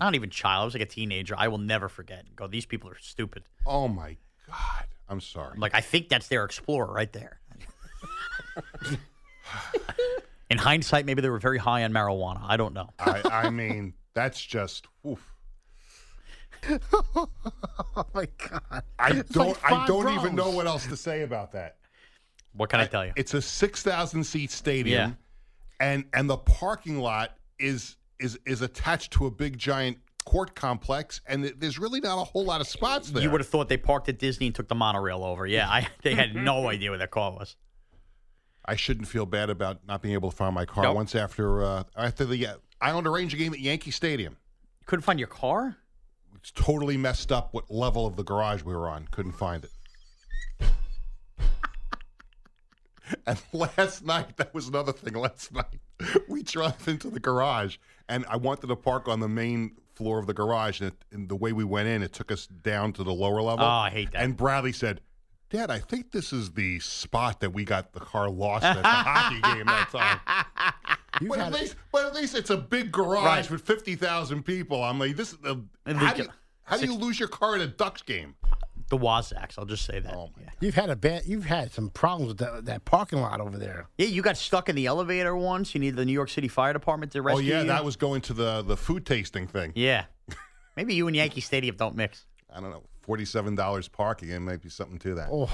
not 0.00 0.14
even 0.14 0.30
child, 0.30 0.62
I 0.62 0.64
was 0.64 0.74
like 0.74 0.82
a 0.82 0.86
teenager. 0.86 1.34
I 1.36 1.48
will 1.48 1.58
never 1.58 1.90
forget. 1.90 2.24
Go, 2.34 2.46
these 2.46 2.64
people 2.64 2.88
are 2.90 2.98
stupid. 2.98 3.42
Oh 3.66 3.86
my 3.86 4.16
God. 4.46 4.86
I'm 5.10 5.20
sorry. 5.20 5.52
I'm 5.54 5.60
like, 5.60 5.74
I 5.74 5.82
think 5.82 6.08
that's 6.08 6.28
their 6.28 6.44
Explorer 6.44 6.92
right 6.92 7.12
there. 7.12 7.40
In 10.50 10.58
hindsight, 10.58 11.04
maybe 11.06 11.20
they 11.20 11.28
were 11.30 11.38
very 11.38 11.58
high 11.58 11.84
on 11.84 11.92
marijuana. 11.92 12.40
I 12.42 12.56
don't 12.56 12.72
know. 12.74 12.88
I, 12.98 13.22
I 13.30 13.50
mean, 13.50 13.92
that's 14.14 14.40
just. 14.44 14.86
Oof. 15.06 15.34
oh 17.14 17.28
my 18.14 18.26
God. 18.48 18.82
I 18.98 19.10
It's 19.10 19.30
don't. 19.30 19.48
like 19.48 19.72
I 19.72 19.86
don't 19.86 20.08
even 20.18 20.34
know 20.34 20.50
what 20.50 20.66
else 20.66 20.86
to 20.86 20.96
say 20.96 21.22
about 21.22 21.52
that. 21.52 21.76
What 22.52 22.70
can 22.70 22.80
I, 22.80 22.86
tell 22.86 23.06
you? 23.06 23.12
It's 23.16 23.34
a 23.34 23.42
six 23.42 23.82
thousand 23.82 24.24
seat 24.24 24.50
stadium, 24.50 25.10
Yeah. 25.10 25.14
and 25.86 26.04
and 26.14 26.28
the 26.28 26.38
parking 26.38 26.98
lot 26.98 27.36
is 27.58 27.96
is 28.18 28.38
is 28.46 28.62
attached 28.62 29.12
to 29.12 29.26
a 29.26 29.30
big 29.30 29.56
giant 29.58 29.98
court 30.24 30.54
complex, 30.56 31.20
and 31.26 31.44
there's 31.58 31.78
really 31.78 32.00
not 32.00 32.20
a 32.20 32.24
whole 32.24 32.44
lot 32.44 32.60
of 32.60 32.66
spots 32.66 33.10
there. 33.10 33.22
You 33.22 33.30
would 33.30 33.40
have 33.40 33.48
thought 33.48 33.68
they 33.68 33.76
parked 33.76 34.08
at 34.08 34.18
Disney 34.18 34.46
and 34.46 34.54
took 34.54 34.66
the 34.68 34.74
monorail 34.74 35.22
over. 35.24 35.46
Yeah, 35.46 35.68
I, 35.68 35.86
they 36.02 36.14
had 36.14 36.34
no 36.34 36.68
idea 36.70 36.90
where 36.90 36.98
their 36.98 37.06
car 37.06 37.30
was. 37.32 37.54
I 38.68 38.76
shouldn't 38.76 39.08
feel 39.08 39.24
bad 39.24 39.48
about 39.48 39.86
not 39.88 40.02
being 40.02 40.12
able 40.12 40.30
to 40.30 40.36
find 40.36 40.54
my 40.54 40.66
car 40.66 40.84
Nope. 40.84 40.94
once 40.94 41.14
after 41.14 41.64
uh, 41.64 41.84
after 41.96 42.26
the 42.26 42.46
uh, 42.46 42.54
Islander 42.82 43.10
Ranger 43.10 43.38
game 43.38 43.54
at 43.54 43.60
Yankee 43.60 43.90
Stadium. 43.90 44.36
You 44.80 44.86
couldn't 44.86 45.04
find 45.04 45.18
your 45.18 45.28
car? 45.28 45.78
It's 46.36 46.50
totally 46.50 46.98
messed 46.98 47.32
up 47.32 47.54
what 47.54 47.70
level 47.70 48.06
of 48.06 48.16
the 48.16 48.22
garage 48.22 48.62
we 48.62 48.74
were 48.74 48.88
on. 48.88 49.08
Couldn't 49.10 49.32
find 49.32 49.64
it. 49.64 49.70
and 53.26 53.40
last 53.54 54.04
night, 54.04 54.36
that 54.36 54.52
was 54.52 54.68
another 54.68 54.92
thing. 54.92 55.14
Last 55.14 55.52
night, 55.52 55.80
we 56.28 56.42
drove 56.42 56.86
into 56.86 57.08
the 57.08 57.20
garage, 57.20 57.78
and 58.08 58.26
I 58.28 58.36
wanted 58.36 58.66
to 58.66 58.76
park 58.76 59.08
on 59.08 59.20
the 59.20 59.28
main 59.28 59.76
floor 59.94 60.18
of 60.18 60.26
the 60.26 60.34
garage. 60.34 60.82
And, 60.82 60.92
it, 60.92 61.04
and 61.10 61.28
the 61.28 61.36
way 61.36 61.52
we 61.52 61.64
went 61.64 61.88
in, 61.88 62.02
it 62.02 62.12
took 62.12 62.30
us 62.30 62.46
down 62.46 62.92
to 62.94 63.02
the 63.02 63.14
lower 63.14 63.40
level. 63.40 63.64
Oh, 63.64 63.68
I 63.68 63.90
hate 63.90 64.12
that. 64.12 64.22
And 64.22 64.36
Bradley 64.36 64.72
said, 64.72 65.00
Dad, 65.50 65.70
I 65.70 65.78
think 65.78 66.10
this 66.12 66.32
is 66.32 66.50
the 66.52 66.78
spot 66.80 67.40
that 67.40 67.50
we 67.50 67.64
got 67.64 67.92
the 67.92 68.00
car 68.00 68.28
lost 68.28 68.64
at 68.64 68.76
the 68.76 68.82
hockey 68.86 69.40
game 69.56 69.64
that 69.66 69.88
time. 69.90 70.20
You've 71.20 71.30
But 71.30 71.38
at, 71.38 71.44
had- 71.46 71.54
least, 71.54 71.76
but 71.90 72.04
at 72.06 72.14
least 72.14 72.34
it's 72.36 72.50
a 72.50 72.56
big 72.56 72.92
garage 72.92 73.24
Right. 73.24 73.50
with 73.50 73.62
50,000 73.62 74.42
people. 74.42 74.82
I'm 74.84 74.98
like, 74.98 75.16
this 75.16 75.32
is 75.32 75.38
the. 75.38 75.64
How 75.86 75.92
do, 75.92 76.04
you, 76.06 76.14
get- 76.26 76.34
how 76.64 76.76
do 76.76 76.84
you 76.86 76.94
lose 76.94 77.18
your 77.18 77.28
car 77.28 77.54
at 77.54 77.62
a 77.62 77.66
Ducks 77.66 78.02
game? 78.02 78.34
The 78.90 78.96
Wazaks, 78.98 79.58
I'll 79.58 79.66
just 79.66 79.84
say 79.84 80.00
that. 80.00 80.14
Oh, 80.14 80.30
my 80.36 80.44
yeah. 80.44 80.50
You've 80.60 80.74
had 80.74 80.88
a 80.88 80.96
bad. 80.96 81.24
You've 81.26 81.44
had 81.44 81.72
some 81.72 81.90
problems 81.90 82.28
with 82.28 82.38
that, 82.38 82.64
that 82.66 82.84
parking 82.86 83.20
lot 83.20 83.38
over 83.40 83.58
there. 83.58 83.86
Yeah, 83.98 84.06
you 84.06 84.22
got 84.22 84.36
stuck 84.38 84.68
in 84.70 84.76
the 84.76 84.86
elevator 84.86 85.36
once. 85.36 85.74
You 85.74 85.80
needed 85.80 85.96
the 85.96 86.06
New 86.06 86.12
York 86.12 86.30
City 86.30 86.48
Fire 86.48 86.72
Department 86.72 87.12
to 87.12 87.20
rescue. 87.22 87.34
Oh, 87.34 87.38
rescue 87.38 87.52
yeah, 87.54 87.60
you. 87.62 87.66
that 87.68 87.84
was 87.84 87.96
going 87.96 88.22
to 88.22 88.32
the, 88.32 88.62
the 88.62 88.76
food 88.78 89.04
tasting 89.04 89.46
thing. 89.46 89.72
Yeah. 89.74 90.04
Maybe 90.76 90.94
you 90.94 91.06
and 91.06 91.14
Yankee 91.16 91.42
Stadium 91.42 91.76
don't 91.76 91.96
mix. 91.96 92.24
I 92.54 92.60
don't 92.60 92.70
know, 92.70 92.82
$47 93.06 93.92
parking. 93.92 94.30
It 94.30 94.40
might 94.40 94.62
be 94.62 94.68
something 94.68 94.98
to 95.00 95.14
that. 95.16 95.28
Oh, 95.30 95.50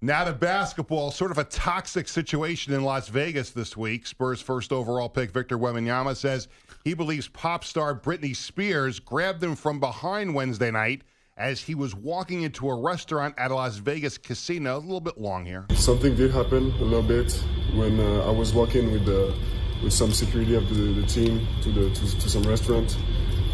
Now 0.00 0.24
to 0.24 0.32
basketball, 0.32 1.10
sort 1.10 1.30
of 1.30 1.38
a 1.38 1.44
toxic 1.44 2.08
situation 2.08 2.72
in 2.72 2.82
Las 2.82 3.08
Vegas 3.08 3.50
this 3.50 3.76
week. 3.76 4.06
Spurs 4.06 4.40
first 4.40 4.72
overall 4.72 5.08
pick 5.08 5.30
Victor 5.30 5.58
Wembanyama 5.58 6.16
says 6.16 6.48
he 6.84 6.94
believes 6.94 7.28
pop 7.28 7.64
star 7.64 7.94
Britney 7.94 8.34
Spears 8.34 8.98
grabbed 8.98 9.42
him 9.42 9.54
from 9.54 9.78
behind 9.78 10.34
Wednesday 10.34 10.70
night 10.70 11.02
as 11.36 11.60
he 11.60 11.74
was 11.74 11.94
walking 11.94 12.42
into 12.42 12.68
a 12.68 12.74
restaurant 12.80 13.34
at 13.38 13.50
a 13.50 13.54
Las 13.54 13.76
Vegas 13.76 14.18
casino. 14.18 14.76
A 14.76 14.78
little 14.78 15.00
bit 15.00 15.18
long 15.18 15.44
here. 15.46 15.66
Something 15.74 16.14
did 16.16 16.30
happen 16.30 16.70
a 16.72 16.84
little 16.84 17.02
bit 17.02 17.32
when 17.74 17.98
uh, 18.00 18.26
I 18.26 18.30
was 18.30 18.52
walking 18.54 18.92
with 18.92 19.04
the 19.06 19.34
with 19.82 19.92
some 19.94 20.12
security 20.12 20.54
of 20.54 20.68
the, 20.68 20.92
the 21.00 21.06
team 21.06 21.46
to 21.62 21.70
the 21.72 21.90
to, 21.90 22.20
to 22.20 22.28
some 22.28 22.42
restaurant. 22.42 22.96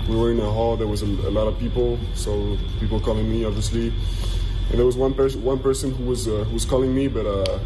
We 0.08 0.16
were 0.16 0.30
in 0.30 0.40
a 0.40 0.50
hall. 0.50 0.76
There 0.76 0.86
was 0.86 1.02
a, 1.02 1.06
a 1.06 1.32
lot 1.32 1.46
of 1.46 1.58
people, 1.58 1.98
so 2.14 2.56
people 2.80 3.00
calling 3.00 3.28
me 3.30 3.44
obviously. 3.44 3.92
And 4.70 4.78
there 4.78 4.86
was 4.86 4.96
one 4.96 5.14
person 5.14 5.42
one 5.42 5.58
person 5.58 5.94
who 5.94 6.04
was 6.04 6.28
uh, 6.28 6.44
who 6.44 6.54
was 6.54 6.64
calling 6.64 6.94
me, 6.94 7.08
but 7.08 7.26
uh, 7.26 7.58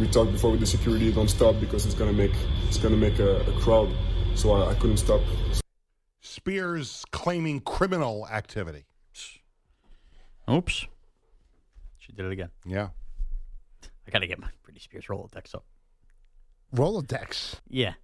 we 0.00 0.06
talked 0.08 0.32
before 0.32 0.50
with 0.50 0.60
the 0.60 0.66
security. 0.66 1.12
Don't 1.12 1.30
stop 1.30 1.58
because 1.60 1.86
it's 1.86 1.94
gonna 1.94 2.12
make 2.12 2.34
it's 2.68 2.78
gonna 2.78 2.96
make 2.96 3.18
a, 3.18 3.40
a 3.40 3.60
crowd. 3.60 3.90
So 4.34 4.52
I, 4.52 4.70
I 4.70 4.74
couldn't 4.74 4.98
stop. 4.98 5.20
Spears 6.20 7.04
claiming 7.12 7.60
criminal 7.60 8.26
activity. 8.28 8.84
Oops. 10.48 10.86
She 11.98 12.12
did 12.12 12.26
it 12.26 12.32
again. 12.32 12.50
Yeah. 12.64 12.88
I 14.06 14.10
got 14.10 14.20
to 14.20 14.26
get 14.26 14.38
my 14.38 14.48
Britney 14.64 14.80
Spears 14.80 15.06
Rolodex 15.06 15.54
up. 15.54 15.64
Rolodex. 16.74 17.56
Yeah. 17.68 17.94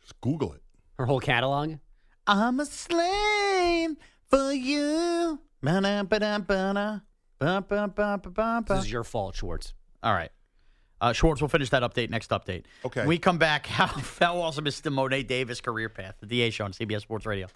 Just 0.00 0.20
Google 0.20 0.52
it. 0.52 0.62
Her 0.98 1.06
whole 1.06 1.20
catalog. 1.20 1.76
I'm 2.28 2.60
a 2.60 2.66
slave 2.66 3.96
for 4.26 4.52
you. 4.52 5.40
This 8.76 8.84
is 8.84 8.92
your 8.92 9.02
fault, 9.02 9.34
Schwartz. 9.34 9.72
All 10.02 10.12
right. 10.12 10.30
Uh, 11.00 11.14
Schwartz, 11.14 11.40
we'll 11.40 11.48
finish 11.48 11.70
that 11.70 11.82
update 11.82 12.10
next 12.10 12.30
update. 12.30 12.64
Okay. 12.84 13.00
When 13.00 13.08
we 13.08 13.18
come 13.18 13.38
back. 13.38 13.66
How, 13.78 13.86
how 14.20 14.40
awesome 14.40 14.66
is 14.66 14.80
the 14.80 14.90
Mo'ne 14.90 15.24
Davis 15.26 15.60
career 15.62 15.88
path? 15.88 16.16
The 16.20 16.26
DA 16.26 16.50
show 16.50 16.66
on 16.66 16.72
CBS 16.72 17.00
Sports 17.02 17.24
Radio. 17.24 17.46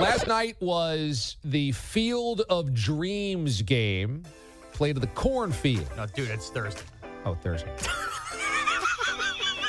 Last 0.00 0.26
night 0.26 0.56
was 0.60 1.36
the 1.44 1.72
Field 1.72 2.42
of 2.48 2.72
Dreams 2.74 3.62
game. 3.62 4.24
Played 4.72 4.96
at 4.96 5.02
the 5.02 5.08
cornfield. 5.08 5.86
No, 5.96 6.06
dude, 6.06 6.30
it's 6.30 6.48
Thursday. 6.48 6.80
Oh, 7.26 7.34
Thursday. 7.34 7.70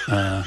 Uh. 0.07 0.43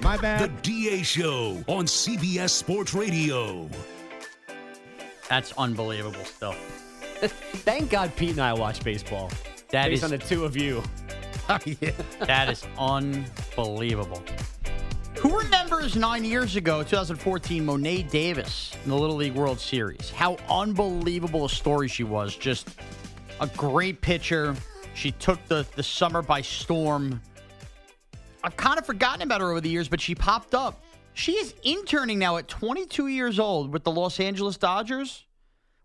My 0.00 0.16
bad. 0.16 0.40
The 0.40 0.62
DA 0.62 1.02
Show 1.02 1.62
on 1.66 1.84
CBS 1.84 2.50
Sports 2.50 2.94
Radio. 2.94 3.68
That's 5.28 5.52
unbelievable 5.58 6.24
stuff. 6.24 6.56
Thank 7.20 7.90
God 7.90 8.14
Pete 8.16 8.30
and 8.30 8.40
I 8.40 8.52
watch 8.54 8.82
baseball. 8.82 9.30
That 9.70 9.88
Based 9.88 9.98
is- 9.98 10.04
on 10.04 10.10
the 10.10 10.18
two 10.18 10.44
of 10.44 10.56
you. 10.56 10.82
That 12.20 12.50
is 12.50 12.62
unbelievable. 12.78 14.22
Who 15.20 15.36
remembers 15.36 15.96
nine 15.96 16.24
years 16.24 16.54
ago, 16.54 16.84
2014, 16.84 17.64
Mo'ne 17.64 18.06
Davis 18.08 18.76
in 18.84 18.90
the 18.90 18.96
Little 18.96 19.16
League 19.16 19.34
World 19.34 19.58
Series? 19.58 20.10
How 20.10 20.36
unbelievable 20.48 21.44
a 21.44 21.48
story 21.48 21.88
she 21.88 22.04
was. 22.04 22.36
Just 22.36 22.68
a 23.40 23.48
great 23.48 24.00
pitcher. 24.00 24.54
She 24.94 25.10
took 25.10 25.44
the, 25.48 25.66
the 25.74 25.82
summer 25.82 26.22
by 26.22 26.40
storm. 26.42 27.20
I've 28.44 28.56
kind 28.56 28.78
of 28.78 28.86
forgotten 28.86 29.22
about 29.22 29.40
her 29.40 29.50
over 29.50 29.60
the 29.60 29.68
years, 29.68 29.88
but 29.88 30.00
she 30.00 30.14
popped 30.14 30.54
up. 30.54 30.84
She 31.14 31.32
is 31.32 31.52
interning 31.64 32.20
now 32.20 32.36
at 32.36 32.46
22 32.46 33.08
years 33.08 33.40
old 33.40 33.72
with 33.72 33.82
the 33.82 33.90
Los 33.90 34.20
Angeles 34.20 34.56
Dodgers 34.56 35.26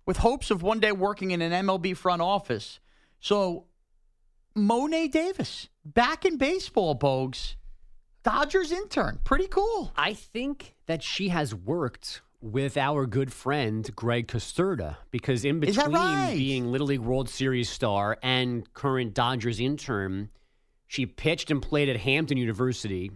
with 0.05 0.17
hopes 0.17 0.51
of 0.51 0.61
one 0.61 0.79
day 0.79 0.91
working 0.91 1.31
in 1.31 1.41
an 1.41 1.65
MLB 1.65 1.97
front 1.97 2.21
office. 2.21 2.79
So, 3.19 3.65
Mo'ne 4.53 5.09
Davis 5.09 5.69
back 5.84 6.23
in 6.23 6.38
baseball, 6.38 6.95
Bogues. 6.95 7.55
Dodgers 8.24 8.71
intern. 8.71 9.19
Pretty 9.24 9.47
cool. 9.47 9.91
I 9.95 10.13
think 10.13 10.76
that 10.86 11.03
she 11.03 11.30
has 11.30 11.53
worked 11.53 12.21
with 12.41 12.76
our 12.78 13.05
good 13.05 13.32
friend 13.32 13.89
Greg 13.95 14.28
Costerda 14.28 14.97
because 15.11 15.45
in 15.45 15.59
between 15.59 15.91
right? 15.93 16.34
being 16.36 16.71
Little 16.71 16.88
League 16.88 16.99
World 16.99 17.30
Series 17.30 17.69
star 17.69 18.17
and 18.21 18.71
current 18.74 19.13
Dodgers 19.13 19.59
intern, 19.59 20.30
she 20.88 21.05
pitched 21.05 21.51
and 21.51 21.61
played 21.61 21.89
at 21.89 21.97
Hampton 21.97 22.38
University 22.38 23.11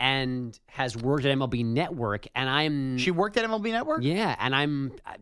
and 0.00 0.58
has 0.66 0.96
worked 0.96 1.24
at 1.24 1.36
MLB 1.36 1.64
Network. 1.64 2.26
And 2.34 2.48
I'm 2.48 2.98
She 2.98 3.12
worked 3.12 3.36
at 3.36 3.44
MLB 3.44 3.70
Network? 3.70 4.02
yeah, 4.02 4.34
and 4.40 4.54
I'm 4.54 4.92
uh, 5.06 5.14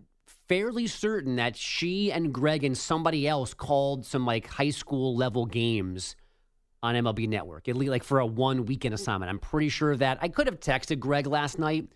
fairly 0.48 0.86
certain 0.86 1.36
that 1.36 1.54
she 1.54 2.10
and 2.10 2.32
Greg 2.32 2.64
and 2.64 2.76
somebody 2.76 3.28
else 3.28 3.52
called 3.52 4.06
some 4.06 4.24
like 4.24 4.46
high 4.46 4.70
school 4.70 5.14
level 5.14 5.44
games 5.44 6.16
on 6.82 6.94
MLB 6.94 7.28
Network, 7.28 7.68
at 7.68 7.76
least 7.76 7.90
like 7.90 8.04
for 8.04 8.20
a 8.20 8.26
one 8.26 8.64
weekend 8.64 8.94
assignment. 8.94 9.28
I'm 9.30 9.38
pretty 9.38 9.68
sure 9.68 9.92
of 9.92 9.98
that. 9.98 10.18
I 10.22 10.28
could 10.28 10.46
have 10.46 10.60
texted 10.60 10.98
Greg 10.98 11.26
last 11.26 11.58
night 11.58 11.86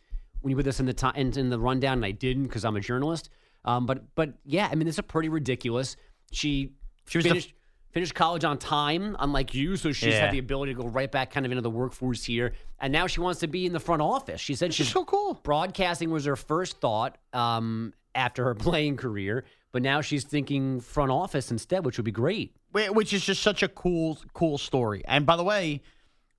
when 0.41 0.51
you 0.51 0.57
put 0.57 0.65
this 0.65 0.81
in 0.81 0.87
the 0.87 0.93
time 0.93 1.15
in, 1.17 1.37
in 1.39 1.49
the 1.51 1.59
rundown, 1.59 1.95
and 1.99 2.05
I 2.05 2.11
didn't 2.11 2.45
because 2.45 2.65
I'm 2.65 2.77
a 2.77 2.81
journalist. 2.81 3.31
Um, 3.65 3.87
but 3.87 4.15
but 4.15 4.35
yeah, 4.45 4.69
I 4.71 4.75
mean, 4.75 4.87
this 4.87 4.97
is 4.99 5.05
pretty 5.07 5.29
ridiculous. 5.31 5.97
She 6.33 6.73
She 7.09 7.19
was 7.19 7.25
the- 7.25 7.31
finished 7.31 7.55
finished 7.93 8.15
college 8.17 8.43
on 8.45 8.59
time, 8.59 9.15
unlike 9.21 9.55
you, 9.55 9.77
so 9.77 9.93
she's 9.93 10.09
Yeah. 10.15 10.23
had 10.23 10.33
the 10.33 10.39
ability 10.41 10.75
to 10.75 10.83
go 10.83 10.89
right 10.89 11.11
back 11.11 11.31
kind 11.31 11.47
of 11.47 11.53
into 11.53 11.63
the 11.63 11.71
workforce 11.71 12.25
here. 12.25 12.53
And 12.81 12.93
now 12.93 13.07
she 13.07 13.21
wants 13.21 13.39
to 13.41 13.47
be 13.47 13.67
in 13.67 13.73
the 13.73 13.79
front 13.79 14.03
office. 14.03 14.41
She 14.41 14.57
said 14.57 14.75
she's 14.75 14.89
so 14.89 15.05
cool. 15.05 15.35
Broadcasting 15.45 16.11
was 16.11 16.25
her 16.25 16.35
first 16.35 16.81
thought 16.81 17.19
um, 17.33 17.95
after 18.17 18.43
her 18.45 18.55
playing 18.57 18.97
career, 18.97 19.45
but 19.75 19.83
now 19.83 20.01
she's 20.01 20.23
thinking 20.23 20.79
front 20.81 21.11
office 21.11 21.51
instead, 21.51 21.85
which 21.85 21.99
would 21.99 22.05
be 22.05 22.13
great. 22.13 22.55
Which 22.73 23.13
is 23.13 23.25
just 23.25 23.43
such 23.43 23.65
a 23.65 23.67
cool, 23.67 24.17
cool 24.33 24.57
story. 24.57 25.03
And 25.05 25.27
by 25.27 25.35
the 25.37 25.43
way, 25.43 25.83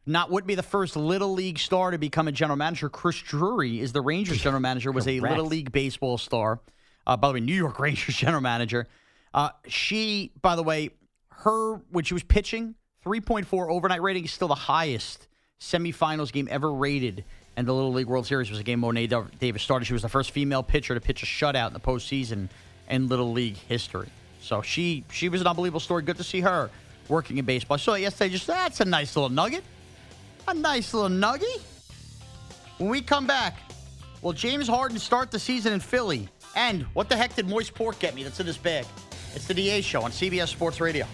not 0.06 0.32
would 0.32 0.48
be 0.48 0.56
the 0.56 0.64
first 0.64 0.96
Little 0.96 1.34
League 1.34 1.60
star 1.60 1.92
to 1.92 1.98
become 1.98 2.30
a 2.30 2.32
general 2.32 2.56
manager. 2.56 2.88
Chris 2.88 3.18
Drury 3.18 3.82
is 3.82 3.92
the 3.92 4.00
Rangers 4.00 4.42
general 4.42 4.62
manager, 4.62 4.90
was 4.90 5.06
a 5.06 5.20
Little 5.20 5.48
League 5.48 5.74
baseball 5.74 6.18
star. 6.18 6.62
Uh, 7.06 7.18
by 7.18 7.28
the 7.28 7.34
way, 7.34 7.40
New 7.42 7.54
York 7.54 7.78
Rangers 7.80 8.16
general 8.16 8.42
manager. 8.42 8.88
Uh, 9.34 9.50
she, 9.68 10.32
by 10.42 10.56
the 10.56 10.64
way, 10.64 10.92
her, 11.32 11.76
when 11.92 12.06
she 12.06 12.14
was 12.14 12.24
pitching, 12.24 12.76
3.4 13.06 13.70
overnight 13.70 14.02
rating 14.02 14.24
is 14.24 14.32
still 14.32 14.48
the 14.48 14.56
highest 14.56 15.28
semifinals 15.60 16.32
game 16.32 16.48
ever 16.50 16.72
rated. 16.72 17.26
And 17.58 17.68
the 17.68 17.74
Little 17.74 17.92
League 17.92 18.08
World 18.08 18.28
Series 18.28 18.50
was 18.50 18.60
a 18.60 18.64
game 18.64 18.80
Mo'ne 18.80 19.08
Da- 19.10 19.26
Davis 19.42 19.62
started. 19.62 19.84
She 19.84 19.94
was 19.94 20.04
the 20.04 20.10
first 20.10 20.32
female 20.32 20.64
pitcher 20.64 20.94
to 20.94 21.02
pitch 21.02 21.22
a 21.22 21.26
shutout 21.26 21.68
in 21.68 21.74
the 21.74 21.82
postseason 21.82 22.48
in 22.90 23.08
Little 23.08 23.32
League 23.32 23.58
history. 23.58 24.10
So 24.42 24.62
she 24.62 25.04
she 25.12 25.30
was 25.30 25.42
an 25.42 25.48
unbelievable 25.48 25.80
story. 25.80 26.04
Good 26.04 26.18
to 26.18 26.24
see 26.24 26.42
her 26.42 26.70
working 27.08 27.38
in 27.38 27.46
baseball. 27.46 27.76
I 27.76 27.78
saw 27.78 27.94
it 27.94 28.02
yesterday. 28.02 28.30
Just 28.30 28.48
that's 28.48 28.80
a 28.80 28.86
nice 28.86 29.16
little 29.16 29.30
nugget. 29.30 29.64
A 30.48 30.54
nice 30.54 30.94
little 30.94 31.10
nugget. 31.10 31.62
When 32.78 32.90
we 32.90 33.02
come 33.02 33.26
back, 33.26 33.58
will 34.22 34.34
James 34.34 34.68
Harden 34.68 35.00
start 35.00 35.32
the 35.32 35.40
season 35.40 35.74
in 35.74 35.80
Philly? 35.80 36.30
And 36.56 36.84
what 36.94 37.10
the 37.10 37.16
heck 37.16 37.36
did 37.36 37.48
Moist 37.48 37.74
Pork 37.74 38.00
get 38.00 38.16
me 38.16 38.24
that's 38.24 38.40
in 38.40 38.46
his 38.46 38.58
bag? 38.58 38.86
It's 39.34 39.48
the 39.48 39.54
DA 39.54 39.82
show 39.82 40.02
on 40.02 40.12
CBS 40.12 40.48
Sports 40.48 40.80
Radio. 40.80 41.06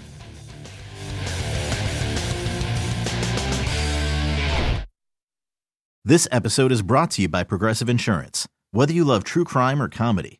This 6.03 6.27
episode 6.31 6.71
is 6.71 6.81
brought 6.81 7.11
to 7.11 7.21
you 7.21 7.29
by 7.29 7.43
Progressive 7.43 7.87
Insurance. 7.87 8.47
Whether 8.71 8.91
you 8.91 9.03
love 9.03 9.23
true 9.23 9.43
crime 9.43 9.79
or 9.79 9.87
comedy, 9.87 10.39